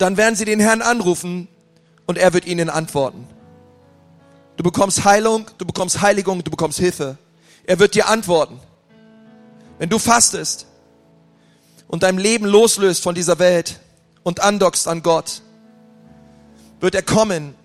Dann 0.04 0.18
werden 0.18 0.36
sie 0.36 0.44
den 0.44 0.60
Herrn 0.60 0.82
anrufen 0.82 1.48
und 2.08 2.18
er 2.18 2.34
wird 2.34 2.46
ihnen 2.46 2.70
antworten. 2.70 3.26
Du 4.58 4.64
bekommst 4.66 5.06
Heilung, 5.06 5.50
du 5.60 5.66
bekommst 5.66 6.02
Heiligung, 6.02 6.44
du 6.44 6.52
bekommst 6.52 6.78
Hilfe. 6.78 7.18
Er 7.64 7.80
wird 7.80 7.96
dir 7.96 8.10
antworten. 8.10 8.60
Wenn 9.80 9.88
du 9.88 10.00
fastest 10.00 10.68
und 11.88 12.04
dein 12.04 12.18
Leben 12.18 12.46
loslöst 12.46 13.02
von 13.02 13.16
dieser 13.16 13.40
Welt 13.40 13.80
und 14.24 14.42
andockst 14.42 14.90
an 14.90 15.04
Gott, 15.04 15.42
wird 16.82 16.96
er 16.96 17.04
kommen 17.04 17.56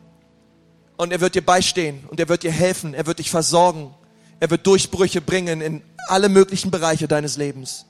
und 0.97 1.11
er 1.11 1.21
wird 1.21 1.35
dir 1.35 1.45
beistehen 1.45 2.05
und 2.07 2.21
er 2.21 2.29
wird 2.29 2.45
dir 2.45 2.53
helfen, 2.53 2.95
er 2.95 3.07
wird 3.07 3.19
dich 3.19 3.33
versorgen, 3.33 3.93
er 4.39 4.49
wird 4.49 4.65
Durchbrüche 4.65 5.21
bringen 5.21 5.61
in 5.61 5.83
alle 6.07 6.29
möglichen 6.29 6.71
Bereiche 6.71 7.09
deines 7.09 7.37
Lebens. 7.37 7.85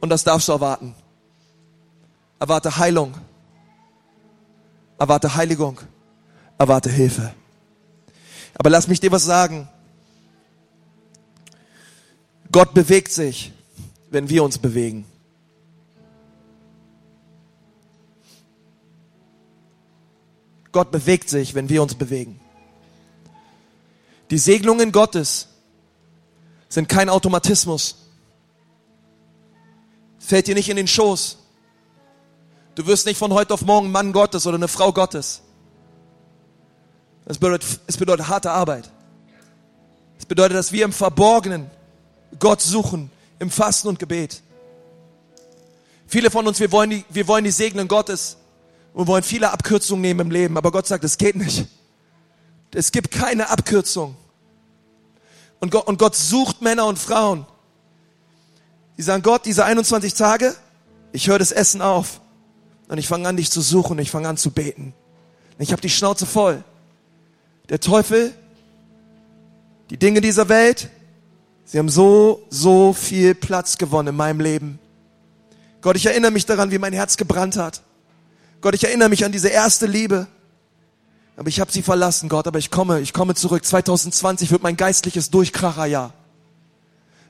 Und 0.00 0.10
das 0.10 0.22
darfst 0.22 0.48
du 0.48 0.52
erwarten. 0.52 0.94
Erwarte 2.38 2.76
Heilung, 2.76 3.14
erwarte 5.04 5.34
Heiligung, 5.34 5.78
erwarte 6.56 6.88
Hilfe. 6.88 7.34
Aber 8.54 8.70
lass 8.70 8.88
mich 8.88 9.00
dir 9.00 9.12
was 9.12 9.24
sagen. 9.24 9.68
Gott 12.50 12.72
bewegt 12.72 13.12
sich, 13.12 13.52
wenn 14.10 14.30
wir 14.30 14.42
uns 14.42 14.56
bewegen. 14.56 15.04
Gott 20.72 20.90
bewegt 20.90 21.28
sich, 21.28 21.54
wenn 21.54 21.68
wir 21.68 21.82
uns 21.82 21.94
bewegen. 21.96 22.40
Die 24.30 24.38
Segnungen 24.38 24.90
Gottes 24.90 25.48
sind 26.70 26.88
kein 26.88 27.10
Automatismus. 27.10 28.06
Fällt 30.18 30.46
dir 30.46 30.54
nicht 30.54 30.70
in 30.70 30.76
den 30.76 30.88
Schoß. 30.88 31.43
Du 32.74 32.86
wirst 32.86 33.06
nicht 33.06 33.18
von 33.18 33.32
heute 33.32 33.54
auf 33.54 33.62
morgen 33.62 33.92
Mann 33.92 34.12
Gottes 34.12 34.46
oder 34.46 34.56
eine 34.56 34.68
Frau 34.68 34.92
Gottes. 34.92 35.42
Es 37.24 37.38
bedeutet, 37.38 37.80
es 37.86 37.96
bedeutet 37.96 38.28
harte 38.28 38.50
Arbeit. 38.50 38.90
Es 40.18 40.26
bedeutet, 40.26 40.56
dass 40.56 40.72
wir 40.72 40.84
im 40.84 40.92
Verborgenen 40.92 41.70
Gott 42.38 42.60
suchen 42.60 43.10
im 43.38 43.50
Fasten 43.50 43.88
und 43.88 43.98
Gebet. 43.98 44.42
Viele 46.06 46.30
von 46.30 46.46
uns, 46.46 46.60
wir 46.60 46.72
wollen 46.72 46.90
die, 46.90 47.04
wir 47.10 47.26
wollen 47.28 47.44
die 47.44 47.50
Segnen 47.50 47.88
Gottes 47.88 48.36
und 48.92 49.06
wollen 49.06 49.22
viele 49.22 49.50
Abkürzungen 49.50 50.02
nehmen 50.02 50.20
im 50.20 50.30
Leben, 50.30 50.56
aber 50.56 50.70
Gott 50.70 50.86
sagt, 50.86 51.04
es 51.04 51.18
geht 51.18 51.36
nicht. 51.36 51.66
Es 52.72 52.90
gibt 52.90 53.10
keine 53.10 53.50
Abkürzung. 53.50 54.16
Und 55.60 55.70
Gott, 55.70 55.86
und 55.86 55.98
Gott 55.98 56.16
sucht 56.16 56.60
Männer 56.60 56.86
und 56.86 56.98
Frauen. 56.98 57.46
Die 58.96 59.02
sagen, 59.02 59.22
Gott, 59.22 59.46
diese 59.46 59.64
21 59.64 60.14
Tage, 60.14 60.54
ich 61.12 61.28
höre 61.28 61.38
das 61.38 61.52
Essen 61.52 61.80
auf. 61.80 62.20
Und 62.88 62.98
ich 62.98 63.08
fange 63.08 63.28
an, 63.28 63.36
dich 63.36 63.50
zu 63.50 63.60
suchen, 63.60 63.98
ich 63.98 64.10
fange 64.10 64.28
an 64.28 64.36
zu 64.36 64.50
beten. 64.50 64.94
Ich 65.58 65.72
habe 65.72 65.80
die 65.80 65.90
Schnauze 65.90 66.26
voll. 66.26 66.62
Der 67.68 67.80
Teufel, 67.80 68.34
die 69.90 69.96
Dinge 69.96 70.20
dieser 70.20 70.48
Welt, 70.48 70.90
Sie 71.64 71.78
haben 71.78 71.88
so, 71.88 72.46
so 72.50 72.92
viel 72.92 73.34
Platz 73.34 73.78
gewonnen 73.78 74.08
in 74.08 74.16
meinem 74.16 74.40
Leben. 74.40 74.78
Gott, 75.80 75.96
ich 75.96 76.06
erinnere 76.06 76.30
mich 76.30 76.46
daran, 76.46 76.70
wie 76.70 76.78
mein 76.78 76.92
Herz 76.92 77.16
gebrannt 77.16 77.56
hat. 77.56 77.82
Gott, 78.60 78.74
ich 78.74 78.84
erinnere 78.84 79.08
mich 79.08 79.24
an 79.24 79.32
diese 79.32 79.48
erste 79.48 79.86
Liebe. 79.86 80.26
Aber 81.36 81.48
ich 81.48 81.60
habe 81.60 81.72
sie 81.72 81.82
verlassen, 81.82 82.28
Gott, 82.28 82.46
aber 82.46 82.58
ich 82.58 82.70
komme, 82.70 83.00
ich 83.00 83.12
komme 83.12 83.34
zurück. 83.34 83.64
2020 83.64 84.50
wird 84.50 84.62
mein 84.62 84.76
geistliches 84.76 85.30
Durchkracherjahr. 85.30 86.12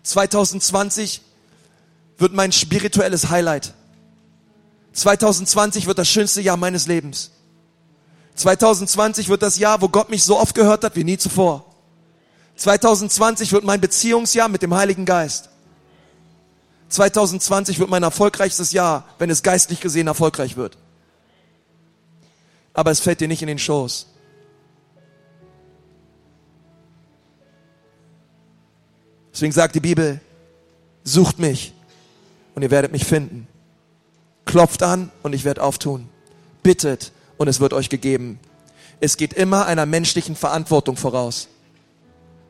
2020 0.03 1.23
wird 2.19 2.35
mein 2.35 2.53
spirituelles 2.53 3.31
Highlight. 3.31 3.73
2020 4.95 5.87
wird 5.87 5.99
das 5.99 6.09
schönste 6.09 6.41
Jahr 6.41 6.57
meines 6.57 6.87
Lebens. 6.87 7.33
2020 8.37 9.29
wird 9.29 9.43
das 9.43 9.59
Jahr, 9.59 9.81
wo 9.83 9.89
Gott 9.89 10.09
mich 10.09 10.25
so 10.25 10.39
oft 10.39 10.55
gehört 10.55 10.85
hat 10.85 10.97
wie 10.97 11.05
nie 11.05 11.19
zuvor. 11.19 11.65
2020 12.57 13.53
wird 13.53 13.65
mein 13.65 13.81
Beziehungsjahr 13.81 14.49
mit 14.49 14.63
dem 14.63 14.75
Heiligen 14.75 15.05
Geist. 15.05 15.51
2020 16.89 17.81
wird 17.81 17.91
mein 17.91 18.05
erfolgreichstes 18.05 18.71
Jahr, 18.73 19.05
wenn 19.19 19.31
es 19.31 19.43
geistlich 19.43 19.81
gesehen 19.81 20.07
erfolgreich 20.07 20.57
wird. 20.57 20.79
Aber 22.73 22.93
es 22.93 23.01
fällt 23.01 23.21
dir 23.21 23.29
nicht 23.29 23.43
in 23.43 23.49
den 23.49 23.59
Schoß. 23.59 24.07
Deswegen 29.33 29.53
sagt 29.53 29.75
die 29.75 29.81
Bibel, 29.81 30.21
sucht 31.03 31.41
mich 31.41 31.73
und 32.55 32.63
ihr 32.63 32.71
werdet 32.71 32.93
mich 32.93 33.05
finden. 33.05 33.49
Klopft 34.45 34.83
an 34.83 35.11
und 35.23 35.35
ich 35.35 35.45
werde 35.45 35.63
auftun. 35.63 36.09
Bittet 36.63 37.13
und 37.37 37.49
es 37.49 37.61
wird 37.61 37.73
euch 37.73 37.89
gegeben. 37.89 38.39
Es 39.01 39.17
geht 39.17 39.33
immer 39.33 39.67
einer 39.67 39.87
menschlichen 39.87 40.37
Verantwortung 40.37 40.97
voraus. 40.97 41.49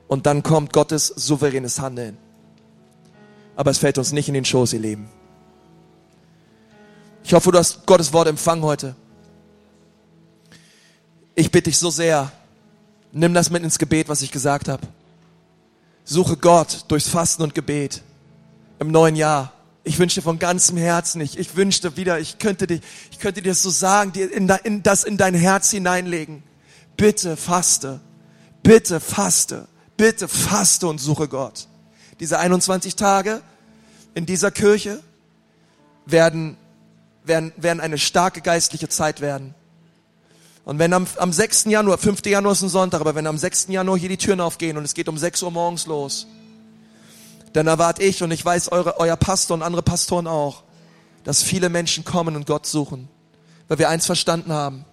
Und 0.08 0.26
dann 0.26 0.42
kommt 0.42 0.72
Gottes 0.72 1.08
souveränes 1.08 1.80
Handeln. 1.80 2.18
Aber 3.56 3.70
es 3.70 3.78
fällt 3.78 3.98
uns 3.98 4.12
nicht 4.12 4.28
in 4.28 4.34
den 4.34 4.44
Schoß, 4.44 4.72
ihr 4.74 4.80
Leben. 4.80 5.08
Ich 7.24 7.32
hoffe, 7.32 7.50
du 7.50 7.58
hast 7.58 7.86
Gottes 7.86 8.12
Wort 8.12 8.28
empfangen 8.28 8.62
heute. 8.62 8.94
Ich 11.34 11.50
bitte 11.50 11.70
dich 11.70 11.78
so 11.78 11.90
sehr, 11.90 12.30
nimm 13.12 13.32
das 13.32 13.50
mit 13.50 13.62
ins 13.62 13.78
Gebet, 13.78 14.08
was 14.08 14.22
ich 14.22 14.30
gesagt 14.30 14.68
habe. 14.68 14.86
Suche 16.04 16.36
Gott 16.36 16.84
durchs 16.88 17.08
Fasten 17.08 17.42
und 17.42 17.54
Gebet 17.54 18.02
im 18.78 18.90
neuen 18.90 19.16
Jahr. 19.16 19.53
Ich 19.86 19.98
wünsche 19.98 20.22
von 20.22 20.38
ganzem 20.38 20.78
Herzen, 20.78 21.20
ich, 21.20 21.38
ich 21.38 21.56
wünschte 21.56 21.98
wieder, 21.98 22.18
ich 22.18 22.38
könnte 22.38 22.66
dir, 22.66 22.80
ich 23.10 23.18
könnte 23.18 23.42
dir 23.42 23.54
so 23.54 23.68
sagen, 23.68 24.12
dir 24.12 24.32
in, 24.32 24.48
in, 24.64 24.82
das 24.82 25.04
in 25.04 25.18
dein 25.18 25.34
Herz 25.34 25.70
hineinlegen. 25.70 26.42
Bitte 26.96 27.36
faste, 27.36 28.00
bitte 28.62 28.98
faste, 28.98 29.68
bitte 29.98 30.26
faste 30.26 30.86
und 30.86 30.98
suche 30.98 31.28
Gott. 31.28 31.68
Diese 32.18 32.38
21 32.38 32.96
Tage 32.96 33.42
in 34.14 34.24
dieser 34.24 34.50
Kirche 34.50 35.02
werden, 36.06 36.56
werden, 37.24 37.52
werden 37.56 37.80
eine 37.80 37.98
starke 37.98 38.40
geistliche 38.40 38.88
Zeit 38.88 39.20
werden. 39.20 39.54
Und 40.64 40.78
wenn 40.78 40.94
am, 40.94 41.06
am 41.18 41.30
6. 41.30 41.64
Januar, 41.66 41.98
5. 41.98 42.24
Januar 42.24 42.52
ist 42.52 42.62
ein 42.62 42.70
Sonntag, 42.70 43.02
aber 43.02 43.14
wenn 43.14 43.26
am 43.26 43.36
6. 43.36 43.66
Januar 43.68 43.98
hier 43.98 44.08
die 44.08 44.16
Türen 44.16 44.40
aufgehen 44.40 44.78
und 44.78 44.84
es 44.84 44.94
geht 44.94 45.08
um 45.08 45.18
6 45.18 45.42
Uhr 45.42 45.50
morgens 45.50 45.84
los, 45.86 46.26
dann 47.54 47.68
erwarte 47.68 48.02
ich 48.02 48.22
und 48.22 48.32
ich 48.32 48.44
weiß 48.44 48.72
eure, 48.72 48.98
euer 48.98 49.16
Pastor 49.16 49.54
und 49.54 49.62
andere 49.62 49.82
Pastoren 49.82 50.26
auch, 50.26 50.64
dass 51.22 51.42
viele 51.42 51.68
Menschen 51.68 52.04
kommen 52.04 52.34
und 52.36 52.46
Gott 52.46 52.66
suchen, 52.66 53.08
weil 53.68 53.78
wir 53.78 53.88
eins 53.88 54.06
verstanden 54.06 54.52
haben. 54.52 54.84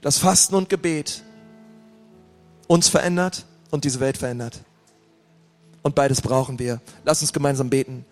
Das 0.00 0.18
Fasten 0.18 0.54
und 0.54 0.68
Gebet 0.68 1.24
uns 2.68 2.88
verändert 2.88 3.44
und 3.70 3.84
diese 3.84 3.98
Welt 3.98 4.16
verändert. 4.16 4.60
Und 5.82 5.96
beides 5.96 6.20
brauchen 6.20 6.60
wir. 6.60 6.80
Lass 7.04 7.22
uns 7.22 7.32
gemeinsam 7.32 7.68
beten. 7.68 8.06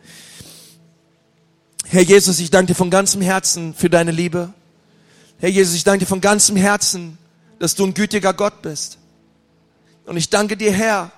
Herr 1.87 2.03
Jesus, 2.03 2.41
ich 2.41 2.51
danke 2.51 2.73
dir 2.73 2.77
von 2.77 2.91
ganzem 2.91 3.23
Herzen 3.23 3.75
für 3.75 3.89
deine 3.89 4.11
Liebe. 4.11 4.53
Herr 5.39 5.51
Jesus, 5.51 5.75
ich 5.75 5.85
danke 5.85 6.01
dir 6.01 6.09
von 6.09 6.21
ganzem 6.21 6.57
Herzen, 6.57 7.17
dass 7.61 7.77
du 7.77 7.87
ein 7.87 7.95
gütiger 7.95 8.35
Gott 8.35 8.61
bist. 8.61 8.99
Und 10.05 10.17
ich 10.17 10.31
danke 10.31 10.57
dir, 10.57 10.73
Herr, 10.73 11.13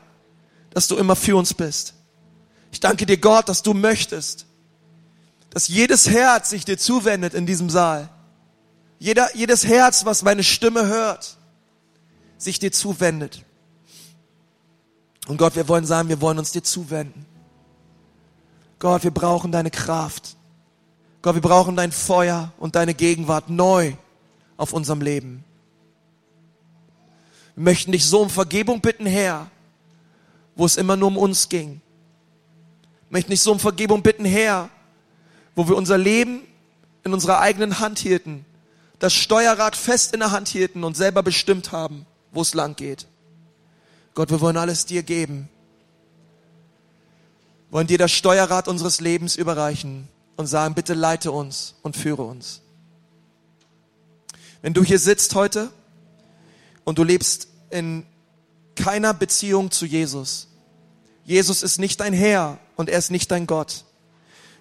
dass 0.74 0.88
du 0.88 0.96
immer 0.96 1.16
für 1.16 1.36
uns 1.36 1.54
bist. 1.54 1.94
Ich 2.70 2.80
danke 2.80 3.06
dir, 3.06 3.18
Gott, 3.18 3.48
dass 3.48 3.62
du 3.62 3.74
möchtest, 3.74 4.46
dass 5.50 5.68
jedes 5.68 6.08
Herz 6.08 6.50
sich 6.50 6.64
dir 6.64 6.78
zuwendet 6.78 7.34
in 7.34 7.46
diesem 7.46 7.68
Saal. 7.68 8.08
Jeder, 8.98 9.34
jedes 9.36 9.66
Herz, 9.66 10.04
was 10.04 10.22
meine 10.22 10.42
Stimme 10.42 10.86
hört, 10.86 11.36
sich 12.38 12.58
dir 12.58 12.72
zuwendet. 12.72 13.44
Und 15.26 15.36
Gott, 15.36 15.54
wir 15.54 15.68
wollen 15.68 15.84
sagen, 15.84 16.08
wir 16.08 16.20
wollen 16.20 16.38
uns 16.38 16.52
dir 16.52 16.62
zuwenden. 16.62 17.26
Gott, 18.78 19.04
wir 19.04 19.12
brauchen 19.12 19.52
deine 19.52 19.70
Kraft. 19.70 20.36
Gott, 21.20 21.34
wir 21.34 21.42
brauchen 21.42 21.76
dein 21.76 21.92
Feuer 21.92 22.52
und 22.58 22.74
deine 22.74 22.94
Gegenwart 22.94 23.48
neu 23.48 23.92
auf 24.56 24.72
unserem 24.72 25.00
Leben. 25.00 25.44
Wir 27.54 27.64
möchten 27.64 27.92
dich 27.92 28.04
so 28.04 28.22
um 28.22 28.30
Vergebung 28.30 28.80
bitten, 28.80 29.06
Herr, 29.06 29.50
wo 30.54 30.66
es 30.66 30.76
immer 30.76 30.96
nur 30.96 31.08
um 31.08 31.18
uns 31.18 31.48
ging. 31.48 31.80
Wir 33.08 33.18
möchten 33.18 33.30
dich 33.30 33.40
so 33.40 33.52
um 33.52 33.60
Vergebung 33.60 34.02
bitten, 34.02 34.24
Herr, 34.24 34.70
wo 35.54 35.68
wir 35.68 35.76
unser 35.76 35.98
Leben 35.98 36.42
in 37.04 37.12
unserer 37.12 37.40
eigenen 37.40 37.78
Hand 37.78 37.98
hielten, 37.98 38.44
das 38.98 39.12
Steuerrad 39.12 39.74
fest 39.74 40.14
in 40.14 40.20
der 40.20 40.30
Hand 40.30 40.48
hielten 40.48 40.84
und 40.84 40.96
selber 40.96 41.22
bestimmt 41.22 41.72
haben, 41.72 42.06
wo 42.30 42.40
es 42.40 42.54
lang 42.54 42.76
geht. 42.76 43.06
Gott, 44.14 44.30
wir 44.30 44.40
wollen 44.40 44.56
alles 44.56 44.86
dir 44.86 45.02
geben. 45.02 45.48
Wollen 47.70 47.86
dir 47.86 47.98
das 47.98 48.12
Steuerrad 48.12 48.68
unseres 48.68 49.00
Lebens 49.00 49.34
überreichen 49.34 50.06
und 50.36 50.46
sagen, 50.46 50.74
bitte 50.74 50.94
leite 50.94 51.32
uns 51.32 51.74
und 51.82 51.96
führe 51.96 52.22
uns. 52.22 52.60
Wenn 54.60 54.74
du 54.74 54.84
hier 54.84 54.98
sitzt 54.98 55.34
heute 55.34 55.72
und 56.84 56.98
du 56.98 57.04
lebst 57.04 57.48
in 57.70 58.06
keiner 58.76 59.14
Beziehung 59.14 59.70
zu 59.70 59.86
Jesus, 59.86 60.48
Jesus 61.24 61.62
ist 61.62 61.78
nicht 61.78 62.00
dein 62.00 62.12
Herr 62.12 62.58
und 62.76 62.88
er 62.88 62.98
ist 62.98 63.10
nicht 63.10 63.30
dein 63.30 63.46
Gott, 63.46 63.84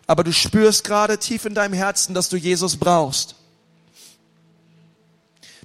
aber 0.07 0.23
du 0.23 0.33
spürst 0.33 0.83
gerade 0.83 1.17
tief 1.17 1.45
in 1.45 1.55
deinem 1.55 1.73
Herzen, 1.73 2.13
dass 2.13 2.29
du 2.29 2.37
Jesus 2.37 2.77
brauchst, 2.77 3.35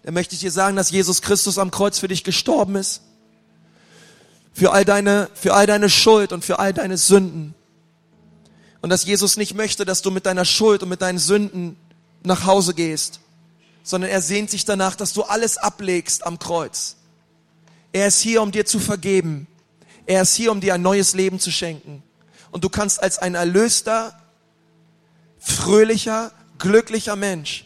dann 0.07 0.15
möchte 0.15 0.37
ich 0.37 0.41
dir 0.41 0.53
sagen, 0.53 0.77
dass 0.77 0.93
Jesus 0.93 1.21
Christus 1.21 1.59
am 1.59 1.73
Kreuz 1.73 1.99
für 1.99 2.07
dich 2.07 2.23
gestorben 2.23 2.77
ist, 2.77 3.03
für 4.53 4.73
all 4.73 4.85
deine, 4.85 5.29
für 5.35 5.53
all 5.53 5.67
deine 5.67 5.91
Schuld 5.91 6.33
und 6.33 6.45
für 6.45 6.61
all 6.61 6.73
deine 6.73 6.97
Sünden. 6.97 7.55
Und 8.81 8.91
dass 8.91 9.05
Jesus 9.05 9.37
nicht 9.37 9.55
möchte, 9.55 9.85
dass 9.85 10.03
du 10.03 10.13
mit 10.13 10.25
deiner 10.25 10.45
Schuld 10.45 10.85
und 10.85 10.91
mit 10.91 11.03
deinen 11.03 11.19
Sünden 11.19 11.77
nach 12.23 12.47
Hause 12.47 12.73
gehst, 12.73 13.19
sondern 13.83 14.09
er 14.09 14.23
sehnt 14.23 14.49
sich 14.49 14.65
danach, 14.65 14.95
dass 14.95 15.13
du 15.13 15.25
alles 15.25 15.59
ablegst 15.59 16.25
am 16.25 16.39
Kreuz. 16.39 16.97
Er 17.97 18.09
ist 18.09 18.21
hier, 18.21 18.43
um 18.43 18.53
dir 18.53 18.67
zu 18.67 18.79
vergeben. 18.79 19.47
Er 20.05 20.21
ist 20.21 20.35
hier, 20.35 20.53
um 20.53 20.61
dir 20.61 20.75
ein 20.75 20.83
neues 20.83 21.15
Leben 21.15 21.41
zu 21.41 21.51
schenken. 21.51 22.03
Und 22.51 22.63
du 22.63 22.69
kannst 22.69 23.03
als 23.03 23.17
ein 23.17 23.35
erlöster, 23.35 24.21
fröhlicher, 25.39 26.31
glücklicher 26.59 27.17
Mensch 27.17 27.65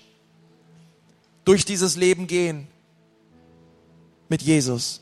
durch 1.44 1.64
dieses 1.64 1.96
Leben 1.96 2.28
gehen 2.28 2.68
mit 4.28 4.40
Jesus. 4.40 5.00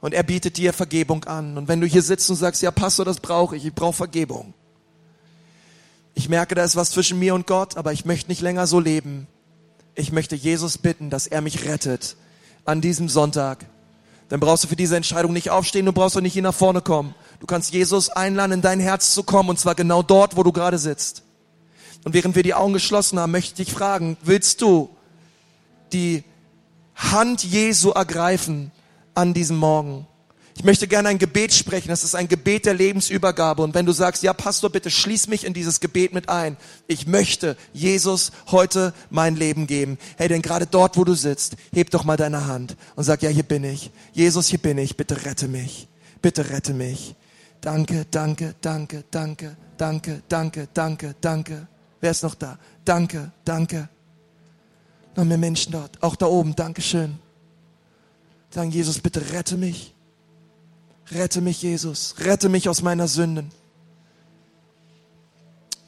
Und 0.00 0.14
er 0.14 0.22
bietet 0.22 0.56
dir 0.56 0.72
Vergebung 0.72 1.24
an. 1.24 1.58
Und 1.58 1.68
wenn 1.68 1.82
du 1.82 1.86
hier 1.86 2.00
sitzt 2.00 2.30
und 2.30 2.36
sagst, 2.36 2.62
ja, 2.62 2.70
Pastor, 2.70 3.04
das 3.04 3.20
brauche 3.20 3.54
ich, 3.54 3.66
ich 3.66 3.74
brauche 3.74 3.92
Vergebung. 3.92 4.54
Ich 6.14 6.30
merke, 6.30 6.54
da 6.54 6.64
ist 6.64 6.74
was 6.74 6.92
zwischen 6.92 7.18
mir 7.18 7.34
und 7.34 7.46
Gott, 7.46 7.76
aber 7.76 7.92
ich 7.92 8.06
möchte 8.06 8.30
nicht 8.30 8.40
länger 8.40 8.66
so 8.66 8.80
leben 8.80 9.26
ich 9.94 10.12
möchte 10.12 10.34
Jesus 10.34 10.78
bitten, 10.78 11.10
dass 11.10 11.26
er 11.26 11.40
mich 11.40 11.64
rettet 11.64 12.16
an 12.64 12.80
diesem 12.80 13.08
Sonntag. 13.08 13.66
Dann 14.28 14.40
brauchst 14.40 14.64
du 14.64 14.68
für 14.68 14.76
diese 14.76 14.96
Entscheidung 14.96 15.32
nicht 15.32 15.50
aufstehen, 15.50 15.86
du 15.86 15.92
brauchst 15.92 16.16
auch 16.16 16.20
nicht 16.20 16.32
hier 16.32 16.42
nach 16.42 16.54
vorne 16.54 16.80
kommen. 16.80 17.14
Du 17.40 17.46
kannst 17.46 17.72
Jesus 17.72 18.08
einladen, 18.08 18.52
in 18.52 18.62
dein 18.62 18.80
Herz 18.80 19.12
zu 19.12 19.22
kommen, 19.22 19.50
und 19.50 19.58
zwar 19.58 19.74
genau 19.74 20.02
dort, 20.02 20.36
wo 20.36 20.42
du 20.42 20.52
gerade 20.52 20.78
sitzt. 20.78 21.22
Und 22.04 22.14
während 22.14 22.36
wir 22.36 22.42
die 22.42 22.54
Augen 22.54 22.72
geschlossen 22.72 23.18
haben, 23.18 23.32
möchte 23.32 23.62
ich 23.62 23.66
dich 23.66 23.74
fragen, 23.74 24.16
willst 24.22 24.62
du 24.62 24.90
die 25.92 26.24
Hand 26.94 27.44
Jesu 27.44 27.90
ergreifen 27.90 28.72
an 29.14 29.34
diesem 29.34 29.56
Morgen? 29.56 30.06
Ich 30.56 30.62
möchte 30.62 30.86
gerne 30.86 31.08
ein 31.08 31.18
Gebet 31.18 31.52
sprechen. 31.52 31.88
Das 31.88 32.04
ist 32.04 32.14
ein 32.14 32.28
Gebet 32.28 32.64
der 32.64 32.74
Lebensübergabe. 32.74 33.62
Und 33.62 33.74
wenn 33.74 33.86
du 33.86 33.92
sagst, 33.92 34.22
ja, 34.22 34.32
Pastor, 34.32 34.70
bitte 34.70 34.90
schließ 34.90 35.26
mich 35.26 35.44
in 35.44 35.52
dieses 35.52 35.80
Gebet 35.80 36.14
mit 36.14 36.28
ein. 36.28 36.56
Ich 36.86 37.06
möchte 37.06 37.56
Jesus 37.72 38.30
heute 38.50 38.94
mein 39.10 39.34
Leben 39.34 39.66
geben. 39.66 39.98
Hey, 40.16 40.28
denn 40.28 40.42
gerade 40.42 40.66
dort, 40.66 40.96
wo 40.96 41.04
du 41.04 41.14
sitzt, 41.14 41.56
heb 41.72 41.90
doch 41.90 42.04
mal 42.04 42.16
deine 42.16 42.46
Hand 42.46 42.76
und 42.94 43.04
sag, 43.04 43.22
ja, 43.22 43.30
hier 43.30 43.42
bin 43.42 43.64
ich. 43.64 43.90
Jesus, 44.12 44.46
hier 44.46 44.60
bin 44.60 44.78
ich. 44.78 44.96
Bitte 44.96 45.24
rette 45.24 45.48
mich. 45.48 45.88
Bitte 46.22 46.48
rette 46.48 46.72
mich. 46.72 47.16
Danke, 47.60 48.06
danke, 48.10 48.54
danke, 48.60 49.04
danke, 49.10 49.56
danke, 49.76 50.22
danke, 50.28 50.68
danke, 50.72 51.14
danke. 51.20 51.66
Wer 52.00 52.10
ist 52.10 52.22
noch 52.22 52.34
da? 52.34 52.58
Danke, 52.84 53.32
danke. 53.44 53.88
Noch 55.16 55.24
mehr 55.24 55.38
Menschen 55.38 55.72
dort. 55.72 56.00
Auch 56.02 56.14
da 56.14 56.26
oben. 56.26 56.54
Dankeschön. 56.54 57.18
Sagen, 58.50 58.70
Jesus, 58.70 59.00
bitte 59.00 59.32
rette 59.32 59.56
mich. 59.56 59.93
Rette 61.10 61.40
mich, 61.40 61.62
Jesus. 61.62 62.14
Rette 62.20 62.48
mich 62.48 62.68
aus 62.68 62.82
meiner 62.82 63.08
Sünden. 63.08 63.50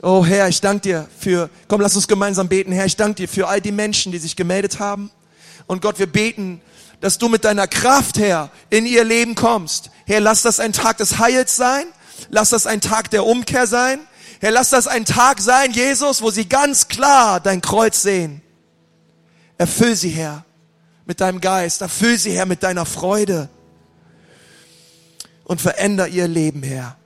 Oh 0.03 0.25
Herr, 0.25 0.49
ich 0.49 0.61
danke 0.61 0.83
dir 0.83 1.09
für, 1.19 1.49
komm, 1.69 1.81
lass 1.81 1.97
uns 1.97 2.07
gemeinsam 2.07 2.49
beten. 2.49 2.71
Herr, 2.71 2.85
ich 2.85 2.97
danke 2.97 3.15
dir 3.15 3.29
für 3.29 3.49
all 3.49 3.61
die 3.61 3.73
Menschen, 3.73 4.13
die 4.13 4.19
sich 4.19 4.37
gemeldet 4.37 4.79
haben. 4.79 5.11
Und 5.67 5.81
Gott, 5.81 5.99
wir 5.99 6.07
beten, 6.07 6.61
dass 7.01 7.19
du 7.19 7.29
mit 7.29 7.45
deiner 7.45 7.67
Kraft, 7.67 8.19
Herr, 8.19 8.51
in 8.69 8.85
ihr 8.87 9.05
Leben 9.05 9.35
kommst. 9.35 9.91
Herr, 10.05 10.21
lass 10.21 10.43
das 10.43 10.61
ein 10.61 10.73
Tag 10.73 10.99
des 10.99 11.19
Heils 11.19 11.57
sein. 11.57 11.87
Lass 12.29 12.51
das 12.51 12.67
ein 12.67 12.81
Tag 12.81 13.11
der 13.11 13.27
Umkehr 13.27 13.67
sein. 13.67 14.01
Herr, 14.41 14.51
lass 14.51 14.71
das 14.71 14.87
ein 14.87 15.07
Tag 15.07 15.41
sein, 15.41 15.73
Jesus, 15.73 16.21
wo 16.21 16.31
sie 16.31 16.47
ganz 16.49 16.89
klar 16.89 17.41
dein 17.41 17.63
Kreuz 17.63 18.03
sehen. 18.03 18.43
Erfüll 19.57 19.97
sie, 19.97 20.11
Herr, 20.11 20.45
mit 21.07 21.21
deinem 21.21 21.41
Geist. 21.41 21.81
Erfüll 21.81 22.19
sie, 22.19 22.33
Herr, 22.33 22.47
mit 22.47 22.63
deiner 22.63 22.85
Freude 22.85 23.49
und 25.47 25.61
veränder 25.61 26.09
ihr 26.09 26.29
Leben, 26.29 26.63
Herr. 26.63 26.97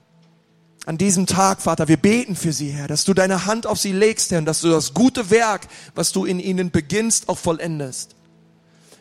An 0.85 0.97
diesem 0.97 1.27
Tag, 1.27 1.61
Vater, 1.61 1.87
wir 1.87 1.97
beten 1.97 2.35
für 2.35 2.53
sie, 2.53 2.71
Herr, 2.71 2.87
dass 2.87 3.05
du 3.05 3.13
deine 3.13 3.45
Hand 3.45 3.67
auf 3.67 3.77
sie 3.77 3.91
legst, 3.91 4.31
Herr, 4.31 4.39
und 4.39 4.45
dass 4.45 4.61
du 4.61 4.69
das 4.69 4.95
gute 4.95 5.29
Werk, 5.29 5.67
was 5.93 6.11
du 6.11 6.25
in 6.25 6.39
ihnen 6.39 6.71
beginnst, 6.71 7.29
auch 7.29 7.37
vollendest. 7.37 8.15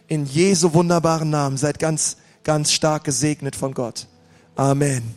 In 0.06 0.26
Jesu 0.26 0.74
wunderbaren 0.74 1.30
Namen 1.30 1.56
seid 1.56 1.78
ganz, 1.78 2.18
ganz 2.44 2.70
stark 2.72 3.04
gesegnet 3.04 3.56
von 3.56 3.72
Gott. 3.72 4.06
Amen. 4.56 5.14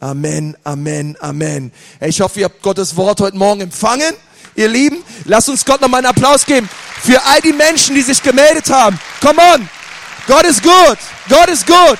Amen, 0.00 0.54
Amen, 0.64 1.16
Amen. 1.20 1.72
Ich 2.02 2.20
hoffe, 2.20 2.40
ihr 2.40 2.44
habt 2.46 2.60
Gottes 2.60 2.94
Wort 2.96 3.20
heute 3.22 3.38
Morgen 3.38 3.62
empfangen. 3.62 4.14
Ihr 4.54 4.68
Lieben, 4.68 4.98
lasst 5.24 5.48
uns 5.48 5.64
Gott 5.64 5.80
nochmal 5.80 6.00
einen 6.04 6.08
Applaus 6.08 6.44
geben 6.44 6.68
für 7.00 7.22
all 7.24 7.40
die 7.40 7.54
Menschen, 7.54 7.94
die 7.94 8.02
sich 8.02 8.22
gemeldet 8.22 8.68
haben. 8.68 8.98
Come 9.22 9.40
on. 9.54 9.68
Gott 10.26 10.44
ist 10.44 10.62
gut. 10.62 10.98
Gott 11.30 11.48
ist 11.48 11.66
gut. 11.66 11.98